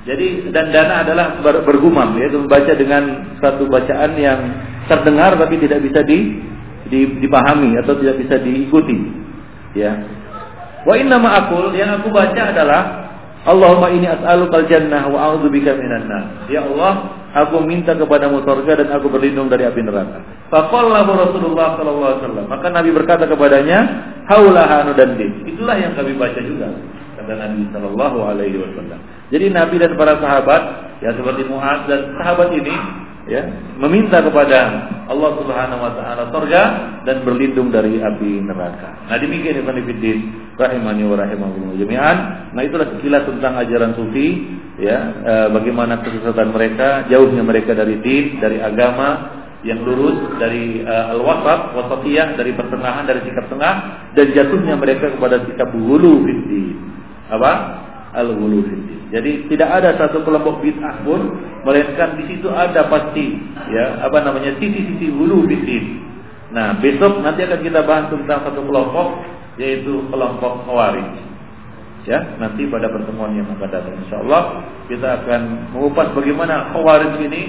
[0.00, 4.40] jadi dan dana adalah ber, bergumam yaitu membaca dengan satu bacaan yang
[4.88, 6.40] terdengar tapi tidak bisa di,
[6.88, 8.96] di, dipahami atau tidak bisa diikuti.
[9.76, 10.00] Ya.
[10.88, 12.82] Wa inna ma'akul yang aku baca adalah
[13.40, 16.48] Allahumma ini as'alukal jannah wa a'udzubika minan nar.
[16.48, 20.24] Ya Allah, aku minta kepadamu surga dan aku berlindung dari api neraka.
[20.48, 22.46] Faqallahu Rasulullah sallallahu alaihi wasallam.
[22.52, 23.78] Maka Nabi berkata kepadanya,
[24.28, 26.68] "Haulaha dan Itulah yang kami baca juga
[27.20, 28.98] kata Nabi sallallahu alaihi wasallam.
[29.28, 30.62] Jadi Nabi dan para sahabat
[31.04, 32.76] ya seperti Muaz dan sahabat ini
[33.28, 33.46] ya
[33.78, 36.62] meminta kepada Allah Subhanahu wa taala surga
[37.04, 39.06] dan berlindung dari api neraka.
[39.06, 40.18] Nah demikian Ibnu Fiddin
[40.56, 42.16] rahimani wa rahimakumullah jami'an.
[42.56, 48.40] Nah itulah sekilas tentang ajaran sufi ya e, bagaimana kesesatan mereka, jauhnya mereka dari din,
[48.40, 53.74] dari agama yang lurus dari uh, al-wasat, wasatiyah dari pertengahan dari sikap tengah
[54.16, 56.76] dan jatuhnya mereka kepada sikap hulu fiddin.
[57.30, 57.52] Apa?
[58.10, 58.66] Al-ghulu
[59.10, 61.34] jadi tidak ada satu kelompok bid'ah pun
[61.66, 63.34] melainkan di situ ada pasti
[63.74, 65.98] ya apa namanya sisi-sisi hulu bid'in.
[66.54, 69.18] Nah, besok nanti akan kita bahas tentang satu kelompok
[69.58, 71.10] yaitu kelompok Khawarij.
[72.06, 74.42] Ya, nanti pada pertemuan yang akan datang insyaallah
[74.86, 77.42] kita akan mengupas bagaimana Khawarij ini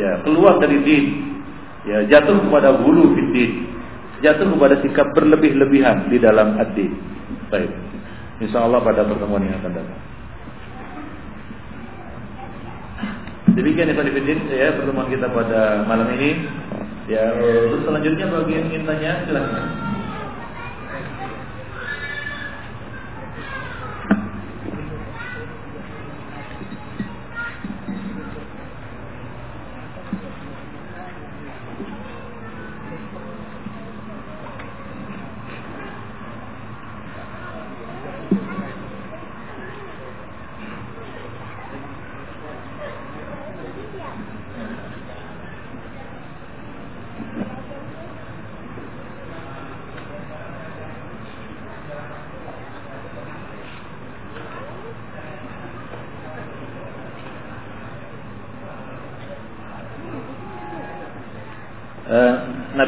[0.00, 1.04] ya keluar dari din.
[1.84, 3.68] Ya, jatuh kepada bulu fiddin.
[4.24, 6.94] Jatuh kepada sikap berlebih-lebihan di dalam ad-din.
[7.52, 7.91] Baik.
[8.40, 10.00] Insyaallah pada pertemuan yang akan datang.
[13.52, 16.48] Demikian Ibn Fiddin ya pertemuan kita pada malam ini.
[17.10, 17.34] Ya,
[17.68, 19.64] untuk selanjutnya bagi yang ingin tanya silahkan.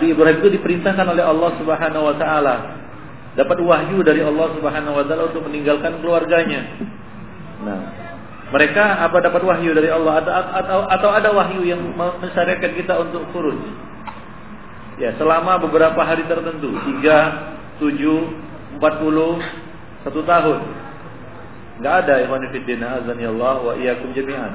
[0.05, 2.55] Nabi Ibrahim itu diperintahkan oleh Allah Subhanahu wa taala.
[3.41, 6.77] Dapat wahyu dari Allah Subhanahu wa taala untuk meninggalkan keluarganya.
[7.65, 7.81] Nah,
[8.53, 13.25] mereka apa dapat wahyu dari Allah atau atau, atau ada wahyu yang mensyariatkan kita untuk
[13.33, 13.57] khuruj?
[15.01, 16.69] Ya, selama beberapa hari tertentu,
[17.01, 18.85] 3, 7, 40,
[20.05, 20.61] satu tahun.
[21.81, 24.53] Enggak ada ikhwan fillah azani Allah wa iyyakum jami'an.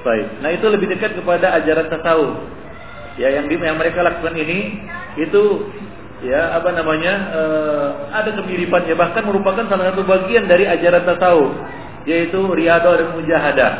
[0.00, 0.40] Baik.
[0.40, 2.61] Nah, itu lebih dekat kepada ajaran tasawuf
[3.20, 4.80] ya yang yang mereka lakukan ini
[5.20, 5.42] itu
[6.22, 11.52] ya apa namanya uh, ada kemiripannya bahkan merupakan salah satu bagian dari ajaran tasawuf
[12.06, 13.72] yaitu riyadhah dan mujahadah.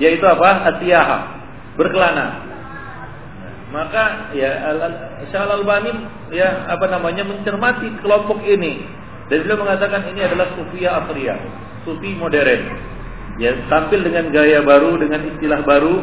[0.00, 0.50] Yaitu apa?
[0.74, 1.18] Asyaha
[1.76, 2.48] berkelana.
[3.70, 4.50] Maka ya
[5.30, 5.94] Syekh Al-Albani
[6.34, 8.82] ya apa namanya mencermati kelompok ini.
[9.30, 11.38] Dan beliau mengatakan ini adalah sufia asriyah
[11.86, 12.62] sufi modern.
[13.38, 16.02] Ya tampil dengan gaya baru dengan istilah baru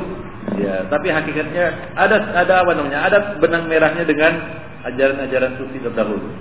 [0.56, 3.04] Ya, tapi hakikatnya ada ada apa namanya?
[3.12, 4.32] Ada benang merahnya dengan
[4.88, 6.32] ajaran-ajaran sufi terdahulu.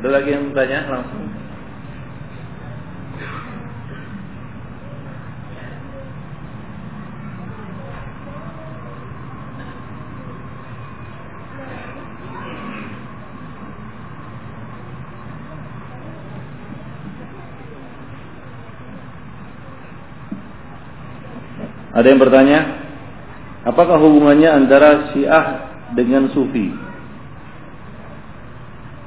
[0.00, 1.29] Ada lagi yang bertanya langsung?
[22.00, 22.58] Ada yang bertanya,
[23.68, 25.46] apakah hubungannya antara Syiah
[25.92, 26.72] dengan Sufi?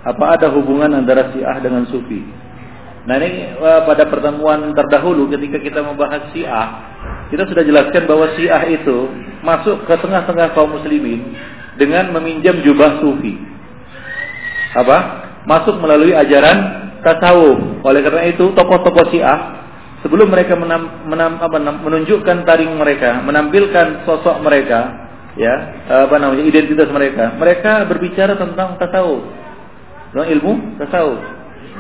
[0.06, 2.22] Apa ada hubungan antara Syiah dengan Sufi?
[3.10, 6.70] Nah ini eh, pada pertemuan terdahulu ketika kita membahas Syiah,
[7.34, 9.10] kita sudah jelaskan bahwa Syiah itu
[9.42, 11.34] masuk ke tengah-tengah kaum muslimin
[11.82, 13.42] dengan meminjam jubah Sufi.
[14.78, 14.98] Apa?
[15.50, 17.82] Masuk melalui ajaran tasawuf.
[17.82, 19.63] Oleh karena itu tokoh-tokoh Syiah
[20.04, 25.04] sebelum mereka menam, menam, apa, menunjukkan taring mereka, menampilkan sosok mereka,
[25.40, 25.54] ya
[25.90, 29.24] apa namanya identitas mereka, mereka berbicara tentang tasawuf,
[30.12, 30.54] tentang ilmu
[30.84, 31.20] tasawuf.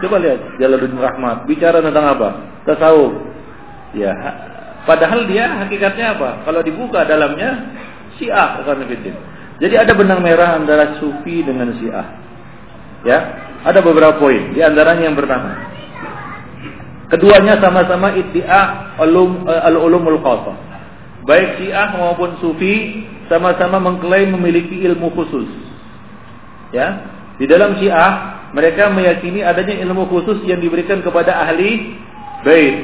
[0.02, 2.30] Coba lihat Jalaluddin Rahmat bicara tentang apa?
[2.66, 3.14] Tasawuf.
[3.94, 4.10] Ya,
[4.90, 6.42] padahal dia hakikatnya apa?
[6.50, 7.78] Kalau dibuka dalamnya
[8.18, 8.90] Syiah bukan
[9.62, 12.08] Jadi ada benang merah antara Sufi dengan Syiah.
[13.06, 13.20] Ya,
[13.62, 14.56] ada beberapa poin.
[14.56, 15.56] Di antaranya yang pertama,
[17.14, 18.42] Keduanya sama-sama iddia
[18.98, 20.58] eh, al-ulumul khassa.
[21.30, 25.46] Baik Syiah maupun Sufi sama-sama mengklaim memiliki ilmu khusus.
[26.74, 27.06] Ya.
[27.38, 32.02] Di dalam Syiah mereka meyakini adanya ilmu khusus yang diberikan kepada ahli
[32.42, 32.82] bait.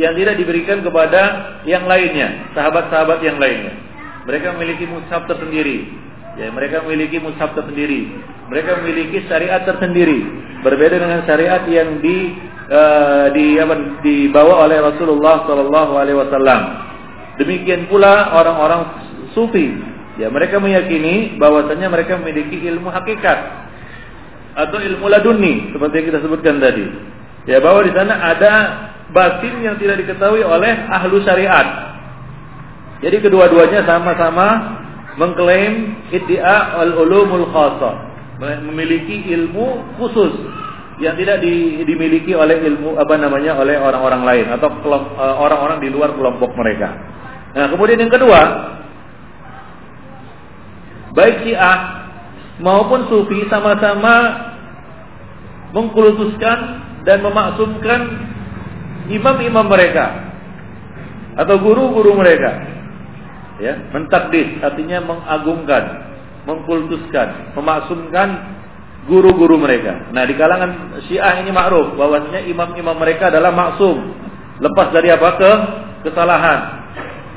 [0.00, 1.22] Yang tidak diberikan kepada
[1.68, 3.76] yang lainnya, sahabat-sahabat yang lainnya.
[4.24, 5.86] Mereka memiliki mushaf tersendiri.
[6.40, 8.08] Ya, mereka memiliki mushaf tersendiri.
[8.48, 10.26] Mereka memiliki syariat tersendiri.
[10.64, 12.34] Berbeda dengan syariat yang di
[12.70, 16.60] uh, di apa, dibawa oleh Rasulullah Shallallahu Alaihi Wasallam.
[17.40, 18.82] Demikian pula orang-orang
[19.34, 19.74] sufi,
[20.22, 23.38] ya mereka meyakini bahwasanya mereka memiliki ilmu hakikat
[24.54, 26.86] atau ilmu laduni seperti yang kita sebutkan tadi.
[27.50, 28.52] Ya bahwa di sana ada
[29.10, 31.92] batin yang tidak diketahui oleh ahlu syariat.
[33.02, 34.78] Jadi kedua-duanya sama-sama
[35.18, 40.32] mengklaim iddia al-ulumul khassa, memiliki ilmu khusus
[41.02, 45.88] yang tidak di, dimiliki oleh ilmu apa namanya oleh orang-orang lain atau eh, orang-orang di
[45.90, 46.94] luar kelompok mereka.
[47.54, 48.40] Nah, kemudian yang kedua,
[51.14, 51.78] baik Syiah
[52.62, 54.14] maupun Sufi sama-sama
[55.74, 56.58] mengkultuskan
[57.02, 58.00] dan memaksumkan
[59.10, 60.34] imam-imam mereka
[61.34, 62.70] atau guru-guru mereka.
[63.62, 65.84] Ya, mentakdis artinya mengagungkan,
[66.42, 68.28] mengkultuskan, memaksumkan
[69.04, 70.08] guru-guru mereka.
[70.10, 73.96] Nah, di kalangan Syiah ini ma'ruf bahwasanya imam-imam mereka adalah maksum,
[74.60, 75.52] lepas dari apa ke
[76.08, 76.60] kesalahan.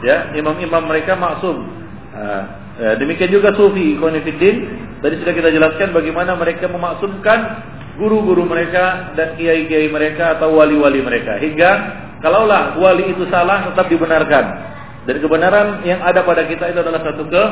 [0.04, 1.58] Ya, imam-imam mereka maksum.
[2.14, 2.44] Nah,
[2.80, 4.56] ya, demikian juga Sufi, Ikhwanifiddin.
[4.98, 7.40] Tadi sudah kita jelaskan bagaimana mereka memaksumkan
[7.98, 11.72] guru-guru mereka dan kiai-kiai mereka atau wali-wali mereka hingga
[12.22, 14.46] kalaulah wali itu salah tetap dibenarkan
[15.10, 17.44] dan kebenaran yang ada pada kita itu adalah satu ke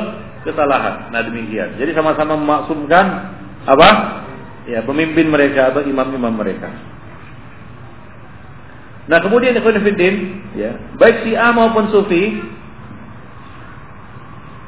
[0.46, 1.10] kesalahan.
[1.10, 1.74] Nah demikian.
[1.80, 3.04] Jadi sama-sama memaksumkan
[3.66, 3.88] apa?
[4.66, 6.70] Ya pemimpin mereka atau imam-imam mereka.
[9.06, 9.78] Nah kemudian Ikhwan
[10.58, 12.42] ya baik si A maupun Sufi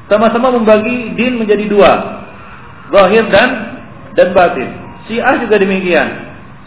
[0.07, 1.93] sama-sama membagi din menjadi dua,
[2.95, 3.51] zahir dan
[4.15, 4.71] dan batin.
[5.11, 6.09] Syiah juga demikian.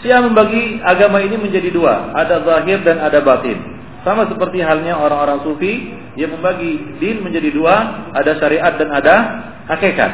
[0.04, 3.58] Syiah membagi agama ini menjadi dua, ada zahir dan ada batin.
[4.02, 9.16] Sama seperti halnya orang-orang sufi yang membagi din menjadi dua, ada syariat dan ada
[9.70, 10.12] hakikat.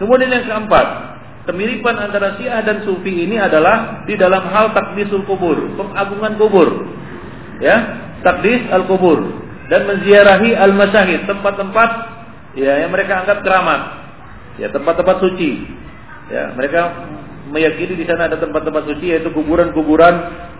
[0.00, 1.13] Kemudian yang keempat,
[1.44, 6.68] kemiripan antara Syiah dan Sufi ini adalah di dalam hal takdisul kubur, pengagungan kubur.
[7.62, 7.76] Ya,
[8.26, 9.20] takdis al-kubur
[9.70, 11.90] dan menziarahi al-masyahid, tempat-tempat
[12.58, 13.80] ya yang mereka anggap keramat.
[14.58, 15.66] Ya, tempat-tempat suci.
[16.32, 17.08] Ya, mereka
[17.52, 20.14] meyakini di sana ada tempat-tempat suci yaitu kuburan-kuburan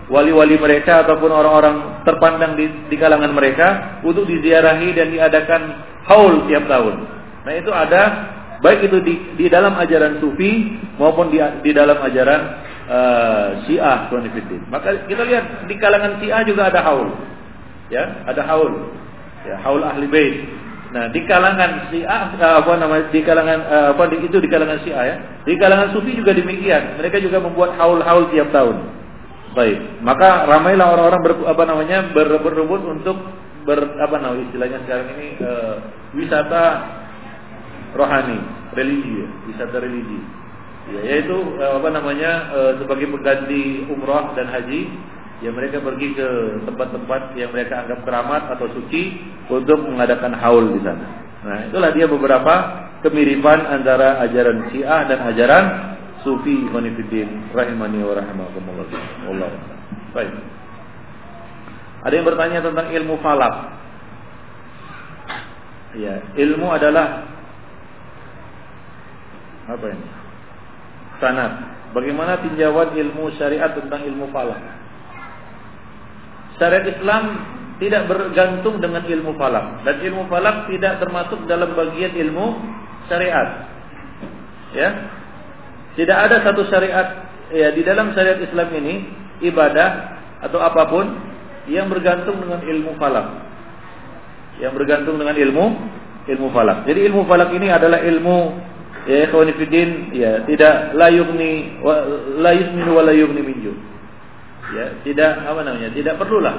[0.05, 5.61] wali-wali mereka ataupun orang-orang terpandang di, di kalangan mereka untuk diziarahi dan diadakan
[6.05, 6.95] haul tiap tahun.
[7.45, 8.01] Nah itu ada
[8.65, 12.41] baik itu di, di dalam ajaran sufi maupun di, di dalam ajaran
[12.89, 14.65] uh, Syiah Konfidin.
[14.73, 17.13] Maka kita lihat di kalangan Syiah juga ada haul.
[17.93, 18.89] Ya, ada haul.
[19.45, 20.35] Ya, haul ahli bait.
[20.89, 23.13] Nah, di kalangan Syiah eh, apa namanya?
[23.13, 25.15] Di kalangan eh, apa itu di kalangan Syiah ya.
[25.45, 26.97] Di kalangan Sufi juga demikian.
[26.97, 28.81] Mereka juga membuat haul-haul tiap tahun.
[29.53, 30.01] Baik.
[30.01, 31.97] Maka ramailah orang-orang ber, apa namanya?
[32.11, 33.17] Ber, berebut untuk
[33.65, 35.75] ber apa namanya istilahnya sekarang ini uh,
[36.13, 36.63] wisata
[37.95, 38.37] rohani,
[38.75, 39.27] religi, ya.
[39.47, 40.19] wisata religi.
[40.85, 42.31] Ya, yaitu uh, apa namanya?
[42.53, 44.91] Uh, sebagai pengganti umrah dan haji
[45.43, 46.27] ya mereka pergi ke
[46.63, 49.19] tempat-tempat yang mereka anggap keramat atau suci
[49.51, 51.07] untuk mengadakan haul di sana.
[51.45, 52.53] Nah, itulah dia beberapa
[53.03, 55.65] kemiripan antara ajaran Syiah dan ajaran
[56.25, 59.51] Sufi Ikhwanifiddin rahimani wa rahimakumullah.
[60.15, 60.33] Baik.
[62.05, 63.55] Ada yang bertanya tentang ilmu falak.
[65.95, 67.34] Ya, ilmu adalah
[69.65, 70.07] apa ini?
[71.17, 71.51] Sanat.
[71.95, 74.59] Bagaimana tinjauan ilmu syariat tentang ilmu falak?
[76.59, 77.23] Syariat Islam
[77.79, 82.55] tidak bergantung dengan ilmu falak dan ilmu falak tidak termasuk dalam bagian ilmu
[83.11, 83.67] syariat.
[84.75, 84.89] Ya.
[85.95, 89.07] Tidak ada satu syariat ya di dalam syariat Islam ini
[89.47, 91.05] ibadah atau apa pun
[91.71, 93.27] yang bergantung dengan ilmu falak.
[94.59, 95.65] Yang bergantung dengan ilmu
[96.27, 96.83] ilmu falak.
[96.87, 98.37] Jadi ilmu falak ini adalah ilmu
[99.05, 101.93] ya ikhwanifidin ya tidak la yughni wa
[102.41, 103.73] la yusminu wa la yughni minju
[104.73, 106.57] ya tidak apa namanya tidak perlulah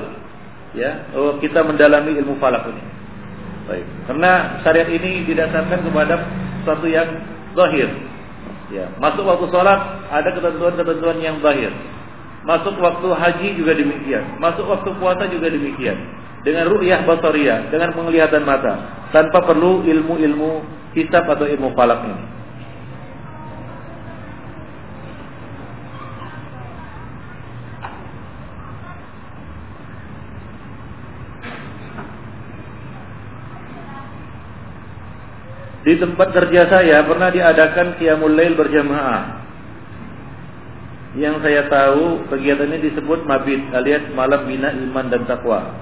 [0.77, 2.82] ya oh, kita mendalami ilmu falak ini.
[3.66, 6.14] Baik karena syariat ini didasarkan kepada
[6.62, 7.09] sesuatu yang
[7.56, 7.90] zahir.
[8.70, 11.73] Ya masuk waktu sholat ada ketentuan-ketentuan yang zahir.
[12.47, 14.39] Masuk waktu haji juga demikian.
[14.39, 15.98] Masuk waktu puasa juga demikian.
[16.47, 20.62] Dengan ru'yah basariyah dengan penglihatan mata tanpa perlu ilmu-ilmu
[20.94, 22.36] hisab atau ilmu falak ini
[35.87, 39.47] Di tempat kerja saya pernah diadakan Qiyamul Lail berjamaah.
[41.15, 45.79] Yang saya tahu kegiatan ini disebut mabit alias malam bina iman dan takwa.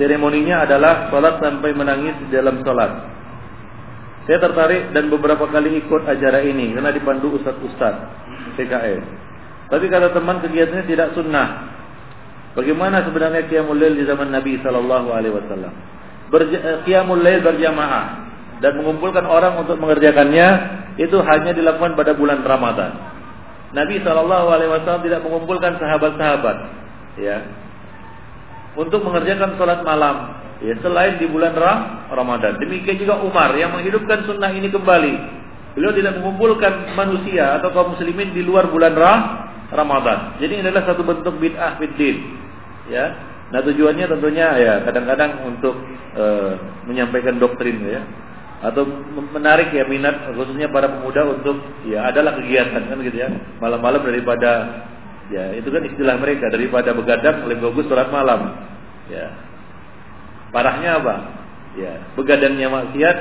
[0.00, 3.12] Seremoninya adalah sholat sampai menangis di dalam sholat.
[4.24, 8.08] Saya tertarik dan beberapa kali ikut acara ini karena dipandu ustadz-ustadz
[8.56, 9.04] PKS.
[9.68, 11.76] Tapi kata teman kegiatannya tidak sunnah.
[12.56, 15.74] Bagaimana sebenarnya Qiyamul Lail di zaman Nabi Sallallahu Alaihi Wasallam?
[16.88, 18.27] Qiyamul Lail berjamaah
[18.58, 20.48] dan mengumpulkan orang untuk mengerjakannya
[20.98, 22.90] itu hanya dilakukan pada bulan Ramadan.
[23.70, 26.56] Nabi Shallallahu Alaihi Wasallam tidak mengumpulkan sahabat-sahabat,
[27.20, 27.36] ya,
[28.74, 31.54] untuk mengerjakan sholat malam, ya, selain di bulan
[32.10, 32.58] Ramadan.
[32.58, 35.14] Demikian juga Umar yang menghidupkan sunnah ini kembali.
[35.76, 38.98] Beliau tidak mengumpulkan manusia atau kaum muslimin di luar bulan
[39.70, 40.40] Ramadan.
[40.42, 42.16] Jadi ini adalah satu bentuk bid'ah fiddin.
[42.90, 43.14] Ya.
[43.54, 45.76] Nah tujuannya tentunya ya kadang-kadang untuk
[46.16, 46.24] e,
[46.84, 48.00] menyampaikan doktrin ya
[48.58, 48.82] atau
[49.30, 53.30] menarik ya minat khususnya para pemuda untuk ya adalah kegiatan kan gitu ya.
[53.62, 54.82] Malam-malam daripada
[55.30, 58.58] ya itu kan istilah mereka daripada begadang lebih bagus sholat malam.
[59.06, 59.30] Ya.
[60.50, 61.14] Parahnya apa?
[61.78, 63.16] Ya begadangnya maksiat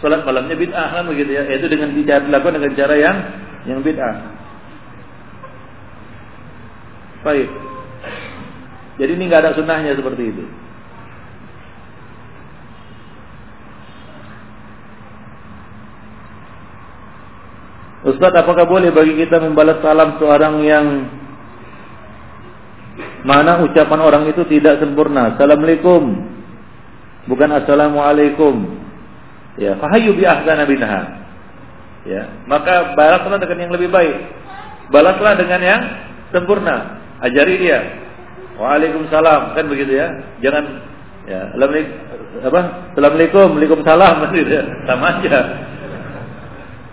[0.00, 1.44] sholat malamnya bid'ah kan begitu ya.
[1.52, 3.16] Itu dengan cara dilakukan dengan cara yang
[3.68, 4.16] yang bid'ah.
[7.20, 7.48] Baik.
[8.96, 10.59] Jadi ini nggak ada sunnahnya seperti itu
[18.00, 20.86] Ustaz, apakah boleh bagi kita membalas salam seorang yang
[23.28, 25.36] mana ucapan orang itu tidak sempurna?
[25.36, 26.08] Assalamualaikum.
[27.28, 28.80] Bukan assalamualaikum.
[29.60, 31.00] Ya, fahayu bi ahsana minha.
[32.08, 34.16] Ya, maka balaslah dengan yang lebih baik.
[34.88, 35.82] Balaslah dengan yang
[36.32, 37.04] sempurna.
[37.20, 37.84] Ajari dia.
[38.56, 40.08] Waalaikumsalam, kan begitu ya.
[40.40, 40.64] Jangan
[41.28, 41.52] ya,
[42.48, 42.60] apa?
[42.96, 44.64] Assalamualaikum, Waalaikumsalam gitu ya.
[44.88, 45.40] Sama aja.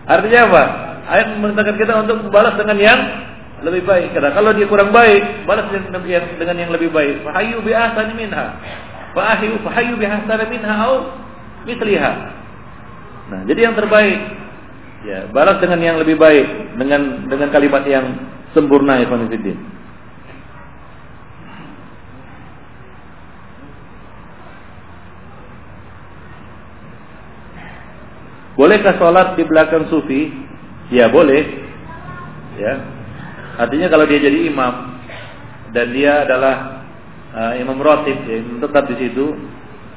[0.08, 0.64] Artinya apa?
[1.08, 3.00] Ayat memerintahkan kita untuk membalas dengan yang
[3.64, 4.14] lebih baik.
[4.14, 7.26] Karena kalau dia kurang baik, balas dengan yang lebih baik.
[7.26, 8.60] Fahayu bi ahsani minha.
[9.18, 10.96] Fahayu fahayu bi ahsani minha au
[11.66, 12.12] misliha.
[13.28, 14.20] Nah, jadi yang terbaik
[15.04, 18.06] ya, balas dengan yang lebih baik dengan dengan kalimat yang
[18.54, 19.58] sempurna ya Fiddin.
[28.58, 30.34] Bolehkah sholat di belakang sufi?
[30.94, 31.44] Ya boleh.
[32.56, 32.74] Ya.
[33.58, 35.02] Artinya kalau dia jadi imam
[35.74, 36.86] dan dia adalah
[37.34, 39.34] uh, imam rotib ya, tetap di situ,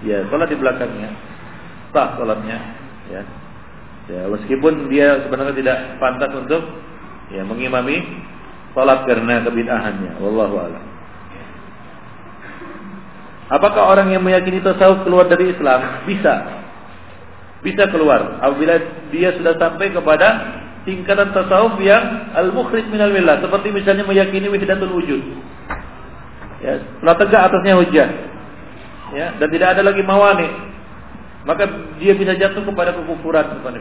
[0.02, 1.10] ya sholat di belakangnya,
[1.92, 2.58] sah sholatnya.
[3.12, 3.22] Ya.
[4.10, 6.62] Ya, meskipun dia sebenarnya tidak pantas untuk
[7.30, 8.02] ya mengimami
[8.74, 10.18] sholat karena kebid'ahannya.
[10.18, 10.84] Wallahu a'lam.
[13.50, 16.06] Apakah orang yang meyakini tasawuf keluar dari Islam?
[16.06, 16.34] Bisa.
[17.60, 18.78] Bisa keluar apabila
[19.10, 25.20] dia sudah sampai kepada tingkatan tasawuf yang al-mukhrij minal millah seperti misalnya meyakini wahdatul wujud.
[26.60, 28.08] Ya, setelah tegak atasnya hujah.
[29.10, 30.48] Ya, dan tidak ada lagi mawani.
[31.48, 31.64] Maka
[31.96, 33.80] dia bisa jatuh kepada kekufuran bukan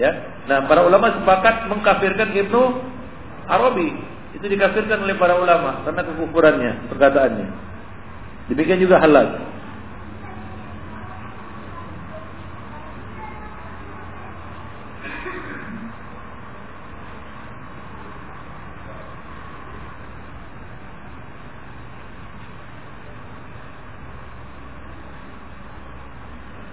[0.00, 0.10] Ya.
[0.48, 2.62] Nah, para ulama sepakat mengkafirkan Ibnu
[3.44, 3.92] Arabi.
[4.32, 7.48] Itu dikafirkan oleh para ulama karena kekufurannya, perkataannya.
[8.48, 9.36] Demikian juga halal.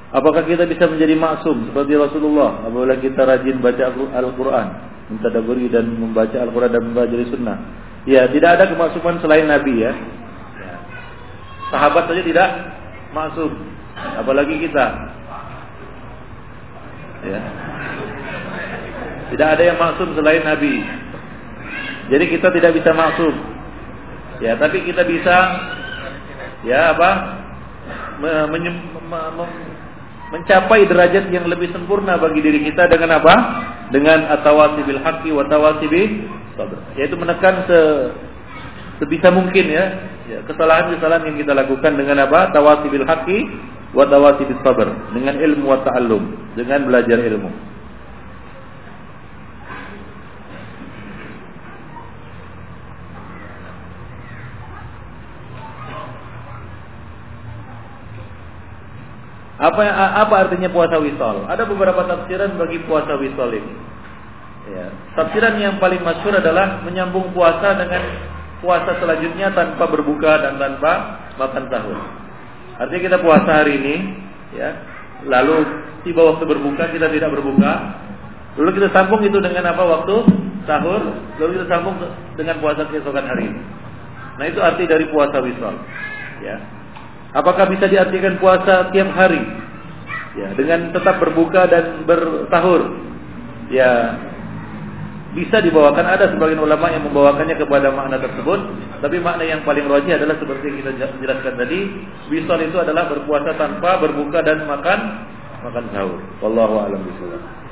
[0.10, 4.68] Apakah kita bisa menjadi maksum seperti Rasulullah apabila kita rajin baca Al-Quran,
[5.14, 7.58] mentadaburi dan membaca Al-Quran dan membaca sunnah?
[8.10, 9.94] Ya, tidak ada kemaksuman selain Nabi ya.
[11.70, 12.50] Sahabat saja tidak
[13.14, 13.54] maksum,
[14.18, 14.86] apalagi kita.
[17.30, 17.69] Ya.
[19.30, 20.82] Tidak ada yang maksum selain Nabi.
[22.10, 23.34] Jadi kita tidak bisa maksum.
[24.42, 25.36] Ya, tapi kita bisa
[26.66, 27.12] ya apa?
[30.30, 33.36] mencapai derajat yang lebih sempurna bagi diri kita dengan apa?
[33.90, 35.88] Dengan atawasi bil haqqi wa tawasi.
[37.00, 37.80] Yaitu menekan se
[39.00, 39.86] sebisa mungkin ya,
[40.28, 42.52] ya kesalahan-kesalahan yang kita lakukan dengan apa?
[42.52, 43.40] Tawasi bil haqqi
[43.94, 44.86] wa tawasi bis sabr,
[45.18, 47.50] dengan ilmu wa ta'allum, dengan belajar ilmu.
[59.60, 59.84] Apa
[60.24, 61.44] apa artinya puasa wisol?
[61.52, 63.74] Ada beberapa tafsiran bagi puasa wisol ini.
[64.72, 64.88] Ya.
[65.20, 68.00] Tafsiran yang paling masyhur adalah menyambung puasa dengan
[68.64, 70.92] puasa selanjutnya tanpa berbuka dan tanpa
[71.36, 72.00] makan sahur.
[72.80, 73.96] Artinya kita puasa hari ini,
[74.56, 74.70] ya.
[75.28, 75.68] Lalu
[76.08, 77.72] tiba waktu berbuka kita tidak berbuka.
[78.56, 80.16] Lalu kita sambung itu dengan apa waktu
[80.64, 81.04] sahur,
[81.36, 82.00] lalu kita sambung
[82.40, 83.52] dengan puasa keesokan hari.
[84.40, 85.76] Nah itu arti dari puasa wisol.
[86.40, 86.79] Ya.
[87.30, 89.42] Apakah bisa diartikan puasa tiap hari?
[90.38, 92.96] Ya, dengan tetap berbuka dan bersahur.
[93.70, 94.18] Ya,
[95.38, 98.60] bisa dibawakan ada sebagian ulama yang membawakannya kepada makna tersebut,
[98.98, 100.92] tapi makna yang paling rajih adalah seperti yang kita
[101.22, 101.80] jelaskan tadi,
[102.34, 105.00] wisol itu adalah berpuasa tanpa berbuka dan makan
[105.62, 106.18] makan sahur.
[106.42, 107.02] Wallahu a'lam.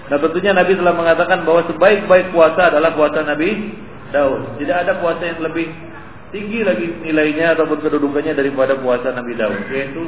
[0.08, 3.74] Nah, tentunya Nabi telah mengatakan bahwa sebaik-baik puasa adalah puasa Nabi
[4.14, 4.62] Daud.
[4.62, 5.68] Tidak ada puasa yang lebih
[6.32, 10.02] tinggi lagi nilainya ataupun kedudukannya daripada puasa Nabi Daud yaitu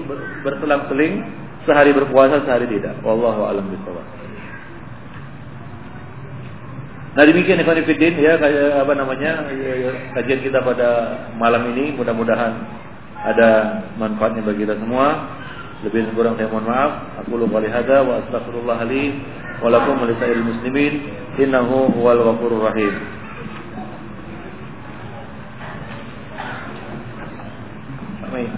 [0.43, 1.23] berselang-seling
[1.63, 2.99] sehari berpuasa sehari tidak.
[3.03, 4.19] Wallahu alam bisawab
[7.09, 8.37] Nah demikian Ikhwan Fiddin ya
[8.79, 9.49] apa namanya
[10.13, 11.97] kajian kita pada malam ini.
[11.97, 12.53] Mudah-mudahan
[13.25, 15.27] ada manfaatnya bagi kita semua.
[15.83, 16.91] Lebih kurang saya mohon maaf.
[17.25, 19.19] Aku lupa lihada wa astaghfirullah li
[19.57, 20.93] wa lakum muslimin.
[21.39, 22.93] Innahu huwal ghafurur rahim.
[28.31, 28.49] Baik.